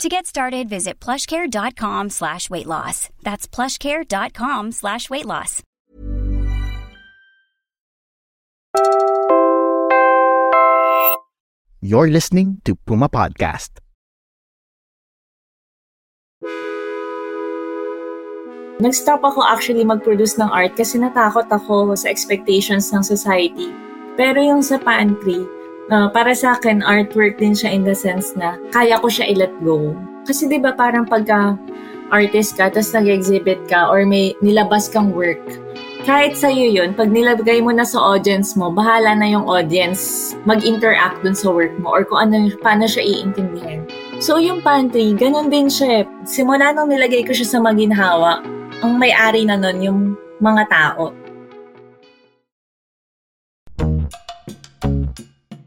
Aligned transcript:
To 0.00 0.08
get 0.08 0.26
started, 0.26 0.68
visit 0.68 0.98
plushcare.com 1.00 2.10
slash 2.10 2.48
weight 2.50 2.66
loss. 2.66 3.08
That's 3.22 3.46
plushcare.com 3.46 4.72
slash 4.72 5.10
weight 5.10 5.26
loss. 5.26 5.62
You're 11.82 12.08
listening 12.08 12.62
to 12.64 12.74
Puma 12.74 13.08
Podcast. 13.08 13.82
Nag-stop 18.82 19.22
ako 19.22 19.46
actually 19.46 19.86
mag-produce 19.86 20.34
ng 20.42 20.50
art 20.50 20.74
kasi 20.74 20.98
natakot 20.98 21.46
ako 21.46 21.94
sa 21.94 22.10
expectations 22.10 22.90
ng 22.90 23.06
society. 23.06 23.70
Pero 24.18 24.42
yung 24.42 24.62
sa 24.66 24.82
pantry, 24.82 25.46
uh, 25.90 26.12
para 26.12 26.36
sa 26.36 26.54
akin, 26.54 26.84
artwork 26.84 27.40
din 27.40 27.56
siya 27.56 27.72
in 27.72 27.82
the 27.82 27.96
sense 27.96 28.36
na 28.38 28.60
kaya 28.70 29.00
ko 29.00 29.08
siya 29.08 29.32
i-let 29.32 29.54
go. 29.64 29.96
Kasi 30.22 30.46
di 30.46 30.62
ba 30.62 30.76
parang 30.76 31.08
pagka 31.08 31.58
artist 32.12 32.60
ka, 32.60 32.68
tapos 32.68 32.92
nag-exhibit 32.92 33.58
ka, 33.66 33.88
or 33.88 34.04
may 34.04 34.36
nilabas 34.44 34.86
kang 34.86 35.10
work, 35.16 35.40
kahit 36.02 36.34
sa'yo 36.34 36.66
yun, 36.66 36.98
pag 36.98 37.14
nilagay 37.14 37.62
mo 37.62 37.70
na 37.70 37.86
sa 37.86 38.02
audience 38.02 38.58
mo, 38.58 38.74
bahala 38.74 39.14
na 39.14 39.30
yung 39.30 39.46
audience 39.46 40.34
mag-interact 40.42 41.22
dun 41.22 41.34
sa 41.34 41.54
work 41.54 41.70
mo 41.78 41.94
or 41.94 42.02
kung 42.02 42.26
ano, 42.26 42.50
paano 42.58 42.90
siya 42.90 43.06
iintindihan. 43.06 43.86
So 44.18 44.42
yung 44.42 44.66
pantry, 44.66 45.14
ganun 45.14 45.46
din 45.46 45.70
siya. 45.70 46.02
Simula 46.26 46.74
nung 46.74 46.90
nilagay 46.90 47.22
ko 47.22 47.30
siya 47.30 47.54
sa 47.54 47.58
maginhawa, 47.62 48.42
ang 48.82 48.98
may-ari 48.98 49.46
na 49.46 49.54
nun 49.54 49.78
yung 49.78 50.00
mga 50.42 50.66
tao. 50.66 51.14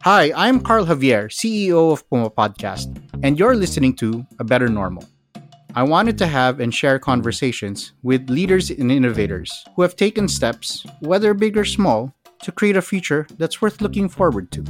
Hi, 0.05 0.31
I'm 0.35 0.59
Carl 0.59 0.85
Javier, 0.85 1.33
CEO 1.33 1.91
of 1.91 2.07
Puma 2.07 2.29
Podcast, 2.29 2.95
and 3.23 3.39
you're 3.39 3.55
listening 3.55 3.95
to 3.95 4.23
A 4.37 4.43
Better 4.43 4.69
Normal. 4.69 5.03
I 5.73 5.81
wanted 5.81 6.15
to 6.19 6.27
have 6.27 6.59
and 6.59 6.71
share 6.71 6.99
conversations 6.99 7.93
with 8.03 8.29
leaders 8.29 8.69
and 8.69 8.91
innovators 8.91 9.65
who 9.75 9.81
have 9.81 9.95
taken 9.95 10.27
steps, 10.27 10.85
whether 10.99 11.33
big 11.33 11.57
or 11.57 11.65
small, 11.65 12.13
to 12.43 12.51
create 12.51 12.77
a 12.77 12.83
future 12.83 13.25
that's 13.39 13.63
worth 13.63 13.81
looking 13.81 14.07
forward 14.07 14.51
to. 14.51 14.63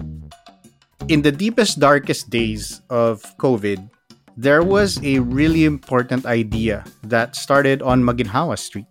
In 1.09 1.21
the 1.21 1.33
deepest, 1.33 1.81
darkest 1.81 2.29
days 2.29 2.79
of 2.89 3.21
COVID, 3.35 3.89
there 4.37 4.63
was 4.63 5.03
a 5.03 5.19
really 5.19 5.65
important 5.65 6.25
idea 6.25 6.85
that 7.03 7.35
started 7.35 7.81
on 7.81 8.01
Maginhawa 8.01 8.57
Street. 8.57 8.87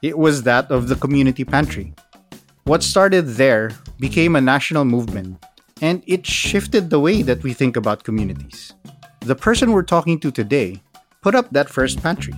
It 0.00 0.16
was 0.16 0.44
that 0.44 0.70
of 0.70 0.86
the 0.86 0.94
community 0.94 1.44
pantry. 1.44 1.92
What 2.70 2.84
started 2.84 3.34
there 3.34 3.72
became 3.98 4.36
a 4.36 4.40
national 4.40 4.84
movement 4.84 5.42
and 5.80 6.02
it 6.06 6.26
shifted 6.26 6.90
the 6.90 7.00
way 7.00 7.22
that 7.22 7.42
we 7.42 7.52
think 7.52 7.76
about 7.76 8.04
communities. 8.04 8.74
The 9.20 9.34
person 9.34 9.72
we're 9.72 9.82
talking 9.82 10.18
to 10.20 10.30
today 10.30 10.82
put 11.22 11.34
up 11.34 11.50
that 11.50 11.68
first 11.68 12.02
pantry. 12.02 12.34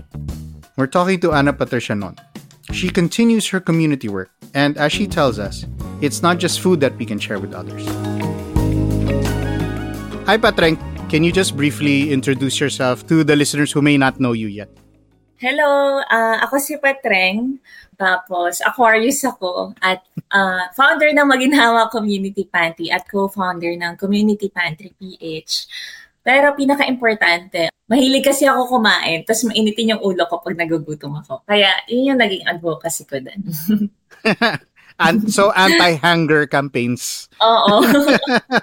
We're 0.77 0.87
talking 0.87 1.21
to 1.21 1.33
Ana 1.33 1.53
Patricia 1.53 1.95
Non. 1.95 2.17
She 2.73 2.89
continues 2.89 3.49
her 3.49 3.61
community 3.61 4.09
work, 4.09 4.31
and 4.55 4.79
as 4.79 4.93
she 4.93 5.07
tells 5.07 5.39
us, 5.39 5.67
it's 6.01 6.23
not 6.23 6.39
just 6.39 6.61
food 6.61 6.81
that 6.81 6.97
we 6.97 7.05
can 7.05 7.19
share 7.19 7.39
with 7.39 7.53
others. 7.53 7.87
Hi, 10.27 10.39
Patreng. 10.39 10.79
Can 11.11 11.25
you 11.25 11.33
just 11.33 11.56
briefly 11.56 12.12
introduce 12.12 12.61
yourself 12.61 13.06
to 13.09 13.25
the 13.25 13.34
listeners 13.34 13.73
who 13.73 13.83
may 13.83 13.99
not 13.99 14.21
know 14.21 14.33
you 14.33 14.47
yet? 14.47 14.71
Hello, 15.41 16.05
uh, 16.05 16.37
ako 16.45 16.61
si 16.61 16.77
Patreng. 16.77 17.56
Tapos, 17.97 18.61
Aquarius 18.61 19.25
ako 19.25 19.73
at 19.81 20.05
uh, 20.28 20.69
founder 20.77 21.17
ng 21.17 21.25
Maginhawa 21.25 21.89
Community 21.89 22.45
Pantry 22.45 22.93
at 22.93 23.09
co-founder 23.09 23.73
ng 23.73 23.97
Community 23.97 24.53
Pantry 24.53 24.93
PH. 25.00 25.65
Pero 26.21 26.53
pinaka-importante, 26.53 27.73
mahilig 27.89 28.29
kasi 28.29 28.45
ako 28.45 28.77
kumain, 28.77 29.25
tapos 29.25 29.49
mainitin 29.49 29.97
yung 29.97 30.05
ulo 30.05 30.29
ko 30.29 30.45
pag 30.45 30.61
nagugutom 30.61 31.17
ako. 31.25 31.41
Kaya 31.49 31.73
yun 31.89 32.12
yung 32.12 32.21
naging 32.21 32.45
advocacy 32.45 33.09
ko 33.09 33.17
din. 33.17 33.41
And 35.00 35.33
so 35.33 35.56
anti-hunger 35.56 36.45
campaigns. 36.53 37.33
Oo. 37.41 37.81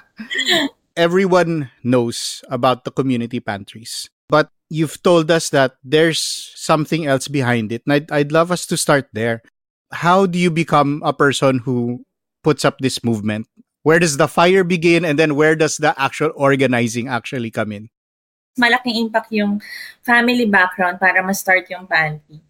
Everyone 0.94 1.74
knows 1.82 2.46
about 2.54 2.86
the 2.86 2.94
community 2.94 3.42
pantries. 3.42 4.14
But 4.30 4.54
you've 4.70 5.02
told 5.04 5.32
us 5.32 5.50
that 5.52 5.76
there's 5.84 6.52
something 6.56 7.06
else 7.06 7.28
behind 7.28 7.72
it. 7.72 7.84
And 7.86 7.94
I'd, 7.94 8.12
I'd 8.12 8.32
love 8.32 8.52
us 8.52 8.66
to 8.68 8.78
start 8.78 9.08
there. 9.14 9.42
How 9.92 10.26
do 10.26 10.38
you 10.38 10.52
become 10.52 11.02
a 11.06 11.14
person 11.14 11.60
who 11.60 12.04
puts 12.44 12.66
up 12.66 12.80
this 12.80 13.04
movement? 13.04 13.48
Where 13.84 14.00
does 14.00 14.18
the 14.18 14.28
fire 14.28 14.64
begin 14.64 15.06
and 15.06 15.18
then 15.18 15.36
where 15.36 15.56
does 15.56 15.78
the 15.78 15.96
actual 15.96 16.32
organizing 16.36 17.08
actually 17.08 17.52
come 17.52 17.72
in? 17.72 17.88
Malaking 18.58 19.08
impact 19.08 19.32
yung 19.32 19.62
family 20.04 20.44
background 20.44 21.00
para 21.00 21.24
ma-start 21.24 21.70
yung 21.70 21.88
pantry. 21.88 22.42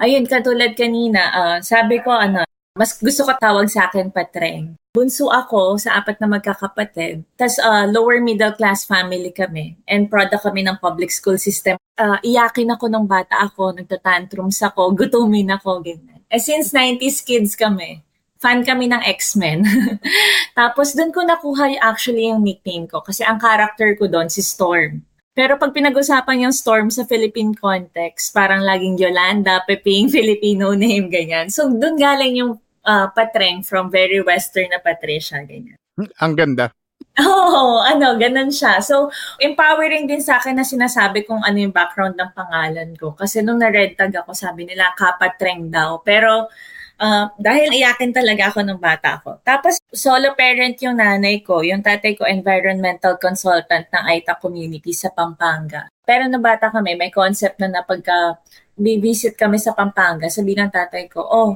Ayun, 0.00 0.24
katulad 0.24 0.72
kanina, 0.72 1.20
uh, 1.34 1.58
sabi 1.60 2.00
ko, 2.00 2.12
ano, 2.12 2.44
mas 2.76 2.96
gusto 2.96 3.24
ko 3.24 3.32
tawag 3.36 3.68
sa 3.68 3.88
akin 3.88 4.12
patreng. 4.12 4.76
Bunso 4.96 5.28
ako 5.28 5.76
sa 5.76 6.00
apat 6.00 6.16
na 6.24 6.28
magkakapatid. 6.32 7.20
Tapos 7.36 7.60
uh, 7.60 7.84
lower 7.84 8.24
middle 8.24 8.56
class 8.56 8.88
family 8.88 9.28
kami. 9.28 9.76
And 9.84 10.08
product 10.08 10.48
kami 10.48 10.64
ng 10.64 10.80
public 10.80 11.12
school 11.12 11.36
system. 11.36 11.76
Uh, 12.00 12.16
iyakin 12.24 12.72
ako 12.72 12.88
nung 12.88 13.04
bata 13.04 13.36
ako, 13.44 13.76
nagtatantrums 13.76 14.64
ako, 14.64 14.88
gutumin 15.04 15.52
ako, 15.52 15.84
ganyan. 15.84 16.24
Eh, 16.32 16.40
since 16.40 16.72
90s 16.72 17.20
kids 17.20 17.52
kami, 17.52 18.00
fan 18.40 18.64
kami 18.64 18.88
ng 18.88 19.04
X-Men. 19.20 19.68
Tapos 20.58 20.96
doon 20.96 21.12
ko 21.12 21.20
nakuha 21.20 21.76
actually 21.84 22.32
yung 22.32 22.40
nickname 22.40 22.88
ko 22.88 23.04
kasi 23.04 23.20
ang 23.20 23.36
character 23.36 23.92
ko 24.00 24.08
doon 24.08 24.32
si 24.32 24.40
Storm. 24.40 25.04
Pero 25.36 25.60
pag 25.60 25.76
pinag-usapan 25.76 26.48
yung 26.48 26.54
Storm 26.56 26.88
sa 26.88 27.04
Philippine 27.04 27.52
context, 27.52 28.32
parang 28.32 28.64
laging 28.64 28.96
Yolanda, 28.96 29.60
Peping, 29.68 30.08
Filipino 30.16 30.72
name, 30.72 31.12
ganyan. 31.12 31.52
So 31.52 31.68
doon 31.68 32.00
galing 32.00 32.40
yung 32.40 32.56
uh, 32.86 33.10
patreng 33.10 33.66
from 33.66 33.90
very 33.90 34.22
western 34.22 34.70
na 34.70 34.78
Patricia, 34.78 35.42
ganyan. 35.42 35.76
Hmm, 35.98 36.10
ang 36.22 36.32
ganda. 36.38 36.70
Oo, 37.16 37.80
oh, 37.80 37.80
ano, 37.80 38.12
ganun 38.20 38.52
siya. 38.52 38.80
So, 38.84 39.08
empowering 39.40 40.04
din 40.04 40.20
sa 40.20 40.36
akin 40.36 40.52
na 40.52 40.64
sinasabi 40.68 41.24
kung 41.24 41.40
ano 41.40 41.56
yung 41.56 41.72
background 41.72 42.16
ng 42.16 42.32
pangalan 42.36 42.92
ko. 42.96 43.16
Kasi 43.16 43.40
nung 43.40 43.56
na-red 43.56 43.96
tag 43.96 44.12
ako, 44.12 44.36
sabi 44.36 44.68
nila, 44.68 44.92
kapatreng 44.92 45.72
daw. 45.72 46.04
Pero, 46.04 46.52
uh, 47.00 47.24
dahil 47.40 47.72
iyakin 47.72 48.12
talaga 48.12 48.52
ako 48.52 48.60
ng 48.68 48.80
bata 48.80 49.16
ko. 49.24 49.40
Tapos, 49.40 49.80
solo 49.88 50.36
parent 50.36 50.76
yung 50.84 51.00
nanay 51.00 51.40
ko. 51.40 51.64
Yung 51.64 51.80
tatay 51.80 52.20
ko, 52.20 52.28
environmental 52.28 53.16
consultant 53.16 53.88
ng 53.88 54.04
AITA 54.12 54.36
community 54.36 54.92
sa 54.92 55.08
Pampanga. 55.08 55.88
Pero 56.04 56.28
nung 56.28 56.44
bata 56.44 56.68
kami, 56.68 57.00
may 57.00 57.08
concept 57.08 57.56
na 57.64 57.80
na 57.80 57.80
pagka 57.80 58.36
bibisit 58.76 59.34
kami 59.34 59.56
sa 59.56 59.72
Pampanga, 59.72 60.28
sabi 60.28 60.52
ng 60.52 60.68
tatay 60.68 61.08
ko, 61.08 61.24
oh, 61.24 61.50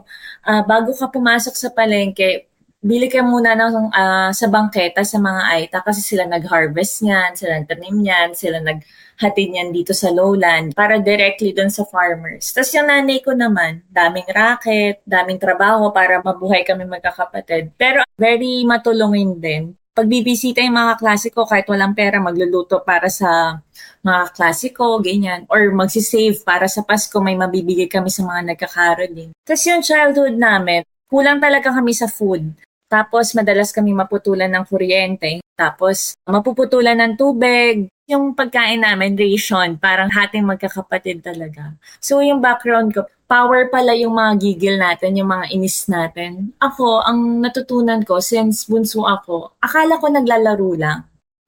uh, 0.48 0.62
bago 0.64 0.96
ka 0.96 1.12
pumasok 1.12 1.54
sa 1.54 1.68
palengke, 1.70 2.48
bili 2.80 3.12
ka 3.12 3.20
muna 3.20 3.52
ng, 3.52 3.92
uh, 3.92 4.32
sa 4.32 4.46
bangketa 4.48 5.04
sa 5.04 5.20
mga 5.20 5.42
Aita 5.52 5.78
kasi 5.84 6.00
sila 6.00 6.24
nag-harvest 6.24 7.04
niyan, 7.04 7.36
sila 7.36 7.60
nagtanim 7.60 7.96
niyan, 8.00 8.28
sila 8.32 8.56
naghatid 8.64 9.52
niyan 9.52 9.68
dito 9.68 9.92
sa 9.92 10.08
lowland 10.08 10.72
para 10.72 10.96
directly 10.96 11.52
doon 11.52 11.68
sa 11.68 11.84
farmers. 11.84 12.56
Tapos 12.56 12.72
yung 12.72 12.88
nanay 12.88 13.20
ko 13.20 13.36
naman, 13.36 13.84
daming 13.92 14.24
racket, 14.32 15.04
daming 15.04 15.36
trabaho 15.36 15.92
para 15.92 16.24
mabuhay 16.24 16.64
kami 16.64 16.88
magkakapatid. 16.88 17.76
Pero 17.76 18.00
very 18.16 18.64
matulungin 18.64 19.36
din 19.36 19.76
pagbibisita 20.00 20.64
yung 20.64 20.80
mga 20.80 20.96
klasiko 20.96 21.44
kahit 21.44 21.68
walang 21.68 21.92
pera, 21.92 22.16
magluluto 22.16 22.80
para 22.80 23.12
sa 23.12 23.60
mga 24.00 24.32
klasiko, 24.32 24.96
ganyan. 25.04 25.44
Or 25.52 25.68
magsisave 25.76 26.40
para 26.40 26.64
sa 26.72 26.80
Pasko, 26.80 27.20
may 27.20 27.36
mabibigay 27.36 27.84
kami 27.84 28.08
sa 28.08 28.24
mga 28.24 28.56
nagkakaroling. 28.56 29.36
Tapos 29.44 29.62
yung 29.68 29.84
childhood 29.84 30.40
namin, 30.40 30.80
kulang 31.04 31.36
talaga 31.36 31.68
kami 31.68 31.92
sa 31.92 32.08
food. 32.08 32.48
Tapos 32.90 33.36
madalas 33.36 33.70
kami 33.70 33.92
maputulan 33.92 34.50
ng 34.50 34.64
kuryente. 34.66 35.44
Tapos 35.54 36.16
mapuputulan 36.24 36.96
ng 36.96 37.14
tubig. 37.20 37.86
Yung 38.10 38.34
pagkain 38.34 38.82
namin, 38.82 39.14
ration, 39.14 39.78
parang 39.78 40.10
hating 40.10 40.42
magkakapatid 40.42 41.22
talaga. 41.22 41.78
So 42.02 42.18
yung 42.18 42.42
background 42.42 42.90
ko, 42.90 43.06
power 43.30 43.70
pala 43.70 43.94
yung 43.94 44.18
mga 44.18 44.32
gigil 44.42 44.76
natin, 44.82 45.14
yung 45.14 45.30
mga 45.30 45.46
inis 45.54 45.86
natin. 45.86 46.50
Ako, 46.58 47.06
ang 47.06 47.38
natutunan 47.38 48.02
ko 48.02 48.18
since 48.18 48.66
bunso 48.66 49.06
ako, 49.06 49.54
akala 49.62 49.94
ko 50.02 50.10
naglalaro 50.10 50.70
lang. 50.74 51.00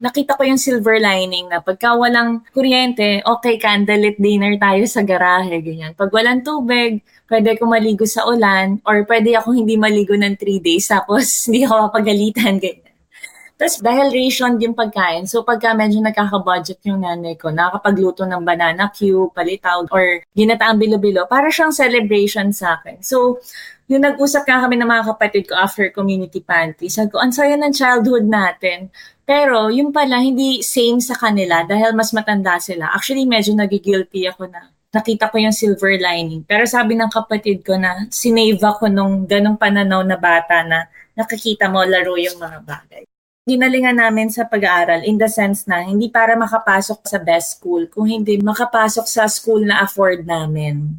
nakita 0.03 0.35
ko 0.35 0.43
yung 0.43 0.59
silver 0.59 0.99
lining 0.99 1.47
na 1.47 1.63
pagka 1.63 1.95
walang 1.95 2.43
kuryente, 2.51 3.23
okay, 3.23 3.55
candlelit 3.55 4.19
dinner 4.19 4.59
tayo 4.59 4.83
sa 4.83 4.99
garahe, 4.99 5.63
ganyan. 5.63 5.95
Pag 5.95 6.11
walang 6.11 6.43
tubig, 6.43 6.99
pwede 7.31 7.55
ko 7.55 7.63
maligo 7.71 8.03
sa 8.03 8.27
ulan 8.27 8.83
or 8.83 9.07
pwede 9.07 9.31
ako 9.39 9.55
hindi 9.55 9.79
maligo 9.79 10.11
ng 10.11 10.35
three 10.35 10.59
days 10.59 10.91
tapos 10.91 11.23
hindi 11.47 11.63
ako 11.63 11.87
mapagalitan, 11.87 12.59
ganyan. 12.59 12.82
Tapos 13.53 13.77
dahil 13.79 14.09
ration 14.09 14.57
yung 14.57 14.73
pagkain, 14.73 15.29
so 15.29 15.45
pagka 15.45 15.77
medyo 15.77 16.01
nagkaka-budget 16.01 16.81
yung 16.89 17.05
nanay 17.05 17.37
ko, 17.37 17.53
nakakapagluto 17.53 18.25
ng 18.25 18.41
banana 18.41 18.89
cue, 18.89 19.29
palitaw, 19.29 19.85
or 19.93 20.25
ginataang 20.33 20.81
bilo-bilo, 20.81 21.29
para 21.29 21.53
siyang 21.53 21.69
celebration 21.69 22.49
sa 22.49 22.81
akin. 22.81 22.97
So, 23.05 23.37
yung 23.91 24.01
nag-usap 24.01 24.49
nga 24.49 24.65
kami 24.65 24.81
ng 24.81 24.89
mga 24.89 25.03
kapatid 25.13 25.43
ko 25.45 25.53
after 25.53 25.85
community 25.93 26.41
pantry, 26.41 26.89
sabi 26.89 27.13
ko, 27.13 27.21
ang 27.21 27.29
saya 27.29 27.53
ng 27.53 27.73
childhood 27.75 28.25
natin. 28.25 28.89
Pero 29.23 29.69
yung 29.69 29.93
pala, 29.93 30.19
hindi 30.19 30.65
same 30.65 30.99
sa 30.99 31.13
kanila 31.15 31.63
dahil 31.63 31.93
mas 31.95 32.11
matanda 32.11 32.57
sila. 32.57 32.89
Actually, 32.91 33.23
medyo 33.29 33.53
nagigilty 33.53 34.27
ako 34.27 34.49
na 34.49 34.67
nakita 34.93 35.29
ko 35.31 35.39
yung 35.39 35.55
silver 35.55 35.95
lining. 36.01 36.41
Pero 36.43 36.65
sabi 36.65 36.97
ng 36.97 37.09
kapatid 37.13 37.61
ko 37.61 37.77
na 37.77 38.09
sinave 38.09 38.61
ako 38.61 38.89
nung 38.91 39.29
ganong 39.29 39.57
pananaw 39.61 40.01
na 40.03 40.17
bata 40.19 40.65
na 40.65 40.89
nakikita 41.15 41.69
mo 41.71 41.85
laro 41.85 42.17
yung 42.17 42.37
mga 42.41 42.59
bagay 42.65 43.03
ginalingan 43.43 43.99
namin 43.99 44.31
sa 44.31 44.47
pag-aaral 44.47 45.03
in 45.03 45.19
the 45.19 45.27
sense 45.27 45.67
na 45.67 45.83
hindi 45.83 46.07
para 46.07 46.31
makapasok 46.39 47.03
sa 47.03 47.19
best 47.19 47.59
school, 47.59 47.91
kung 47.91 48.07
hindi 48.07 48.39
makapasok 48.39 49.03
sa 49.03 49.27
school 49.27 49.67
na 49.67 49.83
afford 49.83 50.23
namin. 50.23 50.95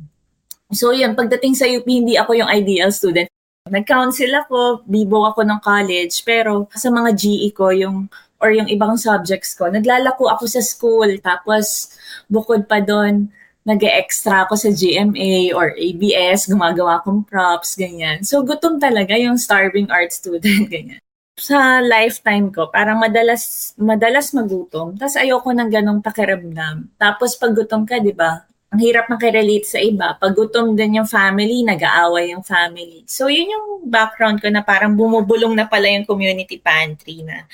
So 0.69 0.93
yun, 0.93 1.17
pagdating 1.17 1.56
sa 1.56 1.64
UP, 1.64 1.88
hindi 1.88 2.20
ako 2.20 2.37
yung 2.37 2.50
ideal 2.52 2.93
student. 2.93 3.32
Nag-council 3.64 4.29
ako, 4.44 4.85
bibo 4.85 5.25
ako 5.25 5.41
ng 5.41 5.61
college, 5.64 6.20
pero 6.29 6.69
sa 6.76 6.93
mga 6.93 7.17
GE 7.17 7.49
ko, 7.56 7.73
yung 7.73 8.12
or 8.44 8.52
yung 8.52 8.69
ibang 8.69 9.00
subjects 9.00 9.56
ko, 9.56 9.73
naglalako 9.73 10.29
ako 10.29 10.44
sa 10.44 10.61
school. 10.61 11.08
Tapos, 11.25 11.96
bukod 12.29 12.69
pa 12.69 12.85
doon, 12.85 13.32
nag-extra 13.64 14.44
ako 14.44 14.61
sa 14.61 14.69
GMA 14.69 15.56
or 15.56 15.73
ABS, 15.81 16.44
gumagawa 16.44 17.00
akong 17.00 17.25
props, 17.25 17.73
ganyan. 17.73 18.20
So, 18.20 18.44
gutom 18.44 18.76
talaga 18.76 19.17
yung 19.17 19.41
starving 19.41 19.88
art 19.88 20.12
student, 20.12 20.69
ganyan 20.75 21.04
sa 21.34 21.82
lifetime 21.82 22.54
ko, 22.54 22.70
parang 22.70 23.02
madalas 23.02 23.75
madalas 23.75 24.31
magutom. 24.31 24.94
Tapos 24.94 25.19
ayoko 25.19 25.50
ng 25.50 25.70
ganong 25.70 26.00
pakiramdam. 26.00 26.86
Tapos 26.94 27.34
pag 27.34 27.52
gutom 27.54 27.82
ka, 27.82 27.98
'di 27.98 28.14
ba? 28.14 28.46
Ang 28.75 28.81
hirap 28.82 29.06
makirelate 29.06 29.66
sa 29.66 29.78
iba. 29.78 30.19
Pag 30.19 30.34
gutom 30.34 30.75
din 30.75 30.98
yung 30.98 31.06
family, 31.06 31.62
nag-aaway 31.62 32.34
yung 32.34 32.42
family. 32.42 33.06
So, 33.06 33.31
yun 33.31 33.46
yung 33.46 33.66
background 33.86 34.42
ko 34.42 34.50
na 34.50 34.66
parang 34.66 34.98
bumubulong 34.98 35.54
na 35.54 35.70
pala 35.70 35.86
yung 35.86 36.02
community 36.02 36.58
pantry 36.58 37.22
na 37.22 37.46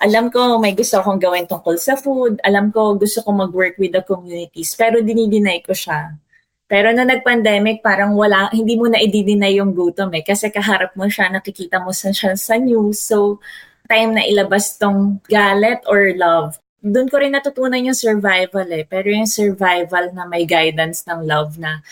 alam 0.00 0.32
ko 0.32 0.56
may 0.56 0.72
gusto 0.72 0.96
akong 1.00 1.20
gawin 1.20 1.44
tungkol 1.44 1.76
sa 1.76 1.96
food. 1.96 2.40
Alam 2.40 2.72
ko 2.72 2.96
gusto 2.96 3.20
kong 3.20 3.48
mag-work 3.48 3.76
with 3.76 3.92
the 3.92 4.00
communities. 4.00 4.72
Pero 4.72 5.04
dinideny 5.04 5.60
ko 5.60 5.76
siya. 5.76 6.16
Pero 6.70 6.94
nung 6.94 7.10
nag-pandemic, 7.10 7.82
parang 7.82 8.14
wala, 8.14 8.46
hindi 8.54 8.78
mo 8.78 8.86
na 8.86 9.02
i-deny 9.02 9.58
yung 9.58 9.74
gutom 9.74 10.14
eh. 10.14 10.22
Kasi 10.22 10.54
kaharap 10.54 10.94
mo 10.94 11.10
siya, 11.10 11.26
nakikita 11.26 11.82
mo 11.82 11.90
sa 11.90 12.14
siya 12.14 12.38
sa 12.38 12.54
news. 12.62 13.02
So, 13.02 13.42
time 13.90 14.14
na 14.14 14.22
ilabas 14.22 14.78
tong 14.78 15.18
galit 15.26 15.82
or 15.90 16.14
love. 16.14 16.62
Doon 16.78 17.10
ko 17.10 17.18
rin 17.18 17.34
natutunan 17.34 17.82
yung 17.82 17.98
survival 17.98 18.70
eh. 18.70 18.86
Pero 18.86 19.10
yung 19.10 19.26
survival 19.26 20.14
na 20.14 20.30
may 20.30 20.46
guidance 20.46 21.02
ng 21.10 21.26
love 21.26 21.58
na 21.58 21.82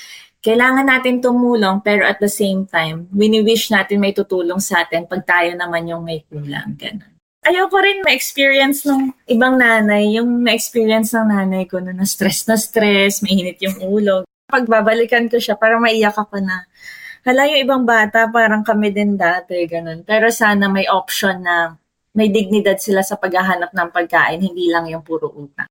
kailangan 0.46 0.86
natin 0.86 1.19
tumulong 1.19 1.82
pero 1.82 2.06
at 2.06 2.22
the 2.22 2.30
same 2.30 2.62
time, 2.62 3.10
wini-wish 3.10 3.75
natin 3.75 3.98
may 3.98 4.14
tutulong 4.14 4.62
sa 4.62 4.86
atin 4.86 5.10
pag 5.10 5.26
tayo 5.26 5.58
naman 5.58 5.90
yung 5.90 6.06
may 6.06 6.22
kulang. 6.30 6.78
Ganun. 6.78 7.19
Ayoko 7.42 7.82
rin 7.82 8.06
ma-experience 8.06 8.86
ng 8.86 9.10
ibang 9.26 9.58
nanay, 9.58 10.14
yung 10.14 10.46
na-experience 10.46 11.19
ng 11.19 11.34
nanay 11.34 11.66
ko 11.66 11.82
na 11.82 11.90
na-stress 11.90 12.46
na 12.46 12.54
stress, 12.54 13.26
mainit 13.26 13.58
yung 13.58 13.75
ulo 13.82 14.22
pagbabalikan 14.49 15.29
ko 15.29 15.37
siya, 15.37 15.61
para 15.61 15.77
maiyak 15.77 16.17
ako 16.17 16.41
na, 16.41 16.65
hala 17.23 17.45
yung 17.53 17.61
ibang 17.69 17.85
bata, 17.85 18.33
parang 18.33 18.65
kami 18.65 18.91
din 18.91 19.21
dati, 19.21 19.69
ganun. 19.69 20.03
Pero 20.09 20.33
sana 20.33 20.73
may 20.73 20.89
option 20.89 21.45
na 21.45 21.77
may 22.17 22.33
dignidad 22.33 22.81
sila 22.81 23.05
sa 23.05 23.21
paghahanap 23.21 23.71
ng 23.77 23.89
pagkain, 23.93 24.41
hindi 24.41 24.73
lang 24.73 24.89
yung 24.89 25.05
puro 25.05 25.29
utang. 25.29 25.69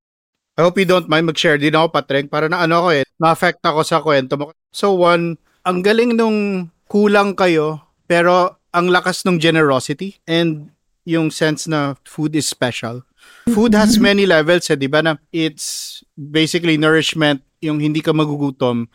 I 0.58 0.66
hope 0.66 0.78
you 0.78 0.90
don't 0.90 1.10
mind 1.10 1.30
mag-share 1.30 1.58
din 1.58 1.74
ako, 1.74 1.94
Patrick, 1.94 2.30
para 2.30 2.50
na 2.50 2.66
ano 2.66 2.88
ko 2.88 2.90
eh, 2.94 3.06
na-affect 3.18 3.62
ako 3.66 3.82
sa 3.82 4.02
kwento 4.02 4.38
mo. 4.38 4.54
So 4.74 4.94
one, 4.94 5.38
ang 5.66 5.82
galing 5.82 6.18
nung 6.18 6.70
kulang 6.90 7.38
kayo, 7.38 7.82
pero 8.10 8.62
ang 8.74 8.90
lakas 8.90 9.26
ng 9.26 9.38
generosity 9.42 10.18
and 10.26 10.74
yung 11.06 11.30
sense 11.30 11.70
na 11.70 11.98
food 12.06 12.34
is 12.34 12.50
special. 12.50 13.06
Food 13.50 13.78
has 13.78 13.98
many 14.02 14.26
levels, 14.26 14.70
eh, 14.70 14.78
di 14.78 14.90
ba? 14.90 15.02
Na 15.06 15.18
it's 15.30 16.02
basically 16.18 16.78
nourishment, 16.78 17.46
yung 17.62 17.82
hindi 17.82 18.02
ka 18.04 18.14
magugutom. 18.14 18.86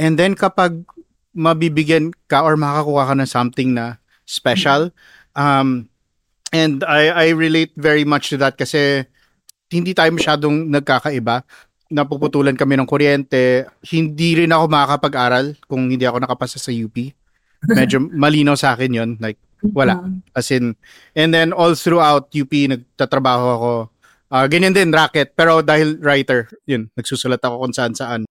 And 0.00 0.16
then 0.16 0.34
kapag 0.34 0.82
mabibigyan 1.30 2.10
ka 2.26 2.42
or 2.42 2.58
makakuha 2.58 3.12
ka 3.12 3.14
ng 3.14 3.30
something 3.30 3.70
na 3.76 4.02
special, 4.26 4.90
um, 5.38 5.86
and 6.50 6.82
I, 6.82 7.30
I 7.30 7.36
relate 7.36 7.74
very 7.78 8.02
much 8.02 8.30
to 8.34 8.36
that 8.42 8.58
kasi 8.58 9.06
hindi 9.70 9.94
tayo 9.94 10.10
masyadong 10.10 10.66
nagkakaiba. 10.66 11.46
Napuputulan 11.90 12.58
kami 12.58 12.78
ng 12.78 12.86
kuryente. 12.86 13.66
Hindi 13.86 14.42
rin 14.42 14.54
ako 14.54 14.66
makakapag-aral 14.66 15.58
kung 15.66 15.90
hindi 15.90 16.06
ako 16.06 16.22
nakapasa 16.22 16.58
sa 16.58 16.70
UP. 16.74 16.94
Medyo 17.66 18.02
malinaw 18.10 18.58
sa 18.58 18.74
akin 18.74 18.90
yon 18.94 19.10
Like, 19.18 19.38
wala. 19.74 19.98
As 20.34 20.50
in, 20.50 20.74
and 21.14 21.30
then 21.34 21.52
all 21.52 21.74
throughout 21.74 22.30
UP, 22.32 22.50
nagtatrabaho 22.50 23.46
ako 23.58 23.70
Uh, 24.30 24.46
ganyan 24.46 24.70
din, 24.70 24.94
racket. 24.94 25.34
Pero 25.34 25.58
dahil 25.60 25.98
writer, 25.98 26.46
yun, 26.64 26.86
nagsusulat 26.94 27.42
ako 27.42 27.66
kung 27.66 27.74
saan 27.74 27.92
saan. 27.98 28.22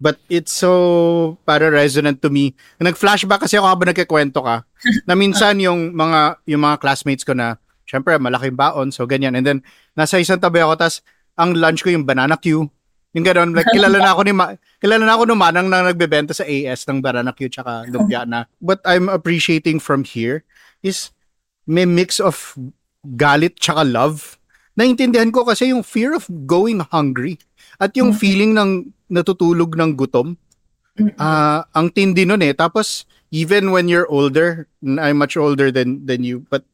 But 0.00 0.16
it's 0.32 0.56
so 0.56 1.36
para 1.44 1.68
resonant 1.68 2.24
to 2.24 2.32
me. 2.32 2.56
Nag-flashback 2.80 3.44
kasi 3.44 3.60
ako 3.60 3.68
habang 3.68 3.92
nagkikwento 3.92 4.40
ka 4.40 4.64
na 5.08 5.12
minsan 5.12 5.60
yung 5.60 5.92
mga 5.92 6.40
yung 6.48 6.64
mga 6.64 6.80
classmates 6.80 7.20
ko 7.20 7.36
na 7.36 7.60
syempre 7.84 8.16
malaking 8.16 8.56
baon 8.56 8.88
so 8.88 9.04
ganyan 9.04 9.36
and 9.36 9.44
then 9.44 9.60
nasa 9.98 10.16
isang 10.16 10.40
tabi 10.40 10.62
ako 10.64 10.78
tas 10.78 11.04
ang 11.36 11.52
lunch 11.52 11.84
ko 11.84 11.92
yung 11.92 12.08
banana 12.08 12.40
Q 12.40 12.70
yung 13.12 13.26
ganoon 13.26 13.52
like 13.52 13.68
kilala 13.74 14.00
na 14.00 14.14
ako 14.16 14.22
ni 14.24 14.32
Ma- 14.32 14.56
kilala 14.80 15.04
na 15.04 15.18
ako 15.18 15.28
no 15.28 15.36
manang 15.36 15.68
na 15.68 15.84
nagbebenta 15.84 16.32
sa 16.32 16.48
AS 16.48 16.88
ng 16.88 17.04
banana 17.04 17.36
Q 17.36 17.52
tsaka 17.52 17.84
lumpia 17.92 18.24
na 18.24 18.48
what 18.62 18.80
I'm 18.88 19.12
appreciating 19.12 19.84
from 19.84 20.08
here 20.08 20.48
is 20.80 21.12
may 21.68 21.84
mix 21.84 22.22
of 22.22 22.56
galit 23.18 23.60
tsaka 23.60 23.84
love 23.84 24.39
naintindihan 24.80 25.28
ko 25.28 25.44
kasi 25.44 25.68
yung 25.68 25.84
fear 25.84 26.16
of 26.16 26.24
going 26.48 26.80
hungry 26.88 27.36
at 27.76 27.92
yung 27.92 28.16
mm-hmm. 28.16 28.24
feeling 28.24 28.52
ng 28.56 28.88
natutulog 29.12 29.76
ng 29.76 29.92
gutom. 29.92 30.40
Uh, 31.00 31.64
ang 31.72 31.88
tindi 31.92 32.24
nun 32.28 32.44
eh. 32.44 32.52
Tapos, 32.52 33.08
even 33.32 33.72
when 33.72 33.88
you're 33.88 34.08
older, 34.08 34.68
I'm 34.84 35.20
much 35.20 35.36
older 35.36 35.72
than 35.72 36.04
than 36.04 36.24
you, 36.24 36.44
but 36.48 36.64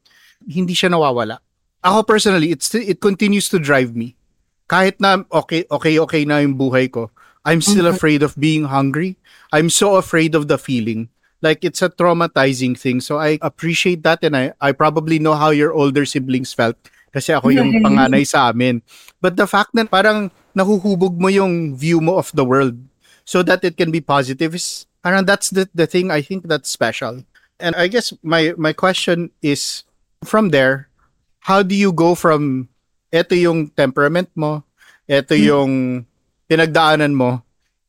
hindi 0.42 0.74
siya 0.74 0.90
nawawala. 0.90 1.38
Ako 1.86 2.02
personally, 2.02 2.50
it's 2.50 2.74
it 2.74 2.98
continues 2.98 3.46
to 3.54 3.62
drive 3.62 3.94
me. 3.94 4.18
Kahit 4.66 4.98
na 4.98 5.22
okay, 5.30 5.62
okay, 5.70 5.94
okay 6.02 6.22
na 6.26 6.42
yung 6.42 6.58
buhay 6.58 6.90
ko, 6.90 7.10
I'm 7.46 7.62
still 7.62 7.86
mm-hmm. 7.86 7.94
afraid 7.94 8.20
of 8.26 8.34
being 8.34 8.66
hungry. 8.66 9.14
I'm 9.54 9.70
so 9.70 9.94
afraid 9.94 10.34
of 10.34 10.50
the 10.50 10.58
feeling. 10.58 11.06
Like 11.38 11.62
it's 11.62 11.84
a 11.84 11.92
traumatizing 11.92 12.74
thing. 12.74 12.98
So 12.98 13.22
I 13.22 13.38
appreciate 13.38 14.02
that 14.02 14.26
and 14.26 14.34
I 14.34 14.58
I 14.58 14.74
probably 14.74 15.22
know 15.22 15.38
how 15.38 15.54
your 15.54 15.70
older 15.70 16.02
siblings 16.02 16.50
felt 16.50 16.74
kasi 17.16 17.32
ako 17.32 17.48
yung 17.48 17.72
panganay 17.86 18.28
sa 18.28 18.52
amin. 18.52 18.84
But 19.24 19.40
the 19.40 19.48
fact 19.48 19.72
na 19.72 19.88
parang 19.88 20.28
nahuhubog 20.52 21.16
mo 21.16 21.32
yung 21.32 21.72
view 21.72 22.04
mo 22.04 22.20
of 22.20 22.28
the 22.36 22.44
world 22.44 22.76
so 23.24 23.40
that 23.40 23.64
it 23.64 23.80
can 23.80 23.88
be 23.88 24.04
positive 24.04 24.52
is 24.52 24.84
parang 25.00 25.24
that's 25.24 25.48
the, 25.48 25.64
the 25.72 25.88
thing 25.88 26.12
I 26.12 26.20
think 26.20 26.44
that's 26.44 26.68
special. 26.68 27.24
And 27.56 27.72
I 27.72 27.88
guess 27.88 28.12
my 28.20 28.52
my 28.60 28.76
question 28.76 29.32
is 29.40 29.88
from 30.20 30.52
there, 30.52 30.92
how 31.48 31.64
do 31.64 31.72
you 31.72 31.88
go 31.96 32.12
from 32.12 32.68
eto 33.08 33.32
yung 33.32 33.72
temperament 33.72 34.28
mo, 34.36 34.60
eto 35.08 35.32
hmm. 35.32 35.48
yung 35.48 35.72
pinagdaanan 36.52 37.16
mo, 37.16 37.40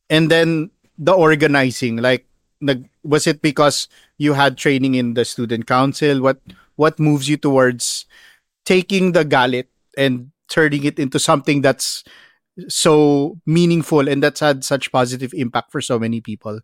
and 0.07 0.31
then 0.31 0.71
the 0.95 1.11
organizing 1.11 1.99
like 1.99 2.23
nag 2.63 2.87
was 3.03 3.27
it 3.27 3.43
because 3.43 3.85
you 4.17 4.33
had 4.33 4.57
training 4.57 4.95
in 4.95 5.13
the 5.13 5.21
student 5.21 5.69
council 5.69 6.25
what 6.25 6.41
what 6.73 6.97
moves 6.97 7.29
you 7.29 7.37
towards 7.37 8.06
taking 8.67 9.15
the 9.15 9.23
galit 9.23 9.71
and 9.95 10.35
turning 10.51 10.83
it 10.83 10.99
into 10.99 11.23
something 11.23 11.63
that's 11.63 12.03
so 12.67 13.39
meaningful 13.47 14.11
and 14.11 14.19
that's 14.19 14.43
had 14.43 14.67
such 14.67 14.91
positive 14.91 15.31
impact 15.31 15.71
for 15.71 15.79
so 15.79 15.95
many 15.95 16.19
people? 16.19 16.59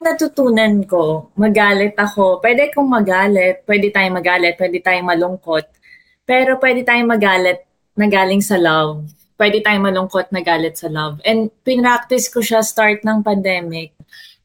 Natutunan 0.00 0.84
ko, 0.84 1.32
magalit 1.36 1.96
ako. 1.96 2.40
Pwede 2.44 2.72
kong 2.72 2.88
magalit, 2.88 3.64
pwede 3.64 3.92
tayong 3.92 4.16
magalit, 4.16 4.56
pwede 4.56 4.78
tayong 4.80 5.08
malungkot. 5.08 5.64
Pero 6.24 6.56
pwede 6.60 6.84
tayong 6.84 7.08
magalit 7.08 7.64
na 7.96 8.08
galing 8.08 8.40
sa 8.40 8.56
love. 8.56 9.08
Pwede 9.36 9.60
tayong 9.60 9.92
malungkot 9.92 10.32
na 10.32 10.40
galit 10.40 10.76
sa 10.76 10.88
love. 10.88 11.20
And 11.24 11.52
pinractice 11.64 12.32
ko 12.32 12.40
siya 12.40 12.64
start 12.64 13.04
ng 13.04 13.20
pandemic. 13.20 13.92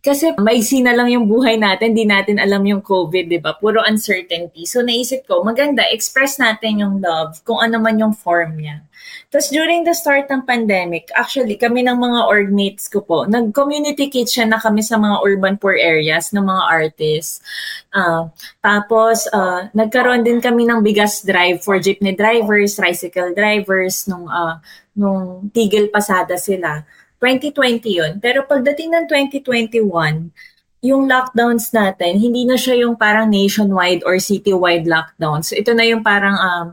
Kasi 0.06 0.38
maiksi 0.38 0.86
na 0.86 0.94
lang 0.94 1.10
yung 1.10 1.26
buhay 1.26 1.58
natin, 1.58 1.98
di 1.98 2.06
natin 2.06 2.38
alam 2.38 2.62
yung 2.62 2.86
COVID, 2.86 3.26
di 3.26 3.42
ba? 3.42 3.58
Puro 3.58 3.82
uncertainty. 3.82 4.70
So 4.70 4.86
naisip 4.86 5.26
ko, 5.26 5.42
maganda, 5.42 5.82
express 5.90 6.38
natin 6.38 6.86
yung 6.86 7.02
love 7.02 7.42
kung 7.42 7.58
ano 7.58 7.82
man 7.82 7.98
yung 7.98 8.14
form 8.14 8.62
niya. 8.62 8.86
Tapos 9.34 9.50
during 9.50 9.82
the 9.82 9.98
start 9.98 10.30
ng 10.30 10.46
pandemic, 10.46 11.10
actually 11.18 11.58
kami 11.58 11.82
ng 11.82 11.98
mga 11.98 12.20
orgmates 12.30 12.86
ko 12.86 13.02
po, 13.02 13.26
nag-community 13.26 14.14
kitchen 14.14 14.54
na 14.54 14.62
kami 14.62 14.86
sa 14.86 15.02
mga 15.02 15.26
urban 15.26 15.58
poor 15.58 15.74
areas 15.74 16.30
ng 16.30 16.46
mga 16.46 16.64
artists. 16.70 17.42
Uh, 17.90 18.30
tapos 18.62 19.26
uh, 19.34 19.74
nagkaroon 19.74 20.22
din 20.22 20.38
kami 20.38 20.70
ng 20.70 20.86
bigas 20.86 21.26
drive 21.26 21.66
for 21.66 21.82
jeepney 21.82 22.14
drivers, 22.14 22.78
tricycle 22.78 23.34
drivers 23.34 24.06
nung 24.06 24.30
uh, 24.30 24.62
nung 24.94 25.50
tigil 25.50 25.90
pasada 25.90 26.38
sila. 26.38 26.86
2020 27.26 27.90
yun. 27.90 28.12
Pero 28.22 28.46
pagdating 28.46 28.94
ng 28.94 29.06
2021, 29.10 30.30
yung 30.86 31.10
lockdowns 31.10 31.74
natin, 31.74 32.22
hindi 32.22 32.46
na 32.46 32.54
siya 32.54 32.86
yung 32.86 32.94
parang 32.94 33.34
nationwide 33.34 34.06
or 34.06 34.22
citywide 34.22 34.86
lockdowns. 34.86 35.50
Ito 35.50 35.74
na 35.74 35.90
yung 35.90 36.06
parang 36.06 36.38
um, 36.38 36.68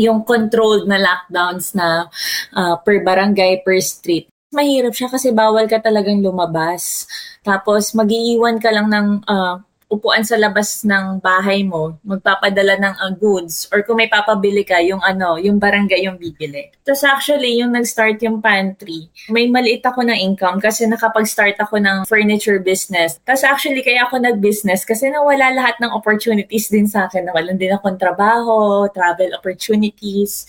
yung 0.00 0.24
controlled 0.24 0.88
na 0.88 0.96
lockdowns 0.96 1.76
na 1.76 2.08
uh, 2.56 2.74
per 2.80 3.04
barangay, 3.04 3.60
per 3.60 3.76
street. 3.84 4.32
Mahirap 4.48 4.96
siya 4.96 5.12
kasi 5.12 5.28
bawal 5.28 5.68
ka 5.68 5.76
talagang 5.76 6.24
lumabas. 6.24 7.04
Tapos 7.44 7.92
magiiwan 7.92 8.56
ka 8.56 8.72
lang 8.72 8.88
ng 8.88 9.28
uh, 9.28 9.60
upuan 9.88 10.20
sa 10.20 10.36
labas 10.36 10.84
ng 10.84 11.16
bahay 11.24 11.64
mo, 11.64 11.96
magpapadala 12.04 12.76
ng 12.76 12.94
uh, 13.00 13.12
goods 13.16 13.64
or 13.72 13.80
kung 13.80 13.96
may 13.96 14.06
papabili 14.06 14.60
ka, 14.60 14.76
yung 14.84 15.00
ano, 15.00 15.40
yung 15.40 15.56
barangay 15.56 16.04
yung 16.04 16.20
bibili. 16.20 16.68
Tapos 16.84 17.00
actually, 17.08 17.56
yung 17.56 17.72
nag-start 17.72 18.20
yung 18.20 18.44
pantry, 18.44 19.08
may 19.32 19.48
maliit 19.48 19.80
ako 19.80 20.04
ng 20.04 20.20
income 20.20 20.60
kasi 20.60 20.84
nakapag-start 20.84 21.56
ako 21.56 21.80
ng 21.80 22.04
furniture 22.04 22.60
business. 22.60 23.16
Tapos 23.24 23.48
actually, 23.48 23.80
kaya 23.80 24.04
ako 24.04 24.20
nag-business 24.20 24.84
kasi 24.84 25.08
nawala 25.08 25.56
lahat 25.56 25.80
ng 25.80 25.88
opportunities 25.96 26.68
din 26.68 26.84
sa 26.84 27.08
akin. 27.08 27.24
Nawalan 27.24 27.56
din 27.56 27.72
akong 27.72 27.96
trabaho, 27.96 28.84
travel 28.92 29.32
opportunities. 29.40 30.44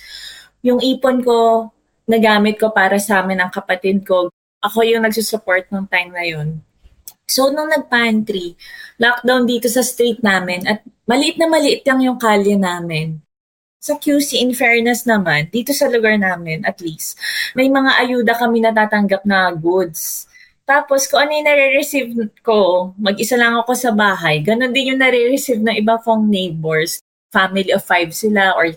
Yung 0.68 0.84
ipon 0.84 1.24
ko, 1.24 1.72
nagamit 2.12 2.60
ko 2.60 2.76
para 2.76 3.00
sa 3.00 3.24
amin 3.24 3.40
ng 3.40 3.52
kapatid 3.56 4.04
ko. 4.04 4.28
Ako 4.60 4.84
yung 4.84 5.08
nagsusupport 5.08 5.72
nung 5.72 5.88
time 5.88 6.12
na 6.12 6.28
yun. 6.28 6.60
So, 7.30 7.54
nung 7.54 7.70
nag-pantry, 7.70 8.58
lockdown 8.98 9.46
dito 9.46 9.70
sa 9.70 9.86
street 9.86 10.26
namin 10.26 10.66
at 10.66 10.82
maliit 11.06 11.38
na 11.38 11.46
maliit 11.46 11.86
lang 11.86 12.02
yung 12.02 12.18
kalye 12.18 12.58
namin. 12.58 13.22
Sa 13.80 13.96
QC, 13.96 14.44
in 14.44 14.52
fairness 14.52 15.08
naman, 15.08 15.48
dito 15.54 15.72
sa 15.72 15.88
lugar 15.88 16.20
namin, 16.20 16.68
at 16.68 16.84
least, 16.84 17.16
may 17.56 17.72
mga 17.72 17.96
ayuda 17.96 18.34
kami 18.36 18.60
natatanggap 18.60 19.24
na 19.24 19.56
goods. 19.56 20.28
Tapos, 20.68 21.08
kung 21.08 21.24
ano 21.24 21.32
yung 21.32 21.48
nare-receive 21.48 22.12
ko, 22.44 22.92
mag-isa 23.00 23.40
lang 23.40 23.56
ako 23.56 23.72
sa 23.78 23.96
bahay, 23.96 24.44
ganun 24.44 24.76
din 24.76 24.94
yung 24.94 25.00
nare-receive 25.00 25.64
ng 25.64 25.80
iba 25.80 25.96
kong 26.02 26.28
neighbors. 26.28 27.00
Family 27.32 27.72
of 27.72 27.86
five 27.86 28.12
sila 28.12 28.58
or 28.58 28.74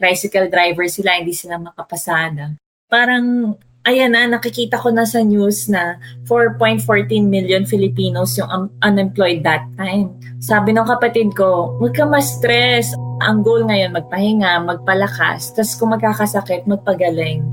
tricycle 0.00 0.48
driver 0.48 0.88
sila, 0.88 1.20
hindi 1.20 1.36
sila 1.36 1.60
makapasada. 1.60 2.56
Parang 2.90 3.54
ayan 3.88 4.12
na, 4.12 4.28
nakikita 4.28 4.76
ko 4.76 4.92
na 4.92 5.08
sa 5.08 5.24
news 5.24 5.68
na 5.72 5.96
4.14 6.28 6.84
million 7.24 7.64
Filipinos 7.64 8.36
yung 8.36 8.50
un- 8.50 8.72
unemployed 8.84 9.40
that 9.44 9.64
time. 9.80 10.12
Sabi 10.40 10.76
ng 10.76 10.84
kapatid 10.84 11.32
ko, 11.32 11.76
huwag 11.80 11.96
ka 11.96 12.04
ma-stress. 12.04 12.92
Ang 13.24 13.44
goal 13.44 13.68
ngayon, 13.68 13.92
magpahinga, 13.96 14.64
magpalakas, 14.64 15.52
tapos 15.52 15.76
kung 15.76 15.92
magkakasakit, 15.92 16.64
magpagaling. 16.64 17.44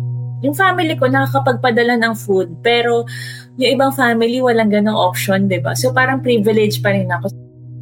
Yung 0.45 0.55
family 0.55 0.95
ko 0.95 1.09
nakakapagpadala 1.09 1.97
ng 1.99 2.13
food, 2.15 2.47
pero 2.61 3.03
yung 3.57 3.71
ibang 3.73 3.91
family 3.91 4.39
walang 4.39 4.69
ganong 4.69 4.95
option, 4.95 5.49
di 5.49 5.59
ba? 5.59 5.73
So 5.73 5.91
parang 5.91 6.21
privilege 6.21 6.79
pa 6.79 6.93
rin 6.93 7.09
ako. 7.09 7.33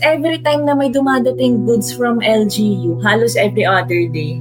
Every 0.03 0.39
time 0.43 0.67
na 0.67 0.75
may 0.75 0.91
dumadating 0.91 1.67
goods 1.67 1.91
from 1.91 2.19
LGU, 2.19 2.99
halos 3.03 3.35
every 3.35 3.63
other 3.67 4.07
day, 4.11 4.39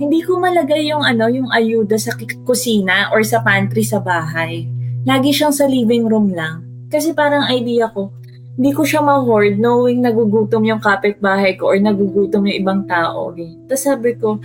hindi 0.00 0.24
ko 0.24 0.40
malagay 0.40 0.88
yung 0.88 1.04
ano, 1.04 1.28
yung 1.28 1.52
ayuda 1.52 2.00
sa 2.00 2.16
kusina 2.48 3.12
or 3.12 3.20
sa 3.20 3.44
pantry 3.44 3.84
sa 3.84 4.00
bahay. 4.00 4.64
Lagi 5.04 5.28
siyang 5.28 5.52
sa 5.52 5.68
living 5.68 6.08
room 6.08 6.32
lang. 6.32 6.64
Kasi 6.88 7.12
parang 7.12 7.44
idea 7.52 7.92
ko, 7.92 8.08
hindi 8.56 8.72
ko 8.72 8.80
siya 8.80 9.04
ma-hoard 9.04 9.60
knowing 9.60 10.00
nagugutom 10.00 10.64
yung 10.64 10.80
kapitbahay 10.80 11.56
ko 11.60 11.72
or 11.72 11.76
nagugutom 11.76 12.48
yung 12.48 12.58
ibang 12.64 12.82
tao. 12.88 13.36
Eh. 13.36 13.52
Tapos 13.68 13.84
sabi 13.84 14.16
ko, 14.16 14.40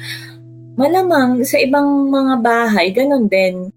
malamang 0.75 1.43
sa 1.47 1.55
ibang 1.59 2.12
mga 2.12 2.35
bahay, 2.43 2.91
ganun 2.91 3.31
din. 3.31 3.75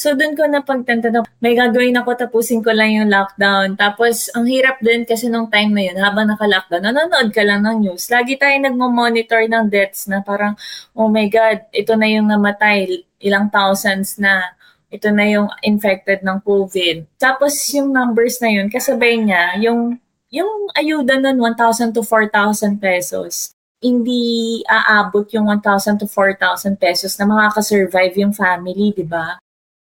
So, 0.00 0.16
doon 0.16 0.32
ko 0.32 0.48
napagtanta 0.48 1.12
na 1.12 1.20
may 1.44 1.52
gagawin 1.52 1.92
ako, 2.00 2.16
tapusin 2.16 2.64
ko 2.64 2.72
lang 2.72 2.96
yung 2.96 3.12
lockdown. 3.12 3.76
Tapos, 3.76 4.32
ang 4.32 4.48
hirap 4.48 4.80
din 4.80 5.04
kasi 5.04 5.28
nung 5.28 5.52
time 5.52 5.76
na 5.76 5.92
yun, 5.92 6.00
habang 6.00 6.24
naka-lockdown, 6.24 6.88
nanonood 6.88 7.28
ka 7.36 7.44
lang 7.44 7.60
ng 7.68 7.84
news. 7.84 8.08
Lagi 8.08 8.40
tayo 8.40 8.56
nagmo-monitor 8.64 9.44
ng 9.44 9.68
deaths 9.68 10.08
na 10.08 10.24
parang, 10.24 10.56
oh 10.96 11.12
my 11.12 11.28
God, 11.28 11.68
ito 11.76 11.92
na 12.00 12.08
yung 12.08 12.32
namatay, 12.32 13.04
ilang 13.20 13.52
thousands 13.52 14.16
na. 14.16 14.56
Ito 14.88 15.12
na 15.12 15.28
yung 15.28 15.52
infected 15.60 16.24
ng 16.24 16.40
COVID. 16.48 17.20
Tapos, 17.20 17.52
yung 17.76 17.92
numbers 17.92 18.40
na 18.40 18.56
yun, 18.56 18.72
kasabay 18.72 19.20
niya, 19.20 19.60
yung, 19.60 20.00
yung 20.32 20.48
ayuda 20.80 21.20
nun, 21.20 21.36
1,000 21.36 21.92
to 21.92 22.00
4,000 22.00 22.80
pesos 22.80 23.52
hindi 23.80 24.60
aabot 24.68 25.24
yung 25.32 25.48
1,000 25.48 26.04
to 26.04 26.08
4,000 26.08 26.76
pesos 26.76 27.16
na 27.16 27.24
makakasurvive 27.24 28.12
yung 28.20 28.36
family, 28.36 28.92
di 28.92 29.08
ba? 29.08 29.40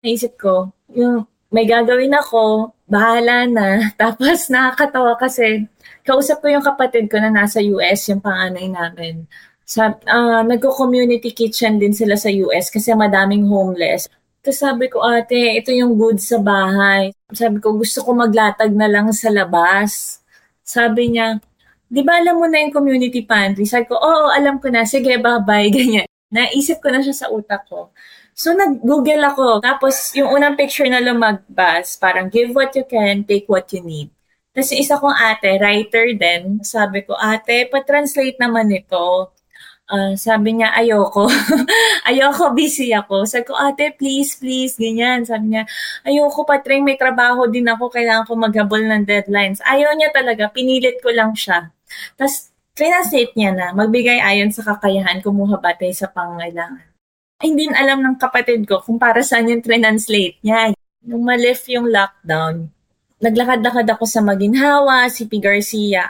Naisip 0.04 0.37
ko, 0.37 0.68
yung 0.92 1.25
may 1.49 1.64
gagawin 1.64 2.12
ako, 2.12 2.76
bahala 2.84 3.49
na. 3.49 3.68
Tapos 4.00 4.52
nakakatawa 4.52 5.16
kasi 5.16 5.64
kausap 6.04 6.44
ko 6.44 6.52
yung 6.52 6.66
kapatid 6.66 7.08
ko 7.08 7.16
na 7.16 7.32
nasa 7.32 7.64
US, 7.64 8.12
yung 8.12 8.20
panganay 8.20 8.68
namin. 8.68 9.25
Sa, 9.64 9.96
uh, 9.96 10.44
nagko-community 10.44 11.32
kitchen 11.32 11.80
din 11.80 11.96
sila 11.96 12.20
sa 12.20 12.28
US 12.28 12.68
kasi 12.68 12.92
madaming 12.92 13.49
homeless. 13.49 14.12
Tapos 14.44 14.61
sabi 14.61 14.92
ko, 14.92 15.00
ate, 15.00 15.56
ito 15.56 15.73
yung 15.73 15.96
goods 15.96 16.28
sa 16.28 16.37
bahay. 16.37 17.08
Sabi 17.32 17.64
ko, 17.64 17.73
gusto 17.73 18.04
ko 18.04 18.12
maglatag 18.12 18.76
na 18.76 18.84
lang 18.84 19.08
sa 19.16 19.32
labas. 19.32 20.20
Sabi 20.61 21.16
niya, 21.16 21.40
di 21.88 22.04
ba 22.04 22.20
alam 22.20 22.37
mo 22.37 22.44
na 22.44 22.61
yung 22.61 22.76
community 22.76 23.25
pantry? 23.25 23.64
Sabi 23.64 23.88
ko, 23.88 23.96
oo, 23.96 24.28
alam 24.28 24.61
ko 24.61 24.68
na. 24.68 24.84
Sige, 24.84 25.16
bye-bye. 25.16 25.73
Ganyan. 25.80 26.04
Naisip 26.28 26.84
ko 26.84 26.92
na 26.92 27.00
siya 27.00 27.16
sa 27.25 27.26
utak 27.32 27.64
ko. 27.73 27.88
So, 28.34 28.50
nag-google 28.50 29.22
ako. 29.30 29.62
Tapos, 29.62 30.10
yung 30.18 30.34
unang 30.34 30.58
picture 30.58 30.90
na 30.90 30.98
lumagbas, 30.98 31.94
parang 31.94 32.26
give 32.26 32.50
what 32.50 32.74
you 32.74 32.82
can, 32.82 33.22
take 33.22 33.46
what 33.46 33.70
you 33.70 33.78
need. 33.78 34.10
Tapos, 34.50 34.74
isa 34.74 34.98
kong 34.98 35.14
ate, 35.14 35.54
writer 35.62 36.10
din. 36.18 36.58
Sabi 36.66 37.06
ko, 37.06 37.14
ate, 37.14 37.70
pa-translate 37.70 38.34
naman 38.42 38.74
ito. 38.74 39.30
Uh, 39.86 40.18
sabi 40.18 40.58
niya, 40.58 40.74
ayoko. 40.74 41.30
ayoko, 42.10 42.50
busy 42.58 42.90
ako. 42.90 43.22
Sabi 43.22 43.46
ko, 43.46 43.54
ate, 43.54 43.94
please, 43.94 44.34
please, 44.34 44.74
ganyan. 44.74 45.22
Sabi 45.22 45.54
niya, 45.54 45.62
ayoko, 46.02 46.42
patring, 46.42 46.82
may 46.82 46.98
trabaho 46.98 47.46
din 47.46 47.70
ako, 47.70 47.86
kailangan 47.86 48.26
ko 48.26 48.34
maghabol 48.34 48.82
ng 48.82 49.06
deadlines. 49.06 49.62
Ayaw 49.62 49.94
niya 49.94 50.10
talaga, 50.10 50.50
pinilit 50.50 50.98
ko 50.98 51.14
lang 51.14 51.38
siya. 51.38 51.70
Tapos, 52.18 52.50
translate 52.74 53.30
niya 53.38 53.54
na, 53.54 53.66
magbigay 53.78 54.18
ayon 54.18 54.50
sa 54.50 54.66
kakayahan, 54.66 55.22
kumuha 55.22 55.62
batay 55.62 55.94
sa 55.94 56.10
pangailangan 56.10 56.93
hindi 57.44 57.68
alam 57.68 58.00
ng 58.00 58.16
kapatid 58.16 58.64
ko 58.64 58.80
kung 58.80 58.96
para 58.96 59.20
saan 59.20 59.52
yung 59.52 59.60
translate 59.60 60.40
niya. 60.40 60.72
Nung 61.04 61.28
malif 61.28 61.68
yung 61.68 61.92
lockdown, 61.92 62.72
naglakad-lakad 63.20 63.84
ako 63.92 64.08
sa 64.08 64.24
Maginhawa, 64.24 65.04
si 65.12 65.28
P. 65.28 65.36
Garcia. 65.36 66.08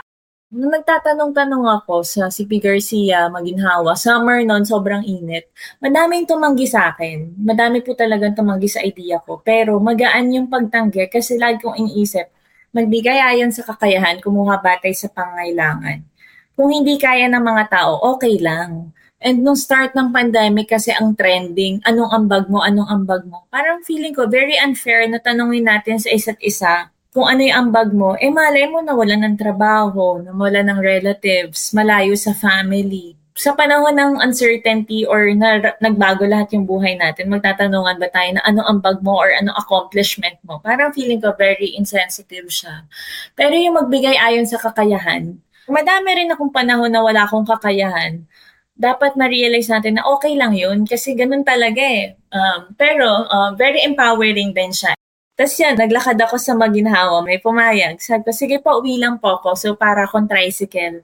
Nung 0.55 0.71
nagtatanong-tanong 0.71 1.67
ako 1.83 2.07
sa 2.07 2.31
CP 2.31 2.63
Garcia, 2.63 3.27
Maginhawa, 3.27 3.99
summer 3.99 4.39
noon, 4.47 4.63
sobrang 4.63 5.03
init. 5.03 5.51
Madaming 5.83 6.31
tumanggi 6.31 6.71
sa 6.71 6.95
akin. 6.95 7.35
Madami 7.43 7.83
po 7.83 7.99
talagang 7.99 8.39
tumanggi 8.39 8.71
sa 8.71 8.79
idea 8.87 9.19
ko. 9.19 9.43
Pero 9.43 9.83
magaan 9.83 10.31
yung 10.31 10.47
pagtanggi 10.47 11.11
kasi 11.11 11.43
lagi 11.43 11.59
kong 11.59 11.75
iniisip, 11.75 12.31
magbigay 12.71 13.19
ayon 13.35 13.51
sa 13.51 13.67
kakayahan, 13.67 14.23
kumuha 14.23 14.63
batay 14.63 14.95
sa 14.95 15.11
pangailangan. 15.11 16.07
Kung 16.55 16.71
hindi 16.71 17.03
kaya 17.03 17.27
ng 17.27 17.43
mga 17.43 17.65
tao, 17.67 18.15
okay 18.15 18.39
lang. 18.39 18.95
And 19.25 19.41
nung 19.41 19.57
start 19.57 19.97
ng 19.97 20.13
pandemic 20.13 20.69
kasi 20.69 20.93
ang 20.93 21.17
trending, 21.17 21.81
anong 21.89 22.13
ambag 22.13 22.45
mo, 22.53 22.61
anong 22.61 22.93
ambag 22.93 23.25
mo. 23.25 23.49
Parang 23.49 23.81
feeling 23.81 24.13
ko 24.13 24.29
very 24.29 24.53
unfair 24.61 25.09
na 25.09 25.17
tanongin 25.17 25.65
natin 25.65 25.97
sa 25.97 26.13
isa't 26.13 26.37
isa 26.45 26.93
kung 27.09 27.25
ano 27.25 27.41
yung 27.41 27.73
ambag 27.73 27.89
mo. 27.97 28.21
Eh 28.21 28.29
malay 28.29 28.69
mo 28.69 28.85
nawala 28.85 29.17
ng 29.17 29.41
trabaho, 29.41 30.21
nawala 30.21 30.61
ng 30.69 30.77
relatives, 30.77 31.73
malayo 31.73 32.13
sa 32.21 32.37
family. 32.37 33.17
Sa 33.33 33.57
panahon 33.57 33.97
ng 33.97 34.21
uncertainty 34.21 35.09
or 35.09 35.33
na, 35.33 35.73
nagbago 35.81 36.29
lahat 36.29 36.53
yung 36.53 36.69
buhay 36.69 36.93
natin, 36.93 37.33
magtatanungan 37.33 37.97
ba 37.97 38.13
tayo 38.13 38.29
na 38.37 38.45
anong 38.45 38.77
ambag 38.77 39.01
mo 39.01 39.17
or 39.17 39.33
anong 39.33 39.57
accomplishment 39.57 40.37
mo? 40.45 40.61
Parang 40.61 40.93
feeling 40.93 41.25
ko 41.25 41.33
very 41.33 41.73
insensitive 41.73 42.53
siya. 42.53 42.85
Pero 43.33 43.57
yung 43.57 43.81
magbigay 43.81 44.21
ayon 44.21 44.45
sa 44.45 44.61
kakayahan, 44.61 45.41
madami 45.65 46.09
rin 46.13 46.29
akong 46.29 46.53
panahon 46.53 46.93
na 46.93 47.01
wala 47.01 47.25
akong 47.25 47.49
kakayahan 47.49 48.29
dapat 48.75 49.15
na-realize 49.15 49.71
natin 49.71 49.99
na 49.99 50.05
okay 50.11 50.35
lang 50.35 50.55
yun 50.55 50.83
kasi 50.83 51.15
ganun 51.15 51.47
talaga 51.47 51.79
eh. 51.79 52.19
Um, 52.35 52.75
pero 52.75 53.07
uh, 53.07 53.55
very 53.55 53.83
empowering 53.87 54.51
din 54.51 54.75
siya. 54.75 54.99
Tapos 55.35 55.55
yan, 55.59 55.75
naglakad 55.75 56.19
ako 56.19 56.39
sa 56.39 56.55
Maginhawa, 56.55 57.23
may 57.27 57.43
pumayag. 57.43 57.99
Sabi 57.99 58.23
ko, 58.23 58.31
sige 58.31 58.63
po, 58.63 58.79
uwi 58.79 59.03
lang 59.03 59.19
po 59.19 59.39
ako. 59.43 59.59
So, 59.59 59.69
para 59.75 60.07
akong 60.07 60.31
tricycle. 60.31 61.03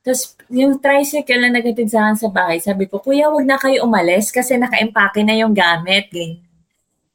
Tapos, 0.00 0.32
yung 0.48 0.80
tricycle 0.80 1.44
na 1.44 1.52
nagatid 1.52 1.92
sa 1.92 2.16
sa 2.16 2.32
bahay, 2.32 2.56
sabi 2.56 2.88
ko, 2.88 3.04
Kuya, 3.04 3.28
wag 3.28 3.44
na 3.44 3.60
kayo 3.60 3.84
umalis 3.84 4.32
kasi 4.32 4.56
naka-empake 4.56 5.20
na 5.28 5.36
yung 5.36 5.52
gamit. 5.52 6.08
Ganyan. 6.08 6.40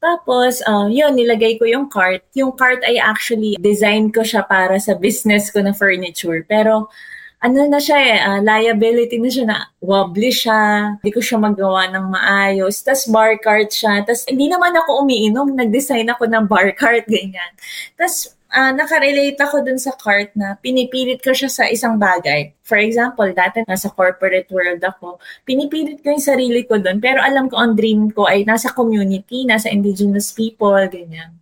Tapos, 0.05 0.61
uh, 0.69 0.85
yun, 0.85 1.17
nilagay 1.17 1.57
ko 1.57 1.65
yung 1.65 1.89
cart. 1.89 2.21
Yung 2.37 2.53
cart 2.53 2.85
ay 2.85 3.01
actually, 3.01 3.57
design 3.57 4.13
ko 4.13 4.21
siya 4.21 4.45
para 4.45 4.77
sa 4.77 4.93
business 4.93 5.49
ko 5.49 5.65
na 5.65 5.73
furniture. 5.73 6.45
Pero, 6.45 6.93
ano 7.41 7.67
na 7.67 7.79
siya 7.79 7.97
eh, 7.99 8.17
uh, 8.23 8.39
liability 8.41 9.19
na 9.19 9.29
siya 9.29 9.45
na 9.45 9.57
wobbly 9.83 10.31
siya, 10.31 10.59
hindi 10.99 11.11
ko 11.13 11.21
siya 11.21 11.37
magawa 11.37 11.91
ng 11.91 12.05
maayos. 12.09 12.81
Tapos 12.81 13.05
bar 13.11 13.35
cart 13.43 13.69
siya. 13.69 14.01
Tapos 14.07 14.25
hindi 14.25 14.47
naman 14.47 14.73
ako 14.73 15.03
umiinom, 15.05 15.53
nag-design 15.53 16.09
ako 16.09 16.25
ng 16.25 16.45
bar 16.47 16.71
cart, 16.73 17.05
ganyan. 17.13 17.51
Tapos 17.99 18.35
uh, 18.55 18.71
nakarelate 18.71 19.37
ako 19.37 19.61
dun 19.61 19.77
sa 19.77 19.93
cart 19.93 20.31
na 20.33 20.55
pinipilit 20.57 21.19
ko 21.19 21.35
siya 21.35 21.51
sa 21.51 21.63
isang 21.67 21.99
bagay. 21.99 22.55
For 22.65 22.79
example, 22.79 23.29
dati 23.35 23.61
nasa 23.67 23.91
corporate 23.91 24.49
world 24.49 24.81
ako, 24.81 25.19
pinipilit 25.43 26.01
ko 26.01 26.15
yung 26.15 26.23
sarili 26.23 26.63
ko 26.63 26.79
dun. 26.79 27.03
Pero 27.03 27.21
alam 27.21 27.51
ko, 27.51 27.59
ang 27.59 27.75
dream 27.75 28.09
ko 28.09 28.25
ay 28.25 28.47
nasa 28.47 28.71
community, 28.71 29.45
nasa 29.45 29.69
indigenous 29.69 30.31
people, 30.31 30.81
ganyan. 30.89 31.35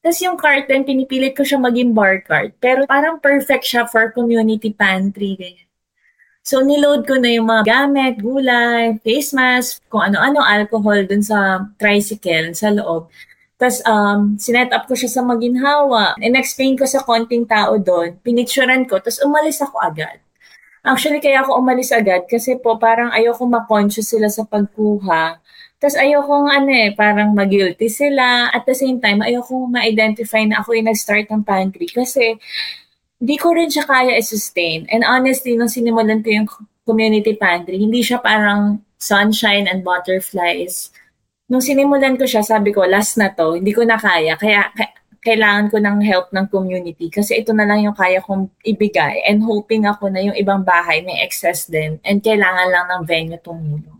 Tapos 0.00 0.18
yung 0.24 0.40
carton, 0.40 0.80
pinipilit 0.80 1.36
ko 1.36 1.44
siya 1.44 1.60
maging 1.60 1.92
bar 1.92 2.24
cart. 2.24 2.56
Pero 2.56 2.88
parang 2.88 3.20
perfect 3.20 3.68
siya 3.68 3.84
for 3.84 4.08
community 4.16 4.72
pantry. 4.72 5.36
Ganyan. 5.36 5.68
So, 6.40 6.64
niload 6.64 7.04
ko 7.04 7.20
na 7.20 7.36
yung 7.36 7.52
mga 7.52 7.68
gamit, 7.68 8.16
gulay, 8.24 8.96
face 9.04 9.36
mask, 9.36 9.84
kung 9.92 10.08
ano-ano, 10.08 10.40
alcohol 10.40 11.04
dun 11.04 11.20
sa 11.20 11.68
tricycle, 11.76 12.56
sa 12.56 12.72
loob. 12.72 13.12
Tapos, 13.60 13.84
um, 13.84 14.40
sinet 14.40 14.72
up 14.72 14.88
ko 14.88 14.96
siya 14.96 15.12
sa 15.12 15.20
maginhawa. 15.20 16.16
In-explain 16.16 16.80
ko 16.80 16.88
sa 16.88 17.04
konting 17.04 17.44
tao 17.44 17.76
doon. 17.76 18.16
Pinicturean 18.24 18.88
ko, 18.88 19.04
tapos 19.04 19.20
umalis 19.20 19.60
ako 19.60 19.84
agad. 19.84 20.16
Actually, 20.80 21.20
kaya 21.20 21.44
ako 21.44 21.60
umalis 21.60 21.92
agad 21.92 22.24
kasi 22.24 22.56
po 22.56 22.80
parang 22.80 23.12
ayoko 23.12 23.44
ma-conscious 23.44 24.16
sila 24.16 24.32
sa 24.32 24.48
pagkuha 24.48 25.36
tapos 25.80 25.96
ayokong 25.96 26.52
ano 26.52 26.68
eh, 26.68 26.92
parang 26.92 27.32
mag-guilty 27.32 27.88
sila. 27.88 28.52
At 28.52 28.68
the 28.68 28.76
same 28.76 29.00
time, 29.00 29.24
ayokong 29.24 29.72
ma-identify 29.72 30.44
na 30.44 30.60
ako 30.60 30.76
yung 30.76 30.92
nag-start 30.92 31.32
ng 31.32 31.40
pantry. 31.40 31.88
Kasi 31.88 32.36
hindi 33.16 33.36
ko 33.40 33.56
rin 33.56 33.72
siya 33.72 33.88
kaya 33.88 34.12
i-sustain. 34.20 34.84
And 34.92 35.08
honestly, 35.08 35.56
nung 35.56 35.72
sinimulan 35.72 36.20
ko 36.20 36.28
yung 36.36 36.48
community 36.84 37.32
pantry, 37.32 37.80
hindi 37.80 38.04
siya 38.04 38.20
parang 38.20 38.84
sunshine 39.00 39.64
and 39.64 39.80
butterflies. 39.80 40.92
Nung 41.48 41.64
sinimulan 41.64 42.20
ko 42.20 42.28
siya, 42.28 42.44
sabi 42.44 42.76
ko, 42.76 42.84
last 42.84 43.16
na 43.16 43.32
to, 43.32 43.56
hindi 43.56 43.72
ko 43.72 43.80
na 43.80 43.96
kaya. 43.96 44.36
Kaya, 44.36 44.68
kailangan 45.20 45.68
ko 45.68 45.76
ng 45.76 46.00
help 46.00 46.32
ng 46.32 46.48
community 46.48 47.12
kasi 47.12 47.44
ito 47.44 47.52
na 47.52 47.68
lang 47.68 47.84
yung 47.84 47.92
kaya 47.92 48.24
kong 48.24 48.48
ibigay 48.64 49.20
and 49.28 49.44
hoping 49.44 49.84
ako 49.84 50.08
na 50.08 50.24
yung 50.24 50.32
ibang 50.32 50.64
bahay 50.64 51.04
may 51.04 51.20
excess 51.20 51.68
din 51.68 52.00
and 52.08 52.24
kailangan 52.24 52.72
lang 52.72 52.88
ng 52.88 53.02
venue 53.04 53.36
tumulong. 53.44 53.99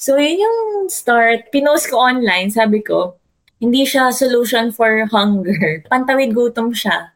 So, 0.00 0.16
yun 0.16 0.40
yung 0.40 0.88
start. 0.88 1.52
Pinost 1.52 1.92
ko 1.92 2.00
online, 2.00 2.48
sabi 2.48 2.80
ko, 2.80 3.20
hindi 3.60 3.84
siya 3.84 4.08
solution 4.16 4.72
for 4.72 5.04
hunger. 5.12 5.84
Pantawid 5.92 6.32
gutom 6.32 6.72
siya. 6.72 7.12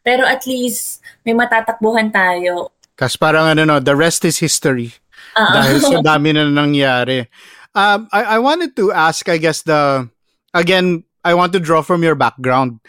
Pero 0.00 0.24
at 0.24 0.48
least, 0.48 1.04
may 1.28 1.36
matatakbuhan 1.36 2.08
tayo. 2.08 2.72
Kasi 2.96 3.20
parang 3.20 3.52
ano 3.52 3.68
no, 3.68 3.76
the 3.84 3.92
rest 3.92 4.24
is 4.24 4.40
history. 4.40 4.96
Uh-oh. 5.36 5.52
Dahil 5.52 5.76
sa 5.84 5.98
dami 6.16 6.32
na 6.32 6.48
nangyari. 6.48 7.28
Um, 7.76 8.08
I, 8.08 8.36
I 8.36 8.38
wanted 8.40 8.72
to 8.80 8.96
ask, 8.96 9.28
I 9.28 9.36
guess, 9.36 9.68
the, 9.68 10.08
again, 10.56 11.04
I 11.20 11.36
want 11.36 11.52
to 11.52 11.60
draw 11.60 11.84
from 11.84 12.00
your 12.00 12.16
background. 12.16 12.80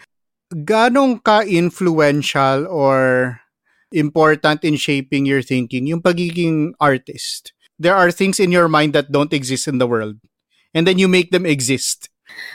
Ganong 0.52 1.20
ka-influential 1.20 2.64
or 2.72 3.40
important 3.94 4.64
in 4.64 4.76
shaping 4.76 5.24
your 5.24 5.40
thinking 5.40 5.86
yung 5.86 6.02
pagiging 6.02 6.74
artist? 6.82 7.53
There 7.78 7.94
are 7.94 8.10
things 8.10 8.38
in 8.38 8.52
your 8.52 8.68
mind 8.68 8.92
that 8.94 9.10
don't 9.10 9.32
exist 9.32 9.68
in 9.68 9.78
the 9.78 9.86
world. 9.86 10.16
And 10.74 10.86
then 10.86 10.98
you 10.98 11.06
make 11.06 11.30
them 11.30 11.46
exist. 11.46 12.10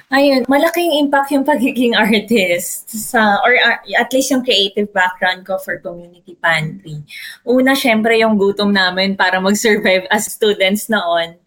Ayun, 0.09 0.43
malaking 0.49 0.97
impact 0.97 1.31
yung 1.31 1.45
pagiging 1.45 1.93
artist 1.93 2.89
sa, 2.89 3.37
or 3.45 3.53
uh, 3.53 3.77
at 3.95 4.09
least 4.11 4.33
yung 4.33 4.43
creative 4.43 4.89
background 4.91 5.45
ko 5.45 5.61
for 5.61 5.77
community 5.79 6.35
pantry. 6.41 6.99
Una, 7.45 7.77
syempre 7.77 8.17
yung 8.17 8.35
gutom 8.35 8.73
namin 8.73 9.13
para 9.13 9.37
mag-survive 9.37 10.09
as 10.09 10.27
students 10.27 10.89
noon. 10.89 11.37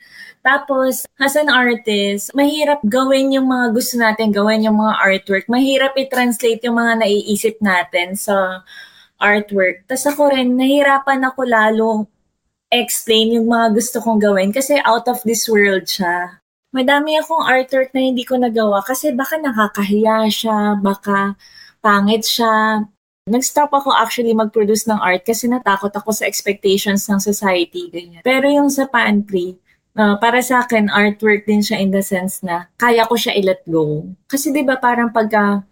Tapos, 0.43 1.07
as 1.23 1.39
an 1.39 1.47
artist, 1.47 2.35
mahirap 2.35 2.83
gawin 2.87 3.31
yung 3.31 3.47
mga 3.47 3.75
gusto 3.75 3.95
natin 3.95 4.35
gawin, 4.35 4.67
yung 4.67 4.79
mga 4.79 4.95
artwork. 4.99 5.47
Mahirap 5.47 5.95
i-translate 5.95 6.67
yung 6.67 6.79
mga 6.79 6.99
naiisip 6.99 7.63
natin 7.63 8.19
sa 8.19 8.67
artwork. 9.23 9.87
Tapos 9.87 10.07
ako 10.11 10.35
rin, 10.35 10.59
nahirapan 10.59 11.23
ako 11.31 11.41
lalo 11.47 11.87
explain 12.73 13.37
yung 13.37 13.53
mga 13.53 13.77
gusto 13.77 14.01
kong 14.01 14.17
gawin 14.17 14.49
kasi 14.49 14.81
out 14.89 15.05
of 15.05 15.21
this 15.29 15.45
world 15.45 15.85
siya. 15.85 16.41
Madami 16.73 17.21
akong 17.21 17.45
artwork 17.45 17.93
na 17.93 18.01
hindi 18.01 18.25
ko 18.25 18.41
nagawa 18.41 18.81
kasi 18.81 19.13
baka 19.13 19.37
nakakahiya 19.37 20.25
siya, 20.33 20.81
baka 20.81 21.37
pangit 21.85 22.25
siya. 22.25 22.89
Nag-stop 23.29 23.71
ako 23.71 23.93
actually 23.93 24.33
mag-produce 24.33 24.89
ng 24.89 24.97
art 24.97 25.23
kasi 25.23 25.53
natakot 25.53 25.93
ako 25.93 26.17
sa 26.17 26.25
expectations 26.25 27.05
ng 27.13 27.21
society. 27.21 27.93
Ganyan. 27.93 28.25
Pero 28.25 28.49
yung 28.49 28.73
sa 28.73 28.89
pantry, 28.89 29.61
uh, 29.95 30.17
para 30.17 30.41
sa 30.41 30.65
akin, 30.65 30.89
artwork 30.89 31.45
din 31.45 31.61
siya 31.61 31.77
in 31.77 31.93
the 31.93 32.01
sense 32.01 32.41
na 32.41 32.73
kaya 32.81 33.05
ko 33.05 33.21
siya 33.21 33.37
i-let 33.37 33.63
go. 33.69 34.09
Kasi 34.27 34.49
di 34.49 34.65
ba 34.65 34.81
parang 34.81 35.13
pagka 35.13 35.63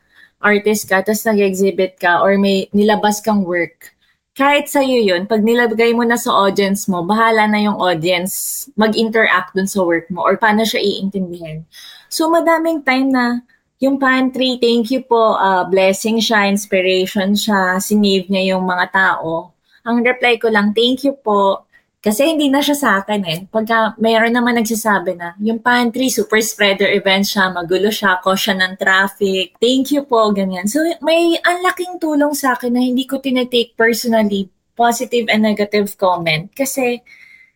artist 0.41 0.85
ka, 0.89 1.01
tapos 1.01 1.25
nag-exhibit 1.25 1.97
ka, 2.01 2.21
or 2.21 2.37
may 2.37 2.69
nilabas 2.73 3.21
kang 3.21 3.45
work, 3.45 3.93
kahit 4.35 4.71
sa'yo 4.71 5.03
yun, 5.03 5.27
pag 5.27 5.43
nilagay 5.43 5.91
mo 5.93 6.07
na 6.07 6.15
sa 6.15 6.31
audience 6.31 6.87
mo, 6.87 7.03
bahala 7.03 7.51
na 7.51 7.61
yung 7.61 7.77
audience 7.77 8.67
mag-interact 8.79 9.53
dun 9.53 9.67
sa 9.67 9.83
work 9.83 10.07
mo 10.09 10.23
or 10.23 10.39
paano 10.39 10.63
siya 10.63 10.81
iintindihan. 10.81 11.67
So, 12.07 12.31
madaming 12.31 12.87
time 12.87 13.11
na 13.11 13.43
yung 13.81 13.97
pantry, 13.97 14.61
thank 14.61 14.93
you 14.93 15.03
po, 15.03 15.35
uh, 15.41 15.65
blessing 15.67 16.21
siya, 16.21 16.47
inspiration 16.53 17.33
siya, 17.33 17.81
sinave 17.81 18.29
niya 18.29 18.55
yung 18.57 18.69
mga 18.69 18.93
tao. 18.93 19.57
Ang 19.89 20.05
reply 20.05 20.37
ko 20.37 20.53
lang, 20.53 20.77
thank 20.77 21.03
you 21.03 21.17
po, 21.17 21.65
kasi 22.01 22.33
hindi 22.33 22.49
na 22.49 22.65
siya 22.65 22.77
sa 22.77 22.91
akin 23.05 23.23
eh. 23.29 23.39
Pagka 23.53 23.93
mayroon 24.01 24.33
naman 24.33 24.57
nagsasabi 24.57 25.21
na, 25.21 25.37
yung 25.37 25.61
pantry, 25.61 26.09
super 26.09 26.41
spreader 26.41 26.89
event 26.89 27.29
siya, 27.29 27.53
magulo 27.53 27.93
siya, 27.93 28.17
siya 28.25 28.55
ng 28.57 28.81
traffic. 28.81 29.61
Thank 29.61 29.93
you 29.93 30.09
po, 30.09 30.33
ganyan. 30.33 30.65
So 30.65 30.81
may 31.05 31.37
anlaking 31.45 32.01
tulong 32.01 32.33
sa 32.33 32.57
akin 32.57 32.73
na 32.73 32.81
hindi 32.81 33.05
ko 33.05 33.21
tinetake 33.21 33.77
personally 33.77 34.49
positive 34.73 35.29
and 35.29 35.45
negative 35.45 35.93
comment 36.01 36.49
kasi 36.57 37.05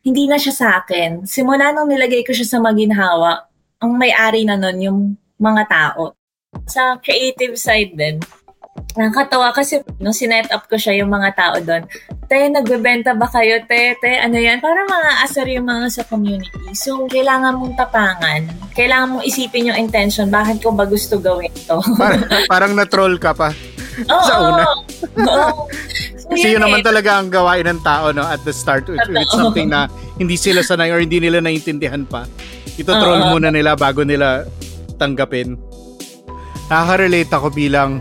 hindi 0.05 0.29
na 0.29 0.37
siya 0.37 0.53
sa 0.53 0.69
akin. 0.85 1.25
Simula 1.25 1.73
nung 1.73 1.89
nilagay 1.89 2.21
ko 2.29 2.37
siya 2.37 2.45
sa 2.45 2.59
maginhawa, 2.61 3.49
ang 3.81 3.97
may-ari 3.97 4.45
na 4.45 4.61
nun 4.61 4.77
yung 4.77 5.01
mga 5.41 5.65
tao. 5.65 6.13
Sa 6.69 7.01
creative 7.01 7.57
side 7.57 7.97
din, 7.97 8.21
Nakakatawa 8.95 9.51
kasi 9.51 9.83
nung 9.99 10.15
sinet 10.15 10.47
up 10.55 10.71
ko 10.71 10.79
siya 10.79 11.03
yung 11.03 11.11
mga 11.11 11.35
tao 11.35 11.59
doon, 11.59 11.83
te, 12.31 12.47
nagbebenta 12.47 13.11
ba 13.19 13.27
kayo, 13.27 13.59
te, 13.67 13.99
te, 13.99 14.23
ano 14.23 14.39
yan? 14.39 14.63
Para 14.63 14.87
mga 14.87 15.11
asar 15.27 15.47
yung 15.51 15.67
mga 15.67 15.87
sa 15.91 16.03
community. 16.07 16.73
So, 16.79 17.03
kailangan 17.11 17.59
mong 17.59 17.75
tapangan. 17.75 18.47
Kailangan 18.73 19.19
mong 19.19 19.25
isipin 19.27 19.75
yung 19.75 19.79
intention. 19.79 20.31
Bakit 20.31 20.63
ko 20.63 20.71
ba 20.71 20.87
gusto 20.87 21.19
gawin 21.19 21.51
to? 21.67 21.83
parang, 22.01 22.23
parang 22.47 22.73
na-troll 22.79 23.19
ka 23.19 23.35
pa. 23.35 23.51
Oo, 24.07 24.25
sa 24.27 24.35
una. 24.41 24.65
Oo. 24.65 25.51
So, 26.25 26.33
Kasi 26.33 26.57
yun, 26.57 26.65
naman 26.65 26.81
eh. 26.81 26.87
talaga 26.89 27.21
ang 27.21 27.29
gawain 27.29 27.69
ng 27.69 27.85
tao 27.85 28.09
no, 28.09 28.25
at 28.25 28.41
the 28.49 28.55
start. 28.57 28.89
If 28.89 28.97
it's 29.13 29.37
something 29.37 29.69
na 29.69 29.93
hindi 30.17 30.41
sila 30.41 30.65
sanay 30.65 30.89
or 30.89 31.05
hindi 31.05 31.21
nila 31.21 31.45
naintindihan 31.45 32.09
pa. 32.09 32.25
Ito 32.81 32.97
troll 32.97 33.21
uh-huh. 33.21 33.37
muna 33.37 33.53
nila 33.53 33.77
bago 33.77 34.09
nila 34.09 34.49
tanggapin. 34.97 35.61
Nakaka-relate 36.73 37.29
ako 37.29 37.53
bilang 37.53 38.01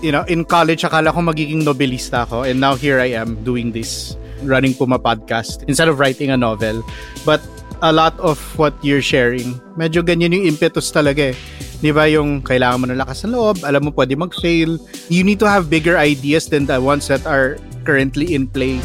you 0.00 0.12
know, 0.12 0.24
in 0.28 0.44
college, 0.44 0.82
akala 0.82 1.12
ko 1.12 1.20
magiging 1.20 1.64
novelista 1.64 2.24
ako. 2.24 2.44
And 2.44 2.60
now 2.60 2.74
here 2.74 3.00
I 3.00 3.16
am 3.16 3.40
doing 3.44 3.72
this, 3.72 4.16
running 4.42 4.74
Puma 4.74 4.98
podcast 4.98 5.64
instead 5.68 5.88
of 5.88 6.00
writing 6.00 6.30
a 6.32 6.36
novel. 6.36 6.84
But 7.24 7.40
a 7.80 7.92
lot 7.92 8.18
of 8.20 8.40
what 8.58 8.76
you're 8.84 9.04
sharing, 9.04 9.56
medyo 9.76 10.04
ganyan 10.04 10.36
yung 10.36 10.44
impetus 10.44 10.92
talaga 10.92 11.32
eh. 11.32 11.36
Di 11.80 11.92
ba 11.96 12.04
yung 12.04 12.44
kailangan 12.44 12.76
mo 12.80 12.86
ng 12.92 13.00
lakas 13.00 13.24
ng 13.24 13.32
loob, 13.32 13.64
alam 13.64 13.88
mo 13.88 13.90
pwede 13.96 14.12
mag-fail. 14.12 14.76
You 15.08 15.24
need 15.24 15.40
to 15.40 15.48
have 15.48 15.72
bigger 15.72 15.96
ideas 15.96 16.52
than 16.52 16.68
the 16.68 16.76
ones 16.76 17.08
that 17.08 17.24
are 17.24 17.56
currently 17.88 18.36
in 18.36 18.44
play. 18.52 18.84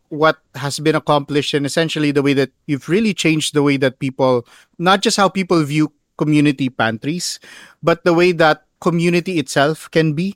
what 0.11 0.43
has 0.59 0.77
been 0.79 0.95
accomplished 0.95 1.55
and 1.55 1.65
essentially 1.65 2.11
the 2.11 2.21
way 2.21 2.35
that 2.35 2.51
you've 2.67 2.91
really 2.91 3.15
changed 3.15 3.55
the 3.55 3.63
way 3.63 3.79
that 3.79 3.99
people, 3.99 4.45
not 4.77 5.01
just 5.01 5.15
how 5.15 5.31
people 5.31 5.63
view 5.63 5.91
community 6.19 6.67
pantries, 6.69 7.39
but 7.81 8.03
the 8.03 8.13
way 8.13 8.31
that 8.35 8.67
community 8.83 9.39
itself 9.39 9.89
can 9.89 10.13
be. 10.13 10.35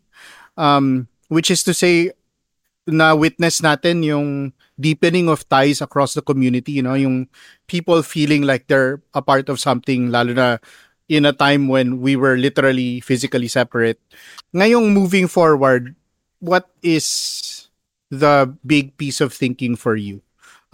Um, 0.56 1.08
which 1.28 1.52
is 1.52 1.64
to 1.68 1.74
say, 1.74 2.16
na 2.88 3.18
witness 3.18 3.62
natin 3.62 4.06
yung 4.06 4.54
deepening 4.80 5.28
of 5.28 5.44
ties 5.50 5.82
across 5.82 6.14
the 6.14 6.22
community, 6.22 6.72
you 6.72 6.84
know, 6.86 6.94
yung 6.94 7.28
people 7.68 8.02
feeling 8.02 8.44
like 8.44 8.68
they're 8.68 9.02
a 9.14 9.22
part 9.22 9.50
of 9.50 9.60
something, 9.60 10.12
lalo 10.12 10.34
na 10.34 10.58
in 11.10 11.26
a 11.26 11.34
time 11.34 11.68
when 11.68 12.02
we 12.02 12.16
were 12.16 12.38
literally 12.38 13.02
physically 13.02 13.48
separate. 13.48 14.00
Ngayong 14.54 14.94
moving 14.94 15.28
forward, 15.28 15.96
what 16.40 16.70
is 16.82 17.55
the 18.10 18.54
big 18.66 18.98
piece 18.98 19.22
of 19.22 19.34
thinking 19.34 19.76
for 19.76 19.96
you? 19.96 20.22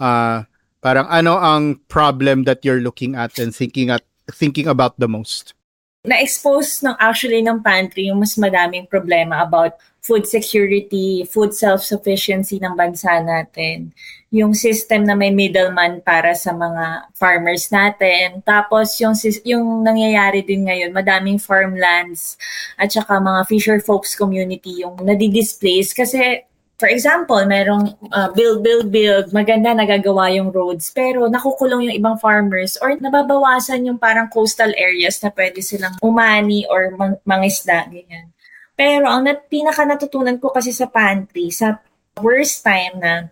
Uh, 0.00 0.44
parang 0.82 1.06
ano 1.08 1.38
ang 1.38 1.80
problem 1.86 2.44
that 2.44 2.64
you're 2.64 2.82
looking 2.82 3.14
at 3.14 3.38
and 3.38 3.54
thinking 3.54 3.90
at 3.90 4.02
thinking 4.30 4.66
about 4.66 4.98
the 4.98 5.08
most? 5.08 5.54
na-expose 6.02 6.82
ng 6.82 6.98
actually 6.98 7.46
ng 7.46 7.62
pantry 7.62 8.10
yung 8.10 8.18
mas 8.18 8.34
madaming 8.34 8.90
problema 8.90 9.46
about 9.46 9.78
food 10.02 10.26
security, 10.26 11.22
food 11.30 11.54
self-sufficiency 11.54 12.58
ng 12.58 12.74
bansa 12.74 13.22
natin. 13.22 13.94
Yung 14.34 14.50
system 14.50 15.06
na 15.06 15.14
may 15.14 15.30
middleman 15.30 16.02
para 16.02 16.34
sa 16.34 16.50
mga 16.50 17.06
farmers 17.14 17.70
natin. 17.70 18.42
Tapos 18.42 18.98
yung 18.98 19.14
yung 19.46 19.86
nangyayari 19.86 20.42
din 20.42 20.66
ngayon, 20.66 20.90
madaming 20.90 21.38
farmlands 21.38 22.34
at 22.74 22.90
saka 22.90 23.22
mga 23.22 23.46
fisher 23.46 23.78
folks 23.78 24.18
community 24.18 24.82
yung 24.82 24.98
nadi-displace 24.98 25.94
kasi 25.94 26.42
For 26.82 26.90
example, 26.90 27.38
merong 27.46 27.94
uh, 28.10 28.34
build, 28.34 28.66
build, 28.66 28.90
build, 28.90 29.30
maganda 29.30 29.70
nagagawa 29.70 30.34
yung 30.34 30.50
roads, 30.50 30.90
pero 30.90 31.30
nakukulong 31.30 31.86
yung 31.86 31.94
ibang 31.94 32.18
farmers 32.18 32.74
or 32.82 32.98
nababawasan 32.98 33.86
yung 33.86 34.02
parang 34.02 34.26
coastal 34.26 34.74
areas 34.74 35.22
na 35.22 35.30
pwede 35.30 35.62
silang 35.62 35.94
umani 36.02 36.66
or 36.66 36.90
mang- 36.98 37.22
mangisda, 37.22 37.86
ganyan. 37.86 38.34
Pero 38.74 39.06
ang 39.06 39.22
nat- 39.22 39.46
pinaka 39.46 39.86
natutunan 39.86 40.42
ko 40.42 40.50
kasi 40.50 40.74
sa 40.74 40.90
pantry, 40.90 41.54
sa 41.54 41.78
worst 42.18 42.66
time 42.66 42.98
na 42.98 43.30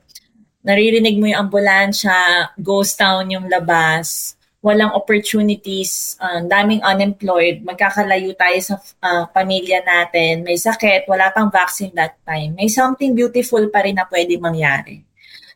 naririnig 0.63 1.19
mo 1.19 1.27
yung 1.27 1.51
ambulansya, 1.51 2.55
ghost 2.55 3.03
town 3.03 3.35
yung 3.35 3.51
labas, 3.51 4.39
walang 4.61 4.93
opportunities, 4.93 6.21
uh, 6.21 6.45
daming 6.45 6.85
unemployed, 6.85 7.65
magkakalayo 7.65 8.37
tayo 8.37 8.59
sa 8.61 8.77
uh, 9.01 9.25
pamilya 9.33 9.81
natin, 9.81 10.45
may 10.45 10.61
sakit, 10.61 11.09
wala 11.09 11.33
pang 11.33 11.49
vaccine 11.49 11.93
that 11.97 12.21
time. 12.29 12.53
May 12.61 12.69
something 12.69 13.17
beautiful 13.17 13.65
pa 13.73 13.81
rin 13.89 13.97
na 13.97 14.05
pwede 14.05 14.37
mangyari. 14.37 15.01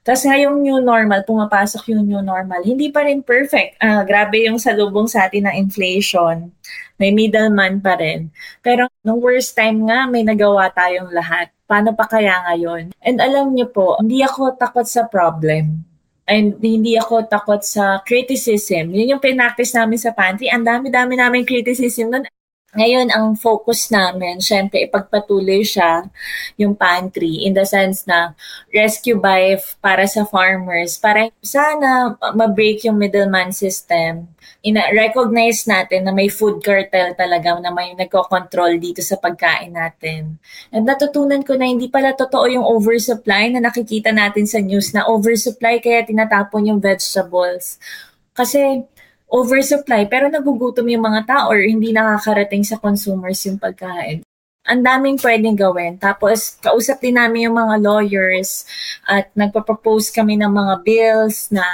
Tapos 0.05 0.25
ngayong 0.25 0.61
new 0.61 0.81
normal, 0.85 1.25
pumapasok 1.25 1.97
yung 1.97 2.05
new 2.05 2.21
normal, 2.21 2.61
hindi 2.65 2.93
pa 2.93 3.05
rin 3.05 3.25
perfect. 3.25 3.77
Uh, 3.81 4.05
grabe 4.05 4.45
yung 4.45 4.61
salubong 4.61 5.09
sa 5.09 5.29
atin 5.29 5.49
ng 5.49 5.57
inflation. 5.57 6.53
May 7.01 7.13
middleman 7.13 7.81
pa 7.81 7.97
rin. 7.97 8.29
Pero 8.61 8.89
nung 9.01 9.21
worst 9.21 9.57
time 9.57 9.85
nga, 9.89 10.05
may 10.09 10.25
nagawa 10.25 10.69
tayong 10.73 11.09
lahat. 11.09 11.53
Paano 11.65 11.97
pa 11.97 12.05
kaya 12.05 12.37
ngayon? 12.53 12.93
And 13.01 13.17
alam 13.21 13.57
niyo 13.57 13.73
po, 13.73 13.97
hindi 13.97 14.21
ako 14.21 14.61
takot 14.61 14.85
sa 14.85 15.09
problem 15.09 15.94
and 16.25 16.57
hindi 16.61 16.97
ako 16.97 17.29
takot 17.29 17.61
sa 17.61 18.01
criticism. 18.03 18.93
Yun 18.93 19.17
yung 19.17 19.23
pinactice 19.23 19.77
namin 19.77 20.01
sa 20.01 20.13
pantry. 20.17 20.49
Ang 20.49 20.65
dami-dami 20.65 21.15
namin 21.17 21.45
criticism 21.45 22.13
nun. 22.13 22.25
Ngayon, 22.75 23.07
ang 23.15 23.39
focus 23.39 23.87
namin, 23.95 24.43
syempre, 24.43 24.83
ipagpatuloy 24.83 25.63
siya 25.63 26.11
yung 26.59 26.75
pantry 26.75 27.47
in 27.47 27.55
the 27.55 27.63
sense 27.63 28.03
na 28.03 28.35
rescue 28.75 29.15
buy 29.15 29.55
para 29.79 30.03
sa 30.11 30.27
farmers, 30.27 30.99
para 30.99 31.31
sana 31.39 32.19
ma-break 32.35 32.83
yung 32.83 32.99
middleman 32.99 33.55
system. 33.55 34.27
Ina-recognize 34.67 35.71
natin 35.71 36.03
na 36.03 36.13
may 36.13 36.27
food 36.27 36.59
cartel 36.67 37.15
talaga 37.15 37.55
na 37.63 37.71
may 37.71 37.95
nagko-control 37.95 38.83
dito 38.83 39.07
sa 39.07 39.23
pagkain 39.23 39.71
natin. 39.71 40.43
And 40.75 40.83
natutunan 40.83 41.47
ko 41.47 41.55
na 41.55 41.71
hindi 41.71 41.87
pala 41.87 42.11
totoo 42.11 42.51
yung 42.51 42.67
oversupply 42.67 43.55
na 43.55 43.63
nakikita 43.63 44.11
natin 44.11 44.51
sa 44.51 44.59
news 44.59 44.91
na 44.91 45.07
oversupply 45.07 45.79
kaya 45.79 46.03
tinatapon 46.03 46.75
yung 46.75 46.81
vegetables. 46.83 47.79
Kasi 48.35 48.83
oversupply 49.35 50.07
pero 50.07 50.31
nagugutom 50.31 50.87
yung 50.87 51.03
mga 51.03 51.27
tao 51.27 51.51
or 51.51 51.59
hindi 51.59 51.91
nakakarating 51.91 52.63
sa 52.63 52.79
consumers 52.79 53.43
yung 53.43 53.59
pagkain. 53.59 54.23
Ang 54.65 54.81
daming 54.81 55.21
pwedeng 55.21 55.61
gawin. 55.61 56.01
Tapos, 56.01 56.57
kausap 56.57 56.97
din 57.05 57.21
namin 57.21 57.53
yung 57.53 57.57
mga 57.61 57.85
lawyers 57.85 58.65
at 59.05 59.29
nagpa-propose 59.37 60.09
kami 60.09 60.41
ng 60.41 60.49
mga 60.49 60.75
bills 60.81 61.53
na 61.53 61.67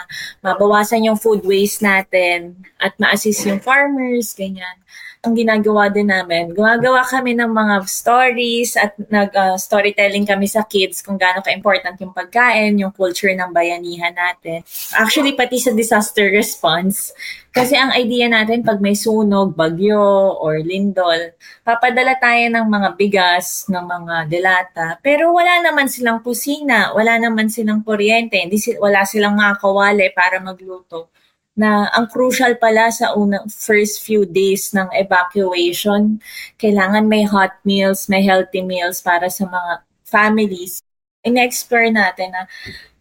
mabawasan 0.43 1.07
yung 1.07 1.15
food 1.15 1.47
waste 1.47 1.87
natin 1.87 2.59
at 2.83 2.91
ma-assist 2.99 3.47
yung 3.47 3.63
farmers, 3.63 4.35
ganyan 4.35 4.75
ang 5.21 5.37
ginagawa 5.37 5.93
din 5.93 6.09
namin, 6.09 6.57
gumagawa 6.57 7.05
kami 7.05 7.37
ng 7.37 7.53
mga 7.53 7.85
stories 7.85 8.73
at 8.81 8.97
nag-storytelling 8.97 10.25
uh, 10.25 10.33
kami 10.33 10.49
sa 10.49 10.65
kids 10.65 11.05
kung 11.05 11.21
gaano 11.21 11.45
ka-important 11.45 11.93
yung 12.01 12.17
pagkain, 12.17 12.81
yung 12.81 12.89
culture 12.89 13.29
ng 13.37 13.53
bayanihan 13.53 14.17
natin. 14.17 14.65
Actually, 14.97 15.37
pati 15.37 15.61
sa 15.61 15.77
disaster 15.77 16.33
response, 16.33 17.13
kasi 17.53 17.77
ang 17.77 17.93
idea 17.93 18.33
natin 18.33 18.65
pag 18.65 18.81
may 18.81 18.97
sunog, 18.97 19.53
bagyo, 19.53 20.01
or 20.41 20.57
lindol, 20.65 21.37
papadala 21.69 22.17
tayo 22.17 22.49
ng 22.49 22.65
mga 22.65 22.89
bigas, 22.97 23.69
ng 23.69 23.85
mga 23.85 24.17
delata, 24.25 24.89
pero 25.05 25.37
wala 25.37 25.61
naman 25.61 25.93
silang 25.93 26.25
kusina, 26.25 26.97
wala 26.97 27.21
naman 27.21 27.53
silang 27.53 27.85
kuryente, 27.85 28.41
hindi, 28.41 28.57
wala 28.81 29.05
silang 29.05 29.37
mga 29.37 29.61
kawali 29.61 30.09
para 30.17 30.41
magluto 30.41 31.13
na 31.61 31.93
ang 31.93 32.09
crucial 32.09 32.57
pala 32.57 32.89
sa 32.89 33.13
unang 33.13 33.45
first 33.53 34.01
few 34.01 34.25
days 34.25 34.73
ng 34.73 34.89
evacuation, 34.97 36.17
kailangan 36.57 37.05
may 37.05 37.29
hot 37.29 37.53
meals, 37.69 38.09
may 38.09 38.25
healthy 38.25 38.65
meals 38.65 39.05
para 39.05 39.29
sa 39.29 39.45
mga 39.45 39.85
families. 40.09 40.81
In-explore 41.21 41.93
natin 41.93 42.33
na 42.33 42.49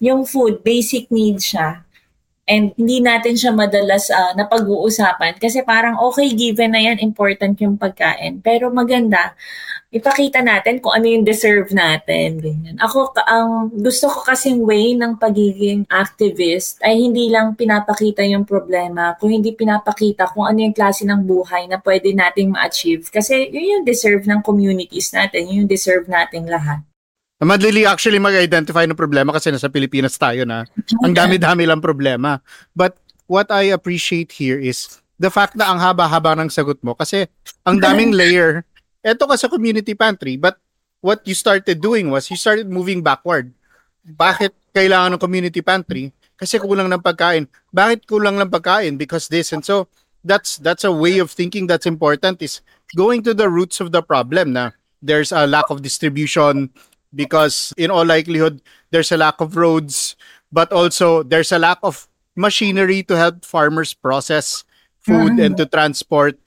yung 0.03 0.27
food, 0.27 0.59
basic 0.59 1.07
need 1.07 1.39
siya. 1.39 1.87
And 2.49 2.73
hindi 2.73 2.97
natin 2.97 3.37
siya 3.37 3.53
madalas 3.53 4.09
uh, 4.09 4.33
napag-uusapan 4.33 5.37
kasi 5.37 5.61
parang 5.61 6.01
okay, 6.01 6.33
given 6.33 6.73
na 6.73 6.81
yan, 6.81 6.97
important 6.97 7.53
yung 7.61 7.77
pagkain. 7.77 8.41
Pero 8.41 8.73
maganda, 8.73 9.37
ipakita 9.93 10.41
natin 10.41 10.81
kung 10.81 10.97
ano 10.97 11.05
yung 11.05 11.21
deserve 11.21 11.69
natin. 11.69 12.41
Ganyan. 12.41 12.75
Ako, 12.81 13.13
ang 13.21 13.69
gusto 13.73 14.09
ko 14.09 14.25
kasing 14.25 14.65
way 14.65 14.97
ng 14.97 15.21
pagiging 15.21 15.85
activist 15.93 16.81
ay 16.81 16.97
hindi 16.97 17.29
lang 17.29 17.53
pinapakita 17.53 18.25
yung 18.25 18.49
problema, 18.49 19.13
kung 19.21 19.29
hindi 19.29 19.53
pinapakita 19.53 20.33
kung 20.33 20.49
ano 20.49 20.65
yung 20.65 20.73
klase 20.73 21.05
ng 21.05 21.21
buhay 21.25 21.69
na 21.69 21.77
pwede 21.77 22.17
nating 22.17 22.49
ma-achieve. 22.53 23.05
Kasi 23.13 23.49
yun 23.53 23.77
yung 23.77 23.85
deserve 23.85 24.25
ng 24.25 24.41
communities 24.41 25.13
natin, 25.13 25.49
yun 25.49 25.65
yung 25.65 25.69
deserve 25.69 26.09
nating 26.09 26.49
lahat. 26.49 26.88
Madali 27.39 27.87
actually 27.87 28.19
mag-identify 28.19 28.83
ng 28.83 28.99
problema 28.99 29.31
kasi 29.31 29.47
nasa 29.47 29.71
Pilipinas 29.71 30.19
tayo 30.19 30.43
na 30.43 30.67
ang 30.99 31.15
dami-dami 31.15 31.63
lang 31.63 31.79
problema. 31.79 32.43
But 32.75 32.99
what 33.31 33.47
I 33.47 33.71
appreciate 33.71 34.35
here 34.35 34.59
is 34.59 34.99
the 35.15 35.31
fact 35.31 35.55
na 35.55 35.71
ang 35.71 35.79
haba-haba 35.79 36.35
ng 36.35 36.51
sagot 36.51 36.83
mo 36.83 36.99
kasi 36.99 37.31
ang 37.63 37.79
daming 37.79 38.11
layer 38.19 38.67
eto 38.99 39.23
ka 39.23 39.39
sa 39.39 39.47
community 39.47 39.95
pantry, 39.95 40.35
but 40.35 40.59
what 40.99 41.23
you 41.23 41.31
started 41.31 41.79
doing 41.79 42.11
was 42.11 42.27
you 42.27 42.35
started 42.35 42.67
moving 42.67 42.99
backward. 42.99 43.55
Bakit 44.03 44.51
kailangan 44.75 45.15
ng 45.15 45.23
community 45.23 45.63
pantry? 45.63 46.11
kasi 46.39 46.55
kulang 46.55 46.87
ng 46.87 47.03
pagkain. 47.03 47.51
Bakit 47.75 48.07
kulang 48.07 48.39
ng 48.39 48.47
pagkain? 48.47 48.95
Because 48.95 49.27
this 49.27 49.51
and 49.51 49.61
so 49.61 49.91
that's 50.23 50.55
that's 50.63 50.87
a 50.87 50.95
way 50.95 51.19
of 51.19 51.27
thinking 51.27 51.67
that's 51.67 51.85
important 51.85 52.39
is 52.39 52.63
going 52.95 53.21
to 53.27 53.35
the 53.35 53.51
roots 53.51 53.83
of 53.83 53.91
the 53.91 53.99
problem 53.99 54.55
na 54.55 54.71
there's 55.03 55.35
a 55.35 55.43
lack 55.43 55.67
of 55.67 55.83
distribution 55.83 56.71
because 57.13 57.73
in 57.77 57.89
all 57.89 58.05
likelihood 58.05 58.61
there's 58.91 59.11
a 59.11 59.17
lack 59.17 59.39
of 59.41 59.55
roads 59.55 60.15
but 60.51 60.71
also 60.71 61.23
there's 61.23 61.51
a 61.51 61.59
lack 61.59 61.79
of 61.83 62.07
machinery 62.35 63.03
to 63.03 63.17
help 63.17 63.43
farmers 63.43 63.93
process 63.93 64.63
food 64.99 65.33
mm-hmm. 65.35 65.45
and 65.45 65.57
to 65.57 65.65
transport 65.65 66.37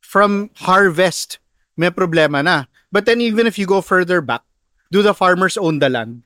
from 0.00 0.50
harvest 0.56 1.38
may 1.76 1.90
problema 1.90 2.42
na 2.42 2.64
but 2.90 3.04
then 3.04 3.20
even 3.20 3.46
if 3.46 3.58
you 3.58 3.66
go 3.66 3.80
further 3.80 4.20
back 4.20 4.42
do 4.90 5.02
the 5.02 5.12
farmers 5.12 5.56
own 5.56 5.78
the 5.78 5.90
land 5.90 6.24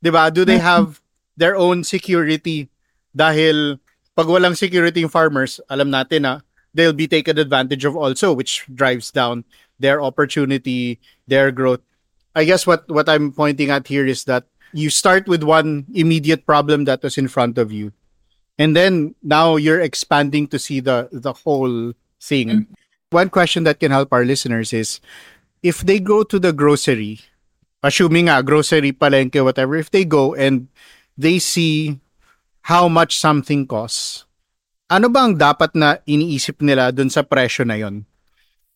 'di 0.00 0.10
ba 0.10 0.30
do 0.30 0.44
they 0.46 0.62
mm-hmm. 0.62 0.86
have 0.86 1.02
their 1.36 1.56
own 1.56 1.82
security 1.82 2.68
dahil 3.16 3.76
pag 4.12 4.28
walang 4.28 4.56
security 4.56 5.00
yung 5.00 5.12
farmers, 5.12 5.60
alam 5.72 5.88
natin 5.88 6.28
na 6.28 6.34
they'll 6.76 6.96
be 6.96 7.08
taken 7.08 7.36
advantage 7.36 7.84
of 7.84 7.96
also 7.96 8.32
which 8.32 8.64
drives 8.72 9.12
down 9.12 9.44
their 9.80 10.00
opportunity, 10.00 11.00
their 11.28 11.52
growth. 11.52 11.84
I 12.34 12.44
guess 12.44 12.66
what 12.66 12.88
what 12.88 13.08
I'm 13.08 13.32
pointing 13.32 13.70
at 13.70 13.86
here 13.86 14.06
is 14.06 14.24
that 14.24 14.48
you 14.72 14.88
start 14.88 15.28
with 15.28 15.44
one 15.44 15.84
immediate 15.92 16.46
problem 16.46 16.84
that 16.88 17.02
was 17.02 17.18
in 17.20 17.28
front 17.28 17.58
of 17.58 17.72
you. 17.72 17.92
And 18.58 18.76
then 18.76 19.14
now 19.22 19.56
you're 19.56 19.80
expanding 19.80 20.48
to 20.48 20.58
see 20.58 20.80
the 20.80 21.08
the 21.12 21.32
whole 21.32 21.92
thing. 22.20 22.48
Mm-hmm. 22.48 22.72
One 23.12 23.28
question 23.28 23.64
that 23.64 23.80
can 23.80 23.92
help 23.92 24.08
our 24.12 24.24
listeners 24.24 24.72
is 24.72 25.00
if 25.60 25.84
they 25.84 26.00
go 26.00 26.24
to 26.24 26.40
the 26.40 26.52
grocery, 26.52 27.20
assuming 27.84 28.28
a 28.28 28.42
grocery 28.42 28.92
palengke 28.92 29.44
whatever, 29.44 29.76
if 29.76 29.92
they 29.92 30.04
go 30.04 30.32
and 30.32 30.68
they 31.16 31.38
see 31.38 32.00
how 32.64 32.88
much 32.88 33.20
something 33.20 33.68
costs, 33.68 34.24
ano 34.88 35.12
ba 35.12 35.28
ang 35.28 35.36
dapat 35.36 35.76
na 35.76 36.00
iniisip 36.08 36.60
nila 36.64 36.92
dun 36.92 37.12
sa 37.12 37.20
presyo 37.20 37.68
na 37.68 37.76
yon? 37.76 38.04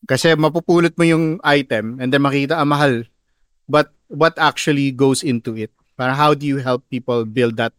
Kasi 0.05 0.37
mapupulot 0.37 0.93
mo 0.97 1.05
yung 1.05 1.41
item 1.41 1.97
and 2.01 2.13
then 2.13 2.21
makita 2.21 2.61
ah, 2.61 2.69
mahal. 2.69 3.05
But 3.69 3.91
what 4.09 4.39
actually 4.39 4.91
goes 4.95 5.23
into 5.23 5.55
it? 5.59 5.71
Para 5.99 6.15
how 6.15 6.35
do 6.35 6.47
you 6.47 6.63
help 6.63 6.87
people 6.91 7.27
build 7.27 7.57
that 7.59 7.75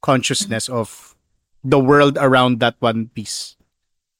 consciousness 0.00 0.68
of 0.68 1.16
the 1.64 1.78
world 1.78 2.16
around 2.20 2.60
that 2.60 2.76
one 2.80 3.08
piece? 3.12 3.56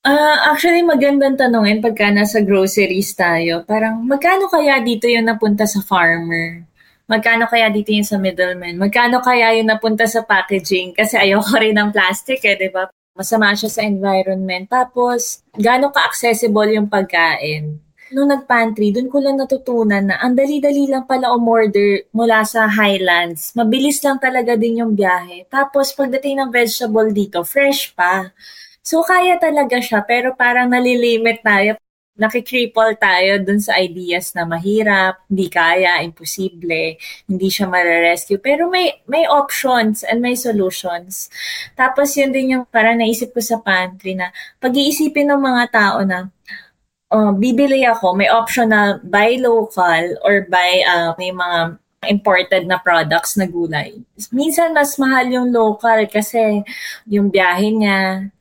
Uh, 0.01 0.37
actually, 0.49 0.81
magandang 0.81 1.37
tanongin 1.37 1.85
pagka 1.85 2.09
nasa 2.09 2.41
groceries 2.41 3.13
tayo. 3.13 3.69
Parang, 3.69 4.01
magkano 4.09 4.49
kaya 4.49 4.81
dito 4.81 5.05
yung 5.05 5.29
napunta 5.29 5.69
sa 5.69 5.85
farmer? 5.85 6.65
magkano 7.11 7.51
kaya 7.51 7.67
dito 7.75 7.91
yung 7.91 8.07
sa 8.07 8.23
middleman? 8.23 8.79
Magkano 8.79 9.19
kaya 9.19 9.59
yung 9.59 9.67
napunta 9.67 10.07
sa 10.07 10.23
packaging? 10.23 10.95
Kasi 10.95 11.19
ayoko 11.19 11.59
rin 11.59 11.75
ng 11.75 11.91
plastic 11.91 12.39
eh, 12.47 12.55
di 12.55 12.71
ba? 12.71 12.87
Masama 13.19 13.51
siya 13.59 13.67
sa 13.67 13.83
environment. 13.83 14.71
Tapos, 14.71 15.43
gaano 15.59 15.91
ka-accessible 15.91 16.79
yung 16.79 16.87
pagkain? 16.87 17.83
Nung 18.11 18.27
nag-pantry, 18.27 18.91
dun 18.91 19.07
ko 19.07 19.23
lang 19.23 19.39
natutunan 19.39 20.03
na 20.03 20.19
ang 20.19 20.35
dali-dali 20.35 20.91
lang 20.91 21.07
pala 21.07 21.31
umorder 21.31 22.11
mula 22.11 22.43
sa 22.43 22.67
Highlands. 22.67 23.55
Mabilis 23.55 24.03
lang 24.03 24.19
talaga 24.19 24.59
din 24.59 24.83
yung 24.83 24.99
biyahe. 24.99 25.47
Tapos, 25.47 25.95
pagdating 25.95 26.43
ng 26.43 26.51
vegetable 26.51 27.15
dito, 27.15 27.47
fresh 27.47 27.95
pa. 27.95 28.35
So, 28.83 29.07
kaya 29.07 29.39
talaga 29.39 29.79
siya, 29.79 30.03
pero 30.03 30.35
parang 30.35 30.75
nalilimit 30.75 31.39
tayo 31.47 31.79
nakikripple 32.21 33.01
tayo 33.01 33.41
dun 33.41 33.65
sa 33.65 33.81
ideas 33.81 34.37
na 34.37 34.45
mahirap, 34.45 35.25
hindi 35.33 35.49
kaya, 35.49 36.05
imposible, 36.05 37.01
hindi 37.25 37.49
siya 37.49 37.65
mare-rescue. 37.65 38.37
Pero 38.37 38.69
may, 38.69 39.01
may 39.09 39.25
options 39.25 40.05
and 40.05 40.21
may 40.21 40.37
solutions. 40.37 41.33
Tapos 41.73 42.13
yun 42.21 42.29
din 42.29 42.61
yung 42.61 42.65
parang 42.69 43.01
naisip 43.01 43.33
ko 43.33 43.41
sa 43.41 43.57
pantry 43.65 44.13
na 44.13 44.29
pag-iisipin 44.61 45.33
ng 45.33 45.41
mga 45.41 45.65
tao 45.73 46.05
na 46.05 46.29
uh, 47.11 47.35
bibili 47.35 47.85
ako, 47.85 48.15
may 48.17 48.31
option 48.31 48.71
na 48.71 49.03
buy 49.03 49.37
local 49.37 50.17
or 50.23 50.47
buy 50.49 50.83
uh, 50.87 51.13
may 51.19 51.35
mga 51.35 51.77
imported 52.09 52.65
na 52.65 52.81
products 52.81 53.37
na 53.37 53.45
gulay. 53.45 54.01
Minsan 54.33 54.73
mas 54.73 54.97
mahal 54.97 55.29
yung 55.29 55.53
local 55.53 56.09
kasi 56.09 56.65
yung 57.05 57.29
biyahe 57.29 57.69
niya, 57.69 58.33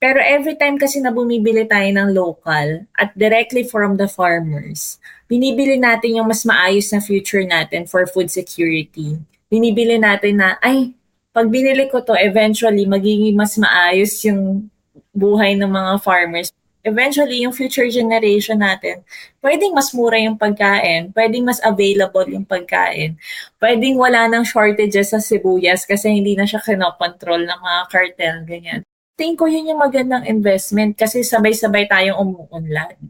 pero 0.00 0.20
every 0.20 0.56
time 0.56 0.80
kasi 0.80 1.00
na 1.00 1.12
bumibili 1.12 1.64
tayo 1.68 1.88
ng 1.88 2.12
local 2.12 2.84
at 2.96 3.12
directly 3.16 3.64
from 3.64 3.96
the 4.00 4.08
farmers, 4.08 5.00
binibili 5.24 5.76
natin 5.80 6.20
yung 6.20 6.28
mas 6.28 6.44
maayos 6.44 6.92
na 6.92 7.00
future 7.00 7.44
natin 7.44 7.88
for 7.88 8.04
food 8.04 8.28
security. 8.28 9.16
Binibili 9.48 9.96
natin 9.96 10.40
na, 10.40 10.60
ay, 10.60 10.92
pag 11.32 11.48
binili 11.48 11.88
ko 11.88 12.00
to, 12.00 12.16
eventually, 12.16 12.84
magiging 12.84 13.36
mas 13.36 13.56
maayos 13.56 14.20
yung 14.24 14.68
buhay 15.16 15.56
ng 15.56 15.68
mga 15.68 15.92
farmers. 16.00 16.52
Eventually, 16.86 17.42
yung 17.42 17.50
future 17.50 17.90
generation 17.90 18.62
natin, 18.62 19.02
pwedeng 19.42 19.74
mas 19.74 19.90
mura 19.90 20.22
yung 20.22 20.38
pagkain, 20.38 21.10
pwedeng 21.10 21.42
mas 21.42 21.58
available 21.66 22.30
yung 22.30 22.46
pagkain, 22.46 23.18
pwedeng 23.58 23.98
wala 23.98 24.30
ng 24.30 24.46
shortages 24.46 25.10
sa 25.10 25.18
sibuyas 25.18 25.82
kasi 25.82 26.14
hindi 26.14 26.38
na 26.38 26.46
siya 26.46 26.62
kinokontrol 26.62 27.42
ng 27.42 27.58
mga 27.58 27.82
cartel, 27.90 28.36
ganyan 28.46 28.86
tingin 29.16 29.36
ko 29.36 29.48
yun 29.48 29.72
yung 29.72 29.80
magandang 29.80 30.28
investment 30.28 30.94
kasi 30.94 31.24
sabay-sabay 31.24 31.88
tayong 31.88 32.20
umuunlad. 32.20 33.00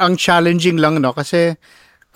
Ang 0.00 0.16
challenging 0.16 0.80
lang, 0.80 1.00
no? 1.04 1.12
Kasi, 1.12 1.54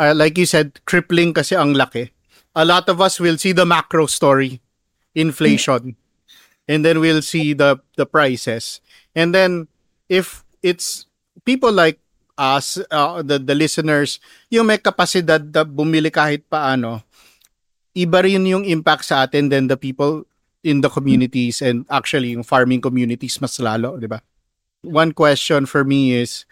uh, 0.00 0.12
like 0.16 0.40
you 0.40 0.48
said, 0.48 0.81
crippling 0.88 1.37
kasi 1.37 1.55
ang 1.55 1.76
laki. 1.76 2.11
A 2.57 2.64
lot 2.64 2.88
of 2.88 2.98
us 2.98 3.20
will 3.20 3.38
see 3.38 3.53
the 3.53 3.68
macro 3.68 4.09
story, 4.09 4.59
inflation, 5.14 5.94
and 6.66 6.83
then 6.83 6.98
we'll 6.98 7.22
see 7.22 7.55
the 7.55 7.79
the 7.94 8.03
prices. 8.03 8.83
And 9.14 9.31
then, 9.31 9.70
if 10.11 10.42
it's 10.62 11.07
people 11.44 11.73
like 11.73 11.99
us, 12.40 12.81
uh, 12.90 13.20
the, 13.20 13.38
the 13.38 13.55
listeners, 13.55 14.20
yung 14.49 14.66
may 14.66 14.81
kapasidad 14.81 15.44
na 15.53 15.64
bumili 15.64 16.09
kahit 16.09 16.49
paano, 16.49 17.05
iba 17.92 18.25
rin 18.25 18.49
yung 18.49 18.64
impact 18.64 19.05
sa 19.05 19.29
atin 19.29 19.53
than 19.53 19.68
the 19.68 19.77
people 19.77 20.25
in 20.64 20.81
the 20.81 20.88
communities 20.88 21.61
and 21.61 21.85
actually 21.92 22.33
yung 22.33 22.44
farming 22.44 22.81
communities 22.81 23.40
mas 23.40 23.61
lalo, 23.61 24.01
di 24.01 24.09
ba? 24.09 24.20
One 24.81 25.12
question 25.12 25.68
for 25.68 25.85
me 25.85 26.16
is, 26.16 26.49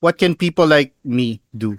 what 0.00 0.16
can 0.16 0.32
people 0.32 0.64
like 0.64 0.96
me 1.04 1.44
do? 1.52 1.76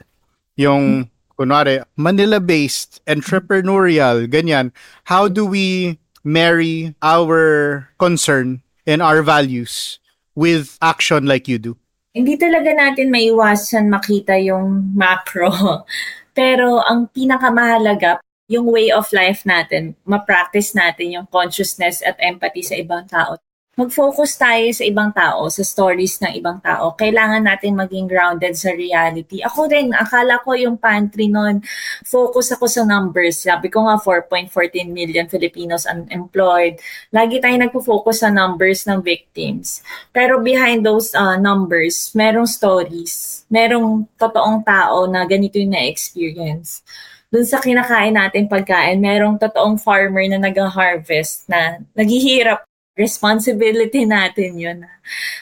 Yung, 0.53 1.09
kunwari, 1.33 1.81
Manila-based, 1.97 3.01
entrepreneurial, 3.09 4.29
ganyan. 4.29 4.69
How 5.09 5.25
do 5.25 5.45
we 5.45 5.97
marry 6.21 6.93
our 7.01 7.89
concern 7.97 8.61
and 8.85 9.01
our 9.01 9.25
values 9.25 9.97
with 10.35 10.77
action 10.81 11.25
like 11.25 11.47
you 11.47 11.57
do? 11.57 11.77
Hindi 12.13 12.37
talaga 12.37 12.69
natin 12.73 13.09
maiwasan 13.09 13.89
makita 13.89 14.37
yung 14.37 14.93
macro. 14.93 15.49
Pero 16.37 16.81
ang 16.81 17.09
pinakamahalaga, 17.09 18.21
yung 18.49 18.69
way 18.69 18.93
of 18.93 19.09
life 19.13 19.45
natin, 19.45 19.97
ma-practice 20.05 20.77
natin 20.77 21.13
yung 21.17 21.27
consciousness 21.29 22.01
at 22.05 22.17
empathy 22.21 22.61
sa 22.61 22.77
ibang 22.77 23.05
tao. 23.09 23.37
Mag-focus 23.73 24.37
tayo 24.37 24.69
sa 24.69 24.85
ibang 24.85 25.09
tao, 25.09 25.49
sa 25.49 25.65
stories 25.65 26.21
ng 26.21 26.37
ibang 26.37 26.61
tao. 26.61 26.93
Kailangan 26.93 27.41
natin 27.41 27.73
maging 27.73 28.05
grounded 28.05 28.53
sa 28.53 28.69
reality. 28.69 29.41
Ako 29.41 29.65
rin, 29.65 29.89
akala 29.97 30.37
ko 30.45 30.53
yung 30.53 30.77
pantry 30.77 31.25
noon, 31.25 31.57
focus 32.05 32.53
ako 32.53 32.69
sa 32.69 32.85
numbers. 32.85 33.41
Sabi 33.41 33.73
ko 33.73 33.89
nga, 33.89 33.97
4.14 33.97 34.93
million 34.93 35.25
Filipinos 35.25 35.89
unemployed. 35.89 36.77
Lagi 37.09 37.41
tayo 37.41 37.57
nagpo-focus 37.57 38.21
sa 38.21 38.29
numbers 38.29 38.85
ng 38.85 39.01
victims. 39.01 39.81
Pero 40.13 40.37
behind 40.45 40.85
those 40.85 41.09
uh, 41.17 41.33
numbers, 41.41 42.13
merong 42.13 42.45
stories. 42.45 43.41
Merong 43.49 44.05
totoong 44.21 44.61
tao 44.61 45.09
na 45.09 45.25
ganito 45.25 45.57
yung 45.57 45.73
na-experience 45.73 46.85
dun 47.33 47.49
sa 47.49 47.57
kinakain 47.57 48.13
natin 48.13 48.45
pagkain, 48.45 49.01
merong 49.01 49.41
totoong 49.41 49.81
farmer 49.81 50.21
na 50.29 50.37
nag-harvest 50.37 51.49
na 51.49 51.81
naghihirap. 51.97 52.61
Responsibility 52.93 54.05
natin 54.05 54.57
yun. 54.57 54.85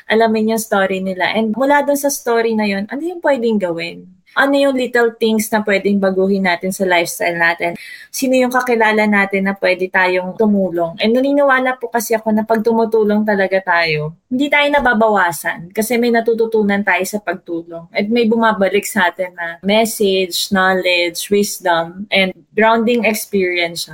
Alamin 0.08 0.56
yung 0.56 0.64
story 0.64 1.04
nila. 1.04 1.36
And 1.36 1.52
mula 1.52 1.84
dun 1.84 2.00
sa 2.00 2.08
story 2.08 2.56
na 2.56 2.64
yun, 2.64 2.88
ano 2.88 3.04
yung 3.04 3.20
pwedeng 3.20 3.60
gawin? 3.60 4.22
ano 4.36 4.56
yung 4.56 4.76
little 4.76 5.12
things 5.20 5.52
na 5.52 5.60
pwedeng 5.64 6.00
baguhin 6.00 6.48
natin 6.48 6.72
sa 6.72 6.88
lifestyle 6.88 7.36
natin. 7.36 7.76
Sino 8.08 8.40
yung 8.40 8.52
kakilala 8.52 9.04
natin 9.04 9.48
na 9.48 9.54
pwede 9.60 9.92
tayong 9.92 10.40
tumulong. 10.40 10.96
And 11.04 11.12
naniniwala 11.12 11.76
po 11.76 11.92
kasi 11.92 12.16
ako 12.16 12.32
na 12.32 12.48
pag 12.48 12.64
tumutulong 12.64 13.28
talaga 13.28 13.60
tayo, 13.60 14.16
hindi 14.32 14.48
tayo 14.48 14.68
nababawasan 14.72 15.76
kasi 15.76 16.00
may 16.00 16.16
natututunan 16.16 16.84
tayo 16.84 17.04
sa 17.04 17.20
pagtulong. 17.20 17.92
At 17.92 18.08
may 18.08 18.28
bumabalik 18.28 18.88
sa 18.88 19.12
atin 19.12 19.36
na 19.36 19.60
message, 19.64 20.48
knowledge, 20.56 21.28
wisdom, 21.28 22.08
and 22.08 22.32
grounding 22.56 23.04
experience. 23.04 23.92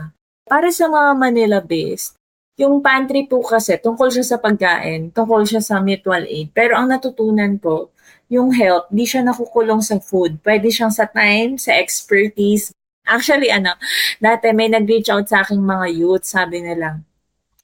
Para 0.48 0.70
sa 0.72 0.88
mga 0.88 1.17
Manila-based, 1.17 2.16
yung 2.58 2.82
pantry 2.82 3.30
po 3.30 3.39
kasi, 3.46 3.78
tungkol 3.78 4.10
siya 4.10 4.26
sa 4.36 4.38
pagkain, 4.41 5.13
tungkol 5.13 5.46
siya 5.46 5.62
sa 5.62 5.78
mutual 5.78 6.26
aid. 6.26 6.50
Pero 6.58 6.74
ang 6.74 6.89
natutunan 6.89 7.62
ko, 7.62 7.93
yung 8.28 8.52
health, 8.52 8.89
di 8.91 9.06
siya 9.06 9.22
nakukulong 9.24 9.80
sa 9.80 10.02
food. 10.02 10.41
Pwede 10.41 10.67
siyang 10.74 10.91
sa 10.91 11.06
time, 11.08 11.56
sa 11.62 11.78
expertise. 11.78 12.74
Actually, 13.08 13.54
ano, 13.54 13.78
dati 14.20 14.52
may 14.52 14.67
nag-reach 14.67 15.08
out 15.13 15.30
sa 15.30 15.46
aking 15.46 15.63
mga 15.63 15.86
youth, 15.96 16.26
sabi 16.28 16.60
nila, 16.60 17.00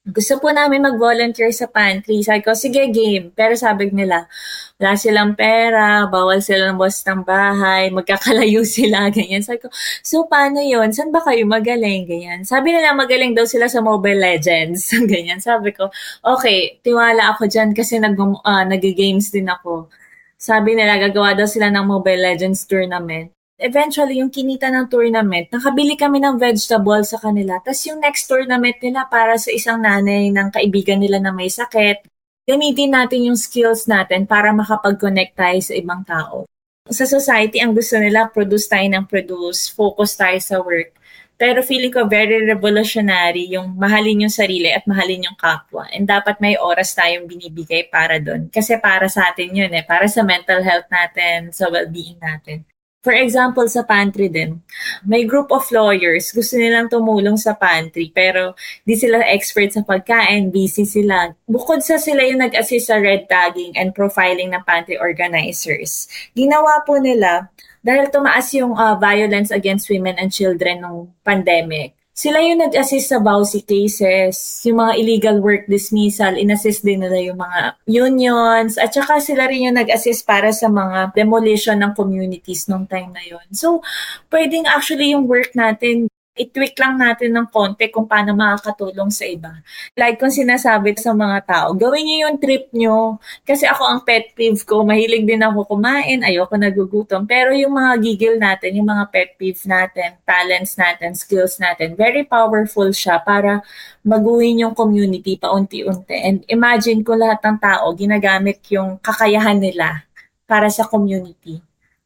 gusto 0.03 0.35
po 0.35 0.51
namin 0.51 0.83
mag-volunteer 0.83 1.47
sa 1.55 1.71
pantry. 1.71 2.19
Sabi 2.27 2.43
ko, 2.43 2.51
sige, 2.51 2.91
game. 2.91 3.31
Pero 3.31 3.55
sabi 3.55 3.87
nila, 3.87 4.27
wala 4.75 4.99
silang 4.99 5.31
pera, 5.31 6.03
bawal 6.11 6.43
sila 6.43 6.67
ng 6.71 6.75
boss 6.75 7.07
ng 7.07 7.23
bahay, 7.23 7.87
magkakalayo 7.87 8.67
sila, 8.75 9.07
ganyan. 9.07 9.39
Sabi 9.39 9.63
ko, 9.63 9.71
so 10.03 10.27
paano 10.27 10.59
yon 10.59 10.91
Saan 10.91 11.07
ba 11.07 11.23
kayo 11.23 11.47
magaling? 11.47 12.03
Ganyan. 12.03 12.43
Sabi 12.43 12.75
nila, 12.75 12.91
magaling 12.91 13.31
daw 13.31 13.47
sila 13.47 13.71
sa 13.71 13.79
Mobile 13.79 14.19
Legends. 14.19 14.91
ganyan. 15.11 15.39
Sabi 15.39 15.71
ko, 15.71 15.87
okay, 16.19 16.83
tiwala 16.83 17.31
ako 17.31 17.47
dyan 17.47 17.71
kasi 17.71 17.95
nag, 17.95 18.19
uh, 18.19 18.63
nag-games 18.67 19.31
din 19.31 19.47
ako. 19.47 19.87
Sabi 20.35 20.75
nila, 20.75 20.99
gagawa 20.99 21.31
daw 21.31 21.47
sila 21.47 21.71
ng 21.71 21.85
Mobile 21.87 22.19
Legends 22.19 22.67
tournament 22.67 23.31
eventually, 23.57 24.19
yung 24.19 24.33
kinita 24.33 24.69
ng 24.69 24.89
tournament, 24.89 25.49
nakabili 25.53 25.93
kami 25.93 26.19
ng 26.21 26.37
vegetable 26.37 27.01
sa 27.05 27.21
kanila. 27.21 27.61
Tapos 27.61 27.81
yung 27.85 28.01
next 28.01 28.25
tournament 28.25 28.77
nila 28.81 29.05
para 29.07 29.37
sa 29.37 29.49
isang 29.53 29.81
nanay 29.81 30.33
ng 30.33 30.49
kaibigan 30.49 30.99
nila 30.99 31.21
na 31.21 31.31
may 31.31 31.49
sakit, 31.49 32.05
gamitin 32.49 32.91
natin 32.91 33.31
yung 33.31 33.39
skills 33.39 33.87
natin 33.87 34.27
para 34.27 34.51
makapag-connect 34.51 35.33
tayo 35.37 35.59
sa 35.63 35.73
ibang 35.77 36.01
tao. 36.03 36.49
Sa 36.91 37.07
society, 37.07 37.63
ang 37.63 37.71
gusto 37.71 37.95
nila, 37.95 38.27
produce 38.27 38.67
tayo 38.67 38.83
ng 38.83 39.07
produce, 39.07 39.71
focus 39.71 40.19
tayo 40.19 40.35
sa 40.43 40.59
work. 40.59 40.91
Pero 41.39 41.63
feeling 41.65 41.89
ko 41.89 42.05
very 42.05 42.45
revolutionary 42.45 43.49
yung 43.51 43.73
mahalin 43.75 44.27
yung 44.27 44.31
sarili 44.31 44.69
at 44.69 44.85
mahalin 44.85 45.27
yung 45.27 45.35
kapwa. 45.39 45.87
And 45.89 46.05
dapat 46.05 46.37
may 46.43 46.59
oras 46.59 46.93
tayong 46.93 47.25
binibigay 47.25 47.89
para 47.89 48.21
doon. 48.21 48.51
Kasi 48.53 48.77
para 48.77 49.09
sa 49.09 49.31
atin 49.31 49.51
yun 49.51 49.71
eh. 49.73 49.83
Para 49.83 50.05
sa 50.07 50.21
mental 50.21 50.61
health 50.61 50.87
natin, 50.93 51.49
sa 51.49 51.67
well-being 51.73 52.19
natin. 52.21 52.63
For 53.03 53.11
example, 53.11 53.67
sa 53.67 53.83
pantry 53.83 54.31
din, 54.31 54.63
may 55.03 55.27
group 55.27 55.51
of 55.51 55.67
lawyers, 55.75 56.31
gusto 56.31 56.55
nilang 56.55 56.87
tumulong 56.87 57.35
sa 57.35 57.51
pantry, 57.51 58.07
pero 58.15 58.55
di 58.87 58.95
sila 58.95 59.19
expert 59.27 59.75
sa 59.75 59.83
pagkain, 59.83 60.47
busy 60.47 60.87
sila. 60.87 61.35
Bukod 61.43 61.83
sa 61.83 61.99
sila 61.99 62.23
yung 62.23 62.39
nag-assist 62.39 62.87
sa 62.87 62.95
red 63.03 63.27
tagging 63.27 63.75
and 63.75 63.91
profiling 63.91 64.55
ng 64.55 64.63
pantry 64.63 64.95
organizers, 64.95 66.07
ginawa 66.31 66.79
po 66.87 66.95
nila, 66.95 67.51
dahil 67.83 68.07
tumaas 68.07 68.47
yung 68.55 68.71
uh, 68.79 68.95
violence 68.95 69.51
against 69.51 69.91
women 69.91 70.15
and 70.15 70.31
children 70.31 70.79
nung 70.79 71.11
pandemic, 71.27 71.99
sila 72.13 72.45
yung 72.45 72.61
nag-assist 72.61 73.09
sa 73.09 73.17
BAUSI 73.17 73.65
cases, 73.65 74.61
yung 74.69 74.77
mga 74.77 74.93
illegal 75.01 75.37
work 75.41 75.65
dismissal, 75.65 76.37
inassist 76.37 76.85
din 76.85 77.01
nila 77.01 77.17
yung 77.17 77.41
mga 77.41 77.73
unions, 77.89 78.77
at 78.77 78.93
saka 78.93 79.17
sila 79.17 79.49
rin 79.49 79.73
yung 79.73 79.77
nag-assist 79.81 80.21
para 80.21 80.53
sa 80.53 80.69
mga 80.69 81.17
demolition 81.17 81.81
ng 81.81 81.97
communities 81.97 82.69
nung 82.69 82.85
time 82.85 83.09
na 83.09 83.25
yon. 83.25 83.45
So, 83.49 83.81
pwedeng 84.29 84.69
actually 84.69 85.17
yung 85.17 85.25
work 85.25 85.57
natin 85.57 86.12
i-tweak 86.33 86.73
lang 86.81 86.97
natin 86.97 87.29
ng 87.29 87.47
konti 87.53 87.93
kung 87.93 88.09
paano 88.09 88.33
makakatulong 88.33 89.13
sa 89.13 89.29
iba. 89.29 89.53
Like 89.93 90.17
kung 90.17 90.33
sinasabi 90.33 90.97
sa 90.97 91.13
mga 91.13 91.45
tao, 91.45 91.67
gawin 91.77 92.01
niyo 92.09 92.17
yung 92.25 92.37
trip 92.41 92.73
niyo. 92.73 93.21
Kasi 93.45 93.69
ako 93.69 93.83
ang 93.85 94.01
pet 94.01 94.33
peeve 94.33 94.57
ko, 94.65 94.81
mahilig 94.81 95.29
din 95.29 95.45
ako 95.45 95.77
kumain, 95.77 96.25
ayoko 96.25 96.57
nagugutom. 96.57 97.29
Pero 97.29 97.53
yung 97.53 97.77
mga 97.77 97.91
gigil 98.01 98.35
natin, 98.41 98.81
yung 98.81 98.89
mga 98.89 99.05
pet 99.13 99.29
peeve 99.37 99.61
natin, 99.69 100.17
talents 100.25 100.73
natin, 100.73 101.13
skills 101.13 101.61
natin, 101.61 101.93
very 101.93 102.25
powerful 102.25 102.89
siya 102.89 103.21
para 103.21 103.61
maguhin 104.01 104.65
yung 104.65 104.73
community 104.73 105.37
paunti-unti. 105.37 106.17
And 106.17 106.41
imagine 106.49 107.05
ko 107.05 107.13
lahat 107.13 107.45
ng 107.45 107.57
tao, 107.61 107.93
ginagamit 107.93 108.65
yung 108.73 108.97
kakayahan 109.05 109.61
nila 109.61 110.01
para 110.49 110.65
sa 110.73 110.89
community 110.89 111.61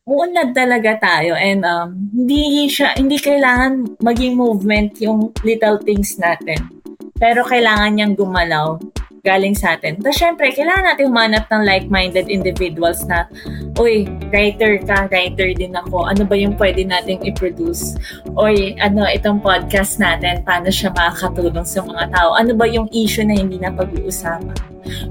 uunlad 0.07 0.55
talaga 0.55 0.95
tayo 1.03 1.35
and 1.35 1.67
um, 1.67 2.07
hindi 2.15 2.71
siya 2.71 2.95
hindi 2.95 3.19
kailangan 3.19 3.99
maging 3.99 4.39
movement 4.39 4.95
yung 5.03 5.35
little 5.43 5.77
things 5.83 6.15
natin. 6.15 6.71
Pero 7.19 7.43
kailangan 7.43 7.91
niyang 7.91 8.15
gumalaw 8.15 8.79
galing 9.27 9.51
sa 9.51 9.75
atin. 9.75 9.99
Tapos 9.99 10.15
syempre, 10.15 10.55
kailangan 10.55 10.87
natin 10.87 11.11
humanap 11.11 11.51
ng 11.51 11.67
like-minded 11.67 12.31
individuals 12.31 13.03
na, 13.11 13.27
uy, 13.75 14.07
writer 14.31 14.79
ka, 14.87 15.11
writer 15.11 15.51
din 15.51 15.75
ako. 15.75 16.07
Ano 16.07 16.23
ba 16.23 16.39
yung 16.39 16.55
pwede 16.55 16.87
nating 16.87 17.27
i-produce? 17.27 17.99
Uy, 18.39 18.79
ano, 18.79 19.03
itong 19.03 19.43
podcast 19.43 19.99
natin, 19.99 20.47
paano 20.47 20.71
siya 20.71 20.95
makakatulong 20.95 21.67
sa 21.67 21.83
mga 21.83 22.07
tao? 22.15 22.39
Ano 22.39 22.55
ba 22.55 22.69
yung 22.69 22.87
issue 22.95 23.27
na 23.27 23.35
hindi 23.35 23.59
na 23.59 23.75
pag-uusapan? 23.75 24.55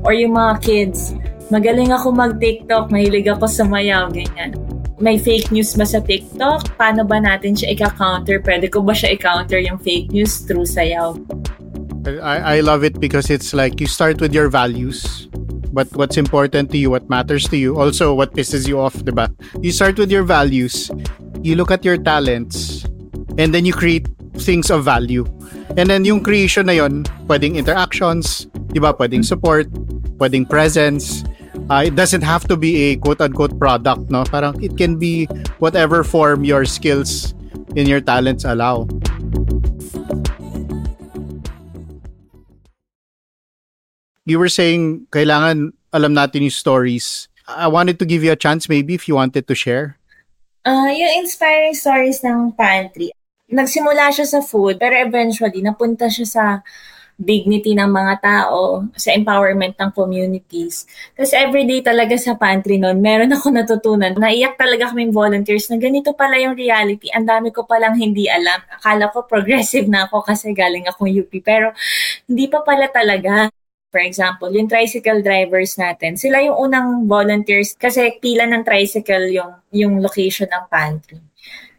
Or 0.01 0.17
yung 0.17 0.33
mga 0.33 0.65
kids, 0.65 1.13
magaling 1.53 1.93
ako 1.93 2.17
mag-TikTok, 2.17 2.89
mahilig 2.89 3.29
ako 3.29 3.45
sa 3.45 3.69
mayaw, 3.69 4.09
ganyan 4.09 4.57
may 4.99 5.19
fake 5.21 5.53
news 5.53 5.77
ba 5.77 5.85
sa 5.85 6.01
TikTok? 6.01 6.77
Paano 6.81 7.05
ba 7.05 7.21
natin 7.21 7.53
siya 7.53 7.77
i-counter? 7.77 8.41
Pwede 8.41 8.73
ko 8.73 8.81
ba 8.81 8.97
siya 8.97 9.13
i-counter 9.13 9.61
yung 9.61 9.77
fake 9.77 10.09
news 10.09 10.45
through 10.49 10.65
sayaw? 10.65 11.13
I, 12.07 12.59
I 12.59 12.61
love 12.61 12.85
it 12.85 13.01
because 13.01 13.29
it's 13.29 13.53
like 13.53 13.81
you 13.81 13.87
start 13.87 14.21
with 14.21 14.33
your 14.33 14.49
values. 14.49 15.29
But 15.77 15.93
what's 15.93 16.17
important 16.17 16.71
to 16.73 16.79
you, 16.79 16.89
what 16.89 17.11
matters 17.11 17.45
to 17.53 17.57
you, 17.59 17.77
also 17.77 18.15
what 18.15 18.33
pisses 18.33 18.65
you 18.65 18.81
off, 18.81 18.95
diba? 19.05 19.29
You 19.61 19.73
start 19.73 19.99
with 19.99 20.11
your 20.11 20.23
values, 20.23 20.91
you 21.43 21.57
look 21.57 21.71
at 21.71 21.85
your 21.85 21.99
talents, 21.99 22.87
and 23.37 23.53
then 23.53 23.67
you 23.67 23.75
create 23.75 24.09
things 24.41 24.71
of 24.71 24.85
value. 24.85 25.29
And 25.77 25.91
then 25.91 26.07
yung 26.07 26.25
creation 26.25 26.73
na 26.73 26.81
yon, 26.81 27.05
pwedeng 27.29 27.61
interactions, 27.61 28.49
diba? 28.73 28.97
Pwedeng 28.97 29.21
support, 29.21 29.69
pwedeng 30.17 30.49
presence, 30.49 31.25
uh, 31.71 31.83
it 31.85 31.95
doesn't 31.95 32.23
have 32.23 32.47
to 32.49 32.57
be 32.57 32.93
a 32.93 32.97
quote 32.97 33.21
unquote 33.21 33.59
product 33.59 34.11
no? 34.11 34.25
Parang 34.25 34.57
it 34.63 34.77
can 34.77 34.97
be 34.97 35.27
whatever 35.59 36.05
form 36.05 36.45
your 36.45 36.65
skills 36.65 37.35
and 37.77 37.89
your 37.89 38.01
talents 38.01 38.45
allow. 38.45 38.87
You 44.27 44.43
were 44.43 44.51
saying 44.51 45.07
kailangan 45.15 45.71
alam 45.95 46.13
natin 46.15 46.43
yung 46.43 46.55
stories. 46.55 47.29
I 47.47 47.71
wanted 47.71 48.03
to 48.03 48.07
give 48.07 48.27
you 48.27 48.35
a 48.35 48.39
chance 48.39 48.69
maybe 48.69 48.95
if 48.95 49.07
you 49.07 49.15
wanted 49.15 49.47
to 49.47 49.55
share. 49.55 49.99
Uh, 50.67 50.91
yung 50.91 51.23
inspiring 51.23 51.79
stories 51.79 52.27
ng 52.27 52.59
pantry. 52.59 53.15
Nagsimula 53.47 54.11
siya 54.11 54.27
sa 54.27 54.43
food 54.43 54.83
pero 54.83 54.99
eventually 54.99 55.63
napunta 55.63 56.11
siya 56.11 56.27
sa 56.27 56.45
dignity 57.17 57.73
ng 57.73 57.89
mga 57.89 58.15
tao, 58.21 58.85
sa 58.93 59.17
empowerment 59.17 59.73
ng 59.81 59.91
communities. 59.97 60.85
Kasi 61.17 61.33
everyday 61.33 61.81
talaga 61.81 62.13
sa 62.21 62.37
pantry 62.37 62.77
noon, 62.77 63.01
meron 63.01 63.33
ako 63.33 63.49
natutunan. 63.49 64.13
Naiyak 64.13 64.61
talaga 64.61 64.93
kaming 64.93 65.17
volunteers 65.17 65.73
na 65.73 65.81
ganito 65.81 66.13
pala 66.13 66.37
yung 66.37 66.53
reality. 66.53 67.09
Ang 67.17 67.25
dami 67.25 67.49
ko 67.57 67.65
palang 67.65 67.97
hindi 67.97 68.29
alam. 68.29 68.61
Akala 68.69 69.09
ko 69.09 69.25
progressive 69.25 69.89
na 69.89 70.05
ako 70.05 70.29
kasi 70.29 70.53
galing 70.53 70.85
akong 70.85 71.09
UP. 71.09 71.33
Pero 71.41 71.73
hindi 72.29 72.53
pa 72.53 72.61
pala 72.61 72.93
talaga. 72.93 73.49
For 73.89 74.05
example, 74.05 74.53
yung 74.53 74.69
tricycle 74.69 75.25
drivers 75.25 75.81
natin, 75.81 76.21
sila 76.21 76.45
yung 76.45 76.69
unang 76.69 77.09
volunteers 77.09 77.73
kasi 77.81 78.21
pila 78.21 78.45
ng 78.45 78.61
tricycle 78.61 79.33
yung, 79.33 79.57
yung 79.73 80.05
location 80.05 80.53
ng 80.53 80.69
pantry. 80.69 81.17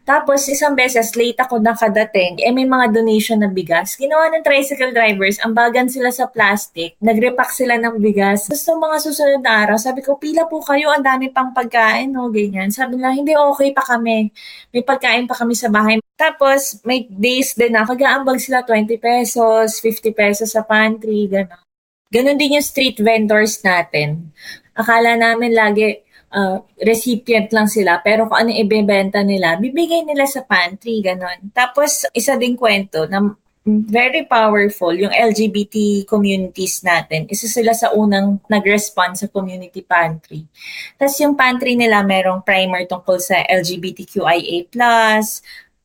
Tapos, 0.08 0.48
isang 0.48 0.72
beses, 0.72 1.12
late 1.12 1.36
ako 1.36 1.60
nakadating, 1.60 2.40
eh 2.40 2.48
may 2.48 2.64
mga 2.64 2.96
donation 2.96 3.44
na 3.44 3.52
bigas. 3.52 3.92
Ginawa 3.92 4.32
ng 4.32 4.40
tricycle 4.40 4.96
drivers, 4.96 5.36
ang 5.44 5.52
bagan 5.52 5.84
sila 5.84 6.08
sa 6.08 6.24
plastic, 6.24 6.96
nagrepack 6.96 7.52
sila 7.52 7.76
ng 7.76 8.00
bigas. 8.00 8.48
Tapos, 8.48 8.64
mga 8.72 8.96
susunod 9.04 9.40
na 9.44 9.68
araw, 9.68 9.76
sabi 9.76 10.00
ko, 10.00 10.16
pila 10.16 10.48
po 10.48 10.64
kayo, 10.64 10.88
ang 10.88 11.04
dami 11.04 11.28
pang 11.28 11.52
pagkain, 11.52 12.08
no, 12.08 12.32
ganyan. 12.32 12.72
Sabi 12.72 12.96
nila, 12.96 13.12
hindi, 13.12 13.36
okay 13.36 13.76
pa 13.76 13.84
kami. 13.84 14.32
May 14.72 14.80
pagkain 14.80 15.28
pa 15.28 15.36
kami 15.36 15.52
sa 15.52 15.68
bahay. 15.68 16.00
Tapos, 16.16 16.80
may 16.88 17.04
days 17.04 17.52
din 17.52 17.76
na, 17.76 17.84
kagaambag 17.84 18.40
sila 18.40 18.64
20 18.64 18.96
pesos, 18.96 19.76
50 19.76 20.16
pesos 20.16 20.48
sa 20.48 20.64
pantry, 20.64 21.28
gano'n. 21.28 21.68
Ganon 22.08 22.40
din 22.40 22.56
yung 22.56 22.64
street 22.64 22.96
vendors 23.04 23.60
natin. 23.60 24.32
Akala 24.72 25.20
namin 25.20 25.52
lagi, 25.52 26.07
uh, 26.32 26.60
recipient 26.80 27.52
lang 27.52 27.68
sila, 27.68 28.00
pero 28.04 28.28
kung 28.28 28.48
ano 28.48 28.50
ibebenta 28.52 29.20
nila, 29.24 29.56
bibigay 29.56 30.04
nila 30.04 30.24
sa 30.28 30.44
pantry, 30.44 31.00
ganon. 31.00 31.52
Tapos, 31.52 32.08
isa 32.12 32.36
ding 32.36 32.56
kwento 32.56 33.08
na 33.08 33.36
very 33.68 34.24
powerful 34.24 34.96
yung 34.96 35.12
LGBT 35.12 36.08
communities 36.08 36.80
natin. 36.80 37.28
Isa 37.28 37.44
sila 37.44 37.76
sa 37.76 37.92
unang 37.92 38.40
nag-respond 38.48 39.20
sa 39.20 39.28
community 39.28 39.84
pantry. 39.84 40.48
Tapos 40.96 41.20
yung 41.20 41.36
pantry 41.36 41.76
nila 41.76 42.00
merong 42.00 42.40
primer 42.40 42.88
tungkol 42.88 43.20
sa 43.20 43.44
LGBTQIA+, 43.44 44.72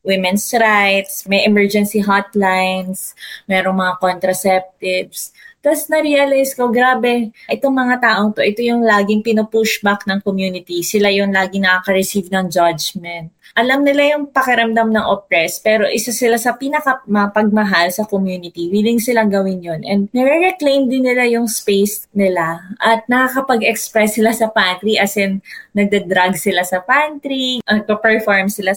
women's 0.04 0.46
rights, 0.52 1.24
may 1.26 1.42
emergency 1.48 2.04
hotlines, 2.04 3.16
merong 3.48 3.80
mga 3.80 3.94
contraceptives. 3.98 5.32
Tapos 5.64 5.88
na-realize 5.88 6.52
ko, 6.52 6.68
grabe, 6.68 7.32
itong 7.48 7.72
mga 7.72 7.96
taong 8.04 8.36
to, 8.36 8.44
ito 8.44 8.60
yung 8.60 8.84
laging 8.84 9.24
pinupushback 9.24 10.04
ng 10.04 10.20
community. 10.20 10.84
Sila 10.84 11.08
yung 11.08 11.32
laging 11.32 11.64
nakaka-receive 11.64 12.28
ng 12.28 12.52
judgment. 12.52 13.32
Alam 13.56 13.80
nila 13.80 14.12
yung 14.12 14.28
pakiramdam 14.28 14.92
ng 14.92 15.08
oppressed, 15.08 15.64
pero 15.64 15.88
isa 15.88 16.12
sila 16.12 16.36
sa 16.36 16.52
pinakamapagmahal 16.60 17.88
sa 17.96 18.04
community. 18.04 18.68
Willing 18.68 19.00
silang 19.00 19.32
gawin 19.32 19.64
yon 19.64 19.80
And 19.88 20.12
nare-reclaim 20.12 20.92
din 20.92 21.08
nila 21.08 21.24
yung 21.32 21.48
space 21.48 22.12
nila. 22.12 22.60
At 22.76 23.08
nakakapag-express 23.08 24.20
sila 24.20 24.36
sa 24.36 24.52
pantry, 24.52 25.00
as 25.00 25.16
in, 25.16 25.40
nagda-drug 25.72 26.36
sila 26.36 26.60
sa 26.60 26.84
pantry, 26.84 27.64
nagpa-perform 27.64 28.52
sila 28.52 28.76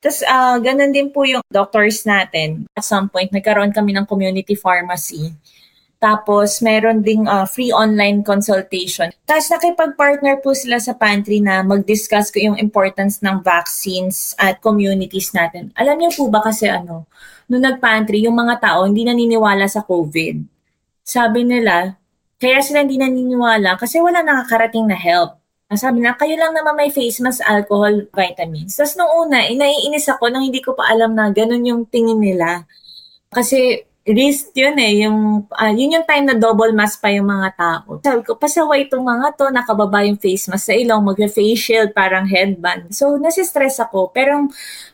tapos, 0.00 0.20
uh, 0.22 0.56
ganun 0.60 0.92
din 0.92 1.08
po 1.10 1.24
yung 1.24 1.42
doctors 1.48 2.04
natin. 2.06 2.68
At 2.76 2.84
some 2.84 3.08
point, 3.08 3.32
nagkaroon 3.32 3.72
kami 3.72 3.96
ng 3.96 4.06
community 4.06 4.54
pharmacy 4.54 5.32
Tapos, 5.96 6.60
meron 6.60 7.00
ding 7.00 7.24
uh, 7.24 7.48
free 7.48 7.72
online 7.72 8.20
consultation. 8.20 9.08
Tapos, 9.24 9.48
nakipag-partner 9.48 10.44
po 10.44 10.52
sila 10.52 10.76
sa 10.76 10.92
pantry 10.92 11.40
na 11.40 11.64
mag-discuss 11.64 12.28
ko 12.28 12.38
yung 12.38 12.60
importance 12.60 13.24
ng 13.24 13.40
vaccines 13.40 14.36
at 14.36 14.60
communities 14.60 15.32
natin. 15.32 15.72
Alam 15.72 16.04
niyo 16.04 16.12
po 16.12 16.28
ba 16.28 16.44
kasi 16.44 16.68
ano, 16.68 17.08
nung 17.48 17.64
nag-pantry, 17.64 18.28
yung 18.28 18.36
mga 18.36 18.60
tao 18.60 18.84
hindi 18.84 19.08
naniniwala 19.08 19.64
sa 19.66 19.82
COVID. 19.88 20.44
Sabi 21.00 21.48
nila, 21.48 21.96
kaya 22.36 22.60
sila 22.60 22.84
hindi 22.84 23.00
naniniwala 23.00 23.80
kasi 23.80 23.96
wala 23.96 24.20
nakakarating 24.20 24.84
na 24.84 24.98
help. 25.00 25.40
Sabi 25.74 25.98
na, 25.98 26.14
kayo 26.14 26.38
lang 26.38 26.54
naman 26.54 26.78
may 26.78 26.94
face 26.94 27.18
mask, 27.18 27.42
alcohol, 27.42 28.06
vitamins. 28.14 28.78
Tapos 28.78 28.94
nung 28.94 29.26
una, 29.26 29.42
inaiinis 29.50 30.06
ako 30.06 30.30
nang 30.30 30.46
hindi 30.46 30.62
ko 30.62 30.78
pa 30.78 30.86
alam 30.94 31.10
na 31.10 31.34
ganun 31.34 31.66
yung 31.66 31.82
tingin 31.90 32.22
nila. 32.22 32.62
Kasi 33.34 33.82
risk 34.06 34.54
yun 34.54 34.78
eh. 34.78 35.02
Yung, 35.02 35.50
uh, 35.50 35.72
yun 35.74 35.98
yung 35.98 36.06
time 36.06 36.30
na 36.30 36.38
double 36.38 36.70
mask 36.70 37.02
pa 37.02 37.10
yung 37.10 37.26
mga 37.26 37.50
tao. 37.58 37.98
Sabi 37.98 38.22
ko, 38.22 38.38
pasaway 38.38 38.86
itong 38.86 39.02
mga 39.02 39.34
to, 39.34 39.50
nakababa 39.50 40.06
yung 40.06 40.22
face 40.22 40.46
mask 40.46 40.70
sa 40.70 40.74
ilong, 40.78 41.02
mag-face 41.02 41.58
shield, 41.58 41.90
parang 41.90 42.30
headband. 42.30 42.94
So, 42.94 43.18
nasistress 43.18 43.82
ako. 43.82 44.14
Pero, 44.14 44.46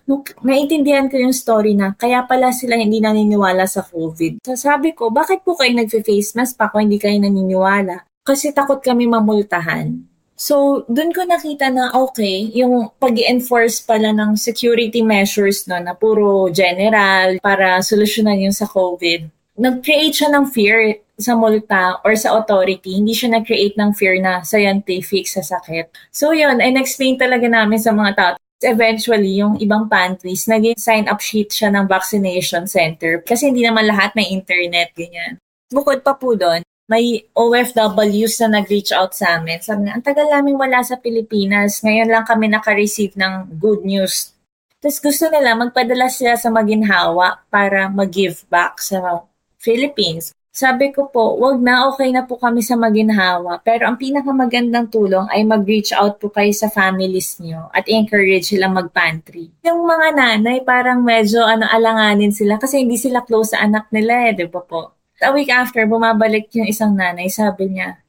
nung 0.08 0.24
naintindihan 0.40 1.12
ko 1.12 1.20
yung 1.20 1.36
story 1.36 1.76
na, 1.76 1.92
kaya 1.92 2.24
pala 2.24 2.48
sila 2.56 2.80
hindi 2.80 3.04
naniniwala 3.04 3.68
sa 3.68 3.84
COVID. 3.84 4.40
So, 4.48 4.56
sabi 4.56 4.96
ko, 4.96 5.12
bakit 5.12 5.44
po 5.44 5.52
kayo 5.52 5.76
nag-face 5.76 6.32
mask 6.32 6.56
pa 6.56 6.72
kung 6.72 6.88
hindi 6.88 6.96
kayo 6.96 7.20
naniniwala? 7.20 8.08
Kasi 8.24 8.56
takot 8.56 8.80
kami 8.80 9.04
mamultahan. 9.04 10.11
So, 10.42 10.82
dun 10.90 11.14
ko 11.14 11.22
nakita 11.22 11.70
na 11.70 11.94
okay, 11.94 12.50
yung 12.50 12.90
pag 12.98 13.14
enforce 13.14 13.78
pala 13.78 14.10
ng 14.10 14.34
security 14.34 14.98
measures 14.98 15.70
no, 15.70 15.78
na 15.78 15.94
puro 15.94 16.50
general 16.50 17.38
para 17.38 17.78
solusyonan 17.78 18.50
yung 18.50 18.56
sa 18.56 18.66
COVID. 18.66 19.30
Nag-create 19.54 20.18
siya 20.18 20.34
ng 20.34 20.50
fear 20.50 20.98
sa 21.14 21.38
multa 21.38 22.02
or 22.02 22.18
sa 22.18 22.34
authority. 22.34 22.98
Hindi 22.98 23.14
siya 23.14 23.38
nag-create 23.38 23.78
ng 23.78 23.94
fear 23.94 24.18
na 24.18 24.42
scientific 24.42 25.30
sa 25.30 25.46
sakit. 25.46 25.94
So 26.10 26.34
yun, 26.34 26.58
and 26.58 26.74
explain 26.74 27.22
talaga 27.22 27.46
namin 27.46 27.78
sa 27.78 27.94
mga 27.94 28.10
tao. 28.18 28.34
Eventually, 28.66 29.38
yung 29.38 29.62
ibang 29.62 29.86
pantries, 29.86 30.50
naging 30.50 30.74
sign-up 30.74 31.22
sheet 31.22 31.54
siya 31.54 31.70
ng 31.70 31.86
vaccination 31.86 32.66
center. 32.66 33.22
Kasi 33.22 33.54
hindi 33.54 33.62
naman 33.62 33.86
lahat 33.86 34.18
may 34.18 34.26
internet, 34.26 34.90
ganyan. 34.98 35.38
Bukod 35.70 36.02
pa 36.02 36.18
po 36.18 36.34
doon, 36.34 36.66
may 36.90 37.24
OFWs 37.32 38.42
na 38.42 38.60
nag-reach 38.60 38.90
out 38.90 39.14
sa 39.14 39.38
amin. 39.38 39.62
Sabi 39.62 39.86
nga, 39.86 39.94
ang 39.96 40.04
tagal 40.04 40.26
namin 40.26 40.58
wala 40.58 40.82
sa 40.82 40.98
Pilipinas. 40.98 41.80
Ngayon 41.80 42.08
lang 42.10 42.24
kami 42.26 42.50
naka-receive 42.50 43.14
ng 43.14 43.58
good 43.58 43.86
news. 43.86 44.34
Tapos 44.82 44.98
gusto 44.98 45.30
nila 45.30 45.54
magpadala 45.54 46.10
sila 46.10 46.34
sa 46.34 46.50
maginhawa 46.50 47.38
para 47.46 47.86
mag-give 47.86 48.42
back 48.50 48.82
sa 48.82 49.22
Philippines. 49.62 50.34
Sabi 50.52 50.92
ko 50.92 51.08
po, 51.08 51.38
wag 51.40 51.64
na, 51.64 51.88
okay 51.88 52.12
na 52.12 52.28
po 52.28 52.36
kami 52.36 52.60
sa 52.60 52.76
maginhawa. 52.76 53.56
Pero 53.64 53.88
ang 53.88 53.96
pinakamagandang 53.96 54.92
tulong 54.92 55.24
ay 55.32 55.48
mag-reach 55.48 55.96
out 55.96 56.20
po 56.20 56.28
kayo 56.28 56.52
sa 56.52 56.68
families 56.68 57.40
niyo 57.40 57.72
at 57.72 57.88
encourage 57.88 58.52
sila 58.52 58.68
mag-pantry. 58.68 59.48
Yung 59.64 59.88
mga 59.88 60.12
nanay, 60.12 60.60
parang 60.60 61.00
medyo 61.00 61.40
ano, 61.40 61.64
alanganin 61.64 62.36
sila 62.36 62.60
kasi 62.60 62.84
hindi 62.84 63.00
sila 63.00 63.24
close 63.24 63.56
sa 63.56 63.64
anak 63.64 63.88
nila 63.88 64.28
eh, 64.28 64.44
di 64.44 64.44
ba 64.44 64.60
po? 64.60 65.01
A 65.22 65.30
week 65.30 65.48
after, 65.48 65.86
bumabalik 65.86 66.50
yung 66.58 66.66
isang 66.66 66.98
nanay, 66.98 67.30
sabi 67.30 67.70
niya, 67.72 68.02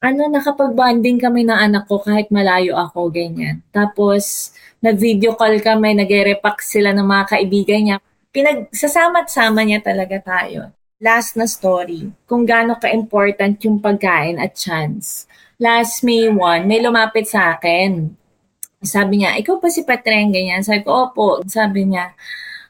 ano, 0.00 0.30
nakapag-bonding 0.30 1.18
kami 1.18 1.42
ng 1.42 1.56
anak 1.56 1.90
ko 1.90 1.98
kahit 1.98 2.30
malayo 2.30 2.78
ako, 2.78 3.10
ganyan. 3.10 3.64
Tapos, 3.74 4.54
nag-video 4.78 5.34
call 5.34 5.58
kami, 5.58 5.98
nag-repack 5.98 6.62
sila 6.62 6.94
ng 6.94 7.06
mga 7.06 7.24
kaibigan 7.36 7.80
niya. 7.82 7.96
Pinagsasama't-sama 8.30 9.66
niya 9.66 9.80
talaga 9.82 10.20
tayo. 10.22 10.70
Last 11.02 11.36
na 11.36 11.44
story, 11.44 12.08
kung 12.24 12.48
gaano 12.48 12.78
ka-important 12.80 13.60
yung 13.66 13.82
pagkain 13.82 14.40
at 14.40 14.56
chance. 14.56 15.28
Last 15.60 16.04
May 16.04 16.28
1, 16.28 16.68
may 16.68 16.80
lumapit 16.80 17.28
sa 17.28 17.56
akin. 17.56 18.12
Sabi 18.84 19.24
niya, 19.24 19.40
ikaw 19.40 19.56
pa 19.56 19.72
si 19.72 19.82
Patreng, 19.82 20.30
ganyan. 20.30 20.60
Sabi 20.60 20.84
ko, 20.84 21.08
opo. 21.08 21.40
Sabi 21.48 21.88
niya, 21.88 22.12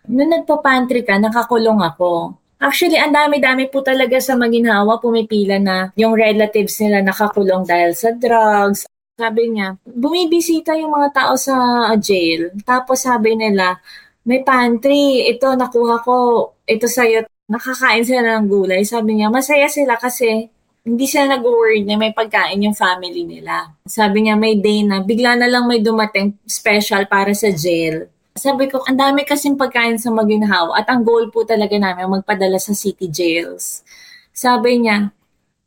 nung 0.07 0.31
nagpa-pantry 0.31 1.03
ka, 1.03 1.19
nakakulong 1.19 1.83
ako. 1.83 2.39
Actually, 2.57 2.97
ang 2.97 3.13
dami-dami 3.13 3.69
po 3.69 3.85
talaga 3.85 4.17
sa 4.17 4.33
maginhawa 4.33 4.97
pumipila 4.97 5.61
na 5.61 5.93
yung 5.93 6.17
relatives 6.17 6.81
nila 6.81 7.05
nakakulong 7.05 7.69
dahil 7.69 7.93
sa 7.93 8.17
drugs. 8.17 8.89
Sabi 9.17 9.53
niya, 9.53 9.77
bumibisita 9.85 10.73
yung 10.77 10.93
mga 10.93 11.09
tao 11.13 11.35
sa 11.37 11.57
jail. 12.01 12.53
Tapos 12.65 13.05
sabi 13.05 13.37
nila, 13.37 13.77
may 14.25 14.41
pantry, 14.41 15.29
ito 15.29 15.53
nakuha 15.53 16.01
ko, 16.01 16.17
ito 16.65 16.89
sa'yo. 16.89 17.29
Nakakain 17.47 18.03
sila 18.03 18.41
ng 18.41 18.49
gulay. 18.49 18.83
Sabi 18.89 19.21
niya, 19.21 19.29
masaya 19.29 19.69
sila 19.69 20.01
kasi 20.01 20.49
hindi 20.87 21.05
sila 21.05 21.37
nag-worry 21.37 21.85
na 21.85 22.01
may 22.01 22.17
pagkain 22.17 22.65
yung 22.65 22.77
family 22.77 23.23
nila. 23.23 23.77
Sabi 23.85 24.27
niya, 24.27 24.35
may 24.35 24.57
day 24.57 24.81
na 24.81 25.05
bigla 25.05 25.37
na 25.37 25.47
lang 25.47 25.69
may 25.69 25.85
dumating 25.85 26.41
special 26.49 27.05
para 27.05 27.37
sa 27.37 27.53
jail 27.53 28.09
sabi 28.37 28.69
ko, 28.69 28.85
ang 28.85 29.01
dami 29.01 29.25
kasing 29.25 29.57
pagkain 29.57 29.97
sa 29.97 30.13
Maginhaw 30.13 30.77
at 30.77 30.85
ang 30.93 31.03
goal 31.03 31.33
po 31.33 31.49
talaga 31.49 31.73
namin 31.81 32.21
magpadala 32.21 32.61
sa 32.61 32.77
city 32.77 33.09
jails. 33.09 33.81
Sabi 34.37 34.85
niya, 34.85 35.09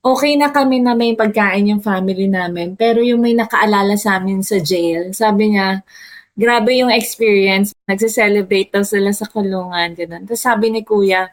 okay 0.05 0.37
na 0.37 0.53
kami 0.53 0.77
na 0.79 0.93
may 0.93 1.17
pagkain 1.17 1.73
yung 1.73 1.81
family 1.81 2.29
namin, 2.29 2.77
pero 2.77 3.01
yung 3.01 3.25
may 3.25 3.33
nakaalala 3.33 3.97
sa 3.97 4.21
amin 4.21 4.45
sa 4.45 4.61
jail, 4.61 5.11
sabi 5.17 5.57
niya, 5.57 5.81
grabe 6.37 6.77
yung 6.77 6.93
experience. 6.93 7.73
Nagse-celebrate 7.89 8.71
daw 8.71 8.85
sila 8.85 9.11
sa 9.11 9.27
kulungan. 9.27 9.97
Ganun. 9.97 10.23
Tapos 10.29 10.39
sabi 10.39 10.71
ni 10.71 10.85
kuya, 10.85 11.27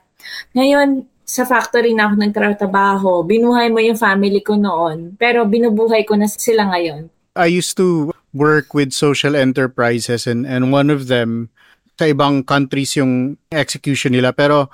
ngayon, 0.56 1.06
sa 1.26 1.44
factory 1.44 1.92
na 1.92 2.08
ako 2.08 2.14
nagtrabaho, 2.22 3.10
binuhay 3.26 3.68
mo 3.68 3.82
yung 3.82 3.98
family 3.98 4.40
ko 4.40 4.54
noon, 4.54 5.18
pero 5.18 5.44
binubuhay 5.44 6.06
ko 6.06 6.14
na 6.14 6.30
sila 6.30 6.70
ngayon. 6.70 7.10
I 7.36 7.52
used 7.52 7.76
to 7.76 8.15
work 8.36 8.76
with 8.76 8.92
social 8.92 9.32
enterprises 9.32 10.28
and 10.28 10.44
and 10.44 10.68
one 10.68 10.92
of 10.92 11.08
them 11.08 11.48
sa 11.96 12.12
ibang 12.12 12.44
countries 12.44 12.92
yung 13.00 13.40
execution 13.48 14.12
nila 14.12 14.36
pero 14.36 14.68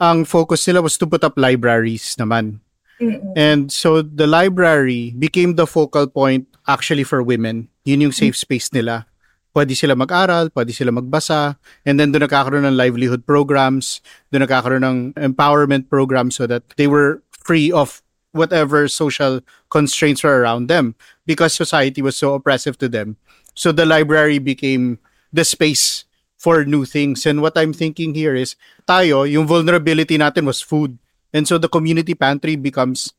ang 0.00 0.24
focus 0.24 0.64
nila 0.66 0.80
was 0.80 0.96
to 0.96 1.04
put 1.04 1.22
up 1.22 1.36
libraries 1.36 2.16
naman. 2.16 2.64
Mm-mm. 2.98 3.34
And 3.36 3.70
so 3.70 4.02
the 4.02 4.26
library 4.26 5.12
became 5.14 5.54
the 5.54 5.66
focal 5.66 6.06
point 6.06 6.46
actually 6.66 7.04
for 7.04 7.22
women. 7.22 7.68
Yun 7.84 8.10
yung 8.10 8.14
safe 8.14 8.36
space 8.36 8.70
nila. 8.72 9.06
Pwede 9.54 9.78
sila 9.78 9.94
mag-aral, 9.94 10.50
pwede 10.50 10.74
sila 10.74 10.90
magbasa, 10.90 11.54
and 11.86 11.94
then 11.94 12.10
doon 12.10 12.26
nakakaroon 12.26 12.66
ng 12.66 12.74
livelihood 12.74 13.22
programs, 13.22 14.02
doon 14.34 14.42
nakakaroon 14.42 14.82
ng 14.82 14.98
empowerment 15.14 15.86
programs 15.86 16.34
so 16.34 16.46
that 16.50 16.66
they 16.74 16.90
were 16.90 17.22
free 17.30 17.70
of 17.70 18.02
whatever 18.34 18.88
social 18.88 19.40
constraints 19.70 20.22
were 20.22 20.42
around 20.42 20.66
them 20.66 20.94
because 21.24 21.54
society 21.54 22.02
was 22.02 22.16
so 22.16 22.34
oppressive 22.34 22.76
to 22.78 22.88
them. 22.88 23.16
So 23.54 23.70
the 23.70 23.86
library 23.86 24.38
became 24.38 24.98
the 25.32 25.44
space 25.44 26.04
for 26.36 26.64
new 26.66 26.84
things. 26.84 27.24
And 27.24 27.40
what 27.40 27.56
I'm 27.56 27.72
thinking 27.72 28.14
here 28.14 28.34
is, 28.34 28.56
tayo, 28.86 29.24
yung 29.24 29.46
vulnerability 29.46 30.18
natin 30.18 30.44
was 30.44 30.60
food. 30.60 30.98
And 31.32 31.48
so 31.48 31.56
the 31.56 31.70
community 31.70 32.14
pantry 32.14 32.56
becomes 32.56 33.14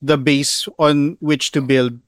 the 0.00 0.16
base 0.16 0.66
on 0.78 1.18
which 1.20 1.52
to 1.52 1.60
build 1.60 1.98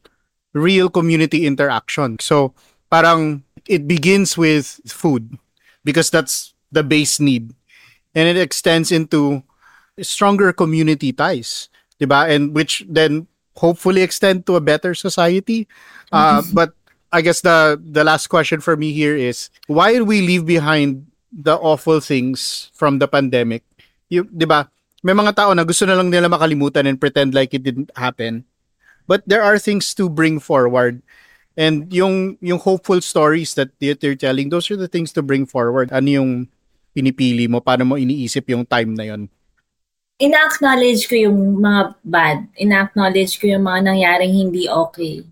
real 0.55 0.89
community 0.89 1.47
interaction. 1.47 2.17
So 2.21 2.55
parang 2.91 3.45
it 3.69 3.87
begins 3.87 4.39
with 4.39 4.81
food 4.87 5.37
because 5.85 6.11
that's 6.11 6.55
the 6.71 6.83
base 6.83 7.21
need. 7.21 7.55
And 8.15 8.29
it 8.29 8.37
extends 8.37 8.93
into 8.93 9.43
stronger 10.01 10.53
community 10.53 11.13
ties. 11.13 11.69
'Di 12.03 12.11
ba? 12.11 12.27
And 12.27 12.51
which 12.51 12.83
then 12.91 13.31
hopefully 13.55 14.03
extend 14.03 14.43
to 14.51 14.59
a 14.59 14.65
better 14.65 14.91
society. 14.99 15.71
Uh, 16.11 16.43
mm-hmm. 16.43 16.51
but 16.59 16.75
I 17.15 17.23
guess 17.23 17.47
the 17.47 17.79
the 17.79 18.03
last 18.03 18.27
question 18.27 18.59
for 18.59 18.75
me 18.75 18.91
here 18.91 19.15
is 19.15 19.55
why 19.71 19.95
did 19.95 20.11
we 20.11 20.27
leave 20.27 20.43
behind 20.43 21.07
the 21.31 21.55
awful 21.55 22.03
things 22.03 22.75
from 22.75 22.99
the 22.99 23.07
pandemic? 23.07 23.63
You, 24.11 24.27
'di 24.27 24.51
ba? 24.51 24.67
May 25.07 25.15
mga 25.15 25.39
tao 25.39 25.55
na 25.55 25.63
gusto 25.63 25.87
na 25.87 25.95
lang 25.95 26.11
nila 26.11 26.27
makalimutan 26.27 26.91
and 26.91 26.99
pretend 26.99 27.35
like 27.35 27.55
it 27.55 27.63
didn't 27.63 27.95
happen. 27.95 28.43
But 29.07 29.27
there 29.27 29.43
are 29.43 29.59
things 29.59 29.95
to 29.99 30.07
bring 30.07 30.39
forward. 30.39 31.03
And 31.59 31.91
yung 31.93 32.39
yung 32.41 32.63
hopeful 32.63 33.03
stories 33.03 33.55
that 33.59 33.75
you're 33.83 34.17
telling, 34.17 34.49
those 34.49 34.71
are 34.71 34.79
the 34.79 34.89
things 34.89 35.13
to 35.19 35.23
bring 35.23 35.45
forward. 35.45 35.93
Ano 35.93 36.09
yung 36.09 36.31
pinipili 36.97 37.51
mo? 37.51 37.61
Paano 37.61 37.85
mo 37.85 37.95
iniisip 38.01 38.49
yung 38.49 38.65
time 38.65 38.97
na 38.97 39.05
yon? 39.13 39.29
Ina-acknowledge 40.23 41.11
ko 41.11 41.18
yung 41.18 41.59
mga 41.59 41.99
bad. 42.07 42.39
Ina-acknowledge 42.55 43.43
ko 43.43 43.51
yung 43.51 43.66
mga 43.66 43.91
nangyaring 43.91 44.31
hindi 44.31 44.70
okay. 44.70 45.27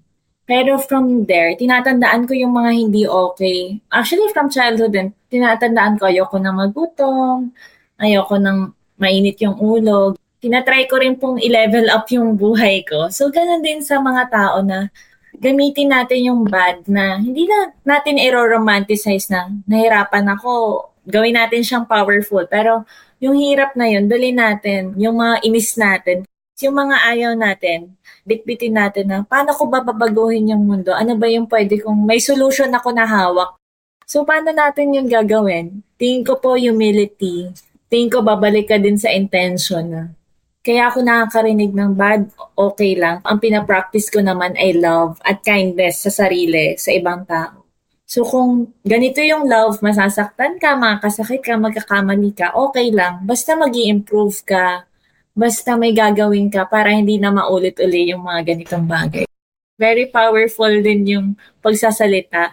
Pero 0.51 0.82
from 0.82 1.30
there, 1.30 1.55
tinatandaan 1.55 2.26
ko 2.26 2.34
yung 2.34 2.51
mga 2.51 2.70
hindi 2.74 3.07
okay. 3.07 3.78
Actually, 3.86 4.26
from 4.34 4.51
childhood 4.51 4.91
din, 4.91 5.14
tinatandaan 5.30 5.95
ko 5.95 6.11
ayoko 6.11 6.43
nang 6.43 6.59
magutom, 6.59 7.55
ayoko 8.03 8.34
nang 8.34 8.74
mainit 8.99 9.38
yung 9.38 9.55
ulo. 9.62 10.18
Tinatry 10.43 10.91
ko 10.91 10.99
rin 10.99 11.14
pong 11.14 11.38
i-level 11.38 11.86
up 11.95 12.11
yung 12.11 12.34
buhay 12.34 12.82
ko. 12.82 13.07
So, 13.14 13.30
ganun 13.30 13.62
din 13.62 13.78
sa 13.86 14.03
mga 14.03 14.26
tao 14.26 14.59
na 14.66 14.91
gamitin 15.38 15.95
natin 15.95 16.34
yung 16.34 16.43
bad 16.43 16.82
na 16.91 17.22
hindi 17.22 17.47
na 17.47 17.70
natin 17.86 18.18
i-romanticize 18.18 19.30
na 19.30 19.47
nahirapan 19.70 20.34
ako. 20.34 20.89
Gawin 21.07 21.36
natin 21.36 21.62
siyang 21.64 21.86
powerful. 21.88 22.44
Pero 22.48 22.84
yung 23.20 23.36
hirap 23.36 23.76
na 23.76 23.88
yun, 23.88 24.09
dali 24.09 24.32
natin, 24.32 24.96
yung 24.96 25.20
mga 25.20 25.44
inis 25.44 25.76
natin, 25.76 26.24
yung 26.61 26.76
mga 26.76 26.96
ayaw 27.09 27.32
natin, 27.36 27.96
bitbitin 28.28 28.76
natin 28.76 29.09
na 29.09 29.16
paano 29.24 29.57
ko 29.57 29.64
ba 29.68 29.80
babaguhin 29.80 30.53
yung 30.53 30.64
mundo? 30.64 30.92
Ano 30.92 31.16
ba 31.16 31.24
yung 31.28 31.48
pwede 31.48 31.80
kong 31.80 32.05
may 32.05 32.20
solution 32.20 32.68
ako 32.72 32.92
na 32.92 33.09
hawak? 33.09 33.57
So, 34.05 34.26
paano 34.28 34.53
natin 34.53 34.92
yung 34.92 35.09
gagawin? 35.09 35.80
Tingin 35.96 36.26
ko 36.26 36.36
po 36.36 36.59
humility. 36.59 37.48
Tingin 37.88 38.11
ko 38.12 38.20
babalik 38.20 38.68
ka 38.68 38.76
din 38.76 39.01
sa 39.01 39.09
intention 39.09 39.84
na 39.88 40.03
kaya 40.61 40.92
ako 40.92 41.01
nakakarinig 41.01 41.72
ng 41.72 41.96
bad, 41.96 42.28
okay 42.53 42.92
lang. 42.92 43.24
Ang 43.24 43.40
pinapractice 43.40 44.12
ko 44.12 44.20
naman 44.20 44.53
ay 44.61 44.76
love 44.76 45.16
at 45.24 45.40
kindness 45.40 46.05
sa 46.05 46.12
sarili, 46.12 46.76
sa 46.76 46.92
ibang 46.92 47.24
tao. 47.24 47.59
So 48.11 48.26
kung 48.26 48.74
ganito 48.82 49.22
yung 49.22 49.46
love, 49.46 49.78
masasaktan 49.86 50.58
ka, 50.58 50.74
makakasakit 50.74 51.46
ka, 51.46 51.54
magkakamali 51.54 52.34
ka, 52.34 52.50
okay 52.58 52.90
lang. 52.90 53.22
Basta 53.22 53.54
mag 53.54 53.70
improve 53.70 54.34
ka, 54.42 54.82
basta 55.30 55.78
may 55.78 55.94
gagawin 55.94 56.50
ka 56.50 56.66
para 56.66 56.90
hindi 56.90 57.22
na 57.22 57.30
maulit-uli 57.30 58.11
yung 58.11 58.26
mga 58.26 58.50
ganitong 58.50 58.82
bagay. 58.82 59.30
Very 59.78 60.11
powerful 60.11 60.74
din 60.82 61.06
yung 61.06 61.26
pagsasalita 61.62 62.50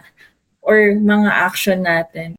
or 0.62 0.94
mga 0.94 1.26
action 1.26 1.82
natin. 1.82 2.38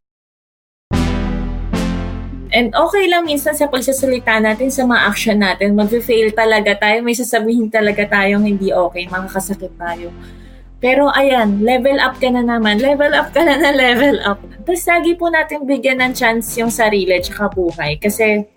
And 2.56 2.72
okay 2.72 3.04
lang 3.12 3.28
minsan 3.28 3.52
sa 3.52 3.68
pagsasalita 3.68 4.40
natin, 4.40 4.72
sa 4.72 4.88
mga 4.88 5.02
action 5.12 5.44
natin, 5.44 5.76
mag-fail 5.76 6.32
talaga 6.32 6.72
tayo, 6.72 7.04
may 7.04 7.20
sasabihin 7.20 7.68
talaga 7.68 8.08
tayong 8.08 8.48
hindi 8.48 8.72
okay, 8.72 9.12
makakasakit 9.12 9.76
tayo. 9.76 10.08
Pero 10.80 11.12
ayan, 11.12 11.60
level 11.60 12.00
up 12.00 12.16
ka 12.24 12.32
na 12.32 12.40
naman, 12.40 12.80
level 12.80 13.12
up 13.12 13.36
ka 13.36 13.44
na 13.44 13.60
na 13.60 13.76
level 13.76 14.16
up. 14.24 14.40
Tapos 14.64 14.88
lagi 14.88 15.12
po 15.20 15.28
natin 15.28 15.68
bigyan 15.68 16.00
ng 16.00 16.16
chance 16.16 16.56
yung 16.56 16.72
sarili 16.72 17.20
at 17.20 17.28
buhay. 17.52 18.00
Kasi 18.00 18.48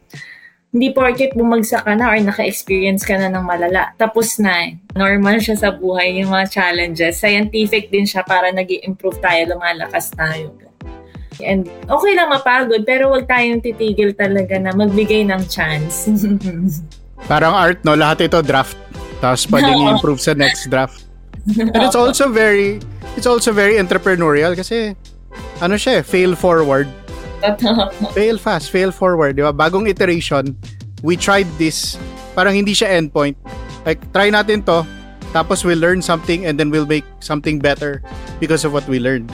hindi 0.72 0.88
porket 0.94 1.36
bumagsak 1.36 1.84
ka 1.84 1.92
na 1.98 2.14
or 2.14 2.18
naka-experience 2.22 3.04
ka 3.04 3.18
na 3.18 3.28
ng 3.28 3.44
malala. 3.44 3.92
Tapos 4.00 4.40
na 4.40 4.70
eh. 4.70 4.80
Normal 4.96 5.42
siya 5.42 5.58
sa 5.58 5.68
buhay 5.74 6.22
yung 6.22 6.32
mga 6.32 6.48
challenges. 6.48 7.20
Scientific 7.20 7.92
din 7.92 8.08
siya 8.08 8.24
para 8.24 8.48
nag 8.54 8.70
improve 8.70 9.20
tayo, 9.20 9.52
lumalakas 9.52 10.14
tayo. 10.16 10.56
And 11.44 11.68
okay 11.90 12.12
lang 12.16 12.32
mapagod, 12.32 12.88
pero 12.88 13.12
wag 13.12 13.28
tayong 13.28 13.60
titigil 13.60 14.16
talaga 14.16 14.56
na 14.62 14.72
magbigay 14.72 15.28
ng 15.28 15.42
chance. 15.50 16.08
Parang 17.30 17.54
art, 17.54 17.82
no? 17.84 17.92
Lahat 17.98 18.24
ito 18.24 18.40
draft. 18.40 18.78
Tapos 19.20 19.44
pwedeng 19.52 19.92
improve 19.92 20.18
sa 20.22 20.32
next 20.34 20.72
draft. 20.72 21.11
And 21.58 21.82
it's 21.82 21.98
also 21.98 22.30
very, 22.30 22.78
it's 23.16 23.26
also 23.26 23.52
very 23.52 23.74
entrepreneurial 23.74 24.54
kasi 24.54 24.94
ano 25.60 25.74
siya 25.74 26.00
eh, 26.00 26.02
fail 26.02 26.34
forward. 26.34 26.86
fail 28.14 28.38
fast, 28.38 28.70
fail 28.70 28.94
forward, 28.94 29.34
di 29.34 29.42
ba? 29.42 29.50
Bagong 29.50 29.90
iteration, 29.90 30.54
we 31.02 31.18
tried 31.18 31.50
this, 31.58 31.98
parang 32.38 32.54
hindi 32.54 32.70
siya 32.70 32.94
endpoint. 32.94 33.34
Like, 33.82 33.98
try 34.14 34.30
natin 34.30 34.62
to, 34.70 34.86
tapos 35.34 35.66
we'll 35.66 35.82
learn 35.82 36.02
something 36.02 36.46
and 36.46 36.54
then 36.54 36.70
we'll 36.70 36.86
make 36.86 37.04
something 37.18 37.58
better 37.58 38.02
because 38.38 38.62
of 38.62 38.70
what 38.72 38.86
we 38.86 39.02
learned. 39.02 39.26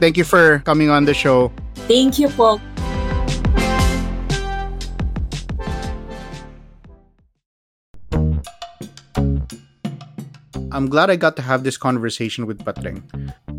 Thank 0.00 0.20
you 0.20 0.24
for 0.24 0.60
coming 0.68 0.90
on 0.90 1.08
the 1.08 1.14
show. 1.14 1.48
Thank 1.88 2.20
you 2.20 2.28
po. 2.28 2.60
I'm 10.74 10.88
glad 10.88 11.08
I 11.08 11.14
got 11.14 11.36
to 11.36 11.42
have 11.42 11.62
this 11.62 11.76
conversation 11.76 12.46
with 12.46 12.58
Patreng. 12.64 12.98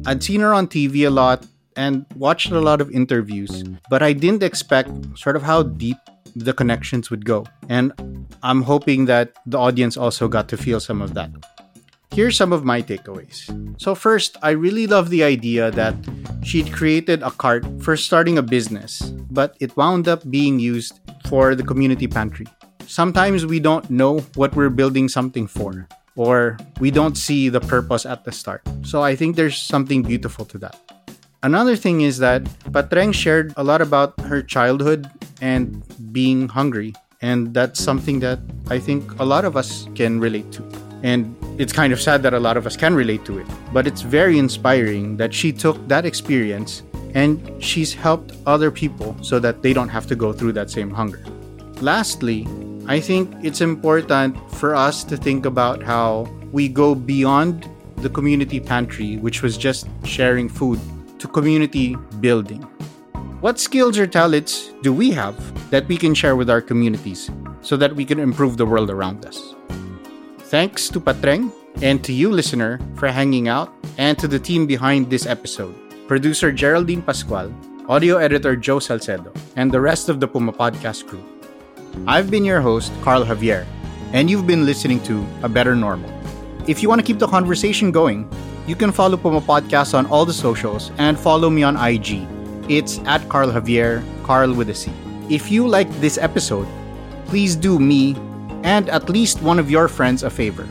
I'd 0.05 0.21
seen 0.21 0.41
her 0.41 0.53
on 0.53 0.67
TV 0.67 1.07
a 1.07 1.09
lot 1.09 1.47
and 1.77 2.05
watched 2.17 2.51
a 2.51 2.59
lot 2.59 2.81
of 2.81 2.91
interviews, 2.91 3.63
but 3.89 4.03
I 4.03 4.11
didn't 4.11 4.43
expect 4.43 4.91
sort 5.17 5.37
of 5.37 5.41
how 5.41 5.63
deep 5.63 5.95
the 6.35 6.51
connections 6.51 7.09
would 7.09 7.23
go. 7.23 7.45
And 7.69 7.93
I'm 8.43 8.61
hoping 8.61 9.05
that 9.05 9.31
the 9.45 9.57
audience 9.57 9.95
also 9.95 10.27
got 10.27 10.49
to 10.49 10.57
feel 10.57 10.81
some 10.81 11.01
of 11.01 11.13
that. 11.13 11.31
Here's 12.11 12.35
some 12.35 12.51
of 12.51 12.65
my 12.65 12.81
takeaways. 12.81 13.47
So, 13.79 13.95
first, 13.95 14.35
I 14.43 14.49
really 14.51 14.85
love 14.85 15.09
the 15.09 15.23
idea 15.23 15.71
that 15.71 15.95
she'd 16.43 16.73
created 16.73 17.23
a 17.23 17.31
cart 17.31 17.63
for 17.81 17.95
starting 17.95 18.37
a 18.37 18.43
business, 18.43 19.15
but 19.31 19.55
it 19.61 19.77
wound 19.77 20.09
up 20.09 20.29
being 20.29 20.59
used 20.59 20.99
for 21.29 21.55
the 21.55 21.63
community 21.63 22.07
pantry. 22.07 22.47
Sometimes 22.87 23.45
we 23.45 23.61
don't 23.61 23.89
know 23.89 24.19
what 24.35 24.53
we're 24.53 24.69
building 24.69 25.07
something 25.07 25.47
for, 25.47 25.87
or 26.15 26.57
we 26.79 26.91
don't 26.91 27.17
see 27.17 27.49
the 27.49 27.61
purpose 27.61 28.05
at 28.05 28.23
the 28.23 28.31
start. 28.31 28.61
So, 28.83 29.01
I 29.01 29.15
think 29.15 29.35
there's 29.35 29.57
something 29.61 30.03
beautiful 30.03 30.45
to 30.45 30.57
that. 30.59 30.79
Another 31.43 31.75
thing 31.75 32.01
is 32.01 32.17
that 32.19 32.43
Patreng 32.71 33.13
shared 33.13 33.53
a 33.55 33.63
lot 33.63 33.81
about 33.81 34.19
her 34.21 34.41
childhood 34.41 35.09
and 35.41 35.83
being 36.11 36.47
hungry, 36.47 36.93
and 37.21 37.53
that's 37.53 37.79
something 37.79 38.19
that 38.21 38.39
I 38.69 38.79
think 38.79 39.19
a 39.19 39.25
lot 39.25 39.45
of 39.45 39.55
us 39.55 39.87
can 39.93 40.19
relate 40.19 40.51
to. 40.53 40.63
And 41.03 41.35
it's 41.59 41.71
kind 41.71 41.93
of 41.93 42.01
sad 42.01 42.23
that 42.23 42.33
a 42.33 42.39
lot 42.39 42.57
of 42.57 42.65
us 42.65 42.75
can 42.75 42.95
relate 42.95 43.25
to 43.25 43.37
it. 43.37 43.47
But 43.71 43.85
it's 43.85 44.01
very 44.01 44.39
inspiring 44.39 45.17
that 45.17 45.35
she 45.35 45.51
took 45.51 45.77
that 45.87 46.03
experience 46.03 46.81
and 47.13 47.39
she's 47.63 47.93
helped 47.93 48.33
other 48.45 48.71
people 48.71 49.15
so 49.21 49.37
that 49.39 49.61
they 49.61 49.71
don't 49.71 49.89
have 49.89 50.07
to 50.07 50.15
go 50.15 50.33
through 50.33 50.53
that 50.53 50.71
same 50.71 50.89
hunger. 50.89 51.23
Lastly, 51.79 52.47
I 52.87 52.99
think 52.99 53.33
it's 53.41 53.61
important 53.61 54.37
for 54.51 54.75
us 54.75 55.03
to 55.05 55.17
think 55.17 55.45
about 55.45 55.81
how 55.81 56.29
we 56.51 56.69
go 56.69 56.93
beyond 56.93 57.67
the 57.97 58.09
community 58.09 58.59
pantry, 58.59 59.17
which 59.17 59.41
was 59.41 59.57
just 59.57 59.87
sharing 60.03 60.47
food, 60.47 60.79
to 61.17 61.27
community 61.27 61.95
building. 62.19 62.61
What 63.41 63.59
skills 63.59 63.97
or 63.97 64.05
talents 64.05 64.71
do 64.83 64.93
we 64.93 65.09
have 65.11 65.35
that 65.71 65.87
we 65.87 65.97
can 65.97 66.13
share 66.13 66.35
with 66.35 66.49
our 66.49 66.61
communities 66.61 67.31
so 67.61 67.75
that 67.77 67.95
we 67.95 68.05
can 68.05 68.19
improve 68.19 68.57
the 68.57 68.65
world 68.67 68.91
around 68.91 69.25
us? 69.25 69.55
Thanks 70.53 70.87
to 70.89 70.99
Patreng 70.99 71.51
and 71.81 72.03
to 72.03 72.13
you, 72.13 72.29
listener, 72.29 72.79
for 72.95 73.07
hanging 73.07 73.47
out, 73.47 73.73
and 73.97 74.17
to 74.19 74.27
the 74.27 74.39
team 74.39 74.67
behind 74.67 75.09
this 75.09 75.25
episode 75.25 75.75
producer 76.07 76.51
Geraldine 76.51 77.01
Pascual, 77.01 77.51
audio 77.89 78.17
editor 78.17 78.55
Joe 78.55 78.77
Salcedo, 78.77 79.33
and 79.55 79.71
the 79.71 79.81
rest 79.81 80.07
of 80.07 80.19
the 80.19 80.27
Puma 80.27 80.53
Podcast 80.53 81.07
crew. 81.07 81.34
I've 82.07 82.29
been 82.29 82.45
your 82.45 82.61
host, 82.61 82.91
Carl 83.01 83.25
Javier, 83.25 83.65
and 84.13 84.29
you've 84.29 84.45
been 84.45 84.65
listening 84.65 85.01
to 85.03 85.25
A 85.43 85.49
Better 85.49 85.75
Normal. 85.75 86.11
If 86.67 86.83
you 86.83 86.89
want 86.89 86.99
to 86.99 87.05
keep 87.05 87.19
the 87.19 87.27
conversation 87.27 87.91
going, 87.91 88.29
you 88.67 88.75
can 88.75 88.91
follow 88.91 89.17
Puma 89.17 89.41
Podcast 89.41 89.93
on 89.93 90.05
all 90.07 90.25
the 90.25 90.33
socials 90.33 90.91
and 90.97 91.19
follow 91.19 91.49
me 91.49 91.63
on 91.63 91.77
IG. 91.77 92.27
It's 92.69 92.99
at 93.05 93.27
Carl 93.29 93.49
Javier, 93.49 94.03
Carl 94.23 94.53
with 94.53 94.69
a 94.69 94.75
C. 94.75 94.91
If 95.29 95.51
you 95.51 95.67
liked 95.67 95.93
this 96.01 96.17
episode, 96.17 96.67
please 97.25 97.55
do 97.55 97.79
me 97.79 98.15
and 98.63 98.89
at 98.89 99.09
least 99.09 99.41
one 99.41 99.59
of 99.59 99.69
your 99.69 99.87
friends 99.87 100.23
a 100.23 100.29
favor. 100.29 100.67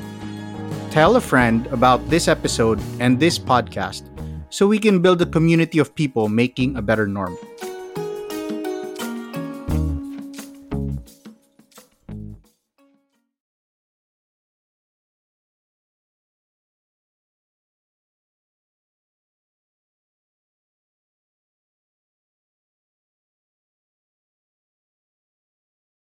Tell 0.91 1.17
a 1.17 1.21
friend 1.21 1.67
about 1.69 2.09
this 2.09 2.29
episode 2.29 2.81
and 3.01 3.19
this 3.19 3.39
podcast 3.39 4.03
so 4.51 4.67
we 4.67 4.79
can 4.79 5.03
build 5.03 5.21
a 5.23 5.27
community 5.27 5.79
of 5.79 5.95
people 5.95 6.29
making 6.29 6.77
a 6.77 6.83
better 6.83 7.07
normal. 7.07 7.39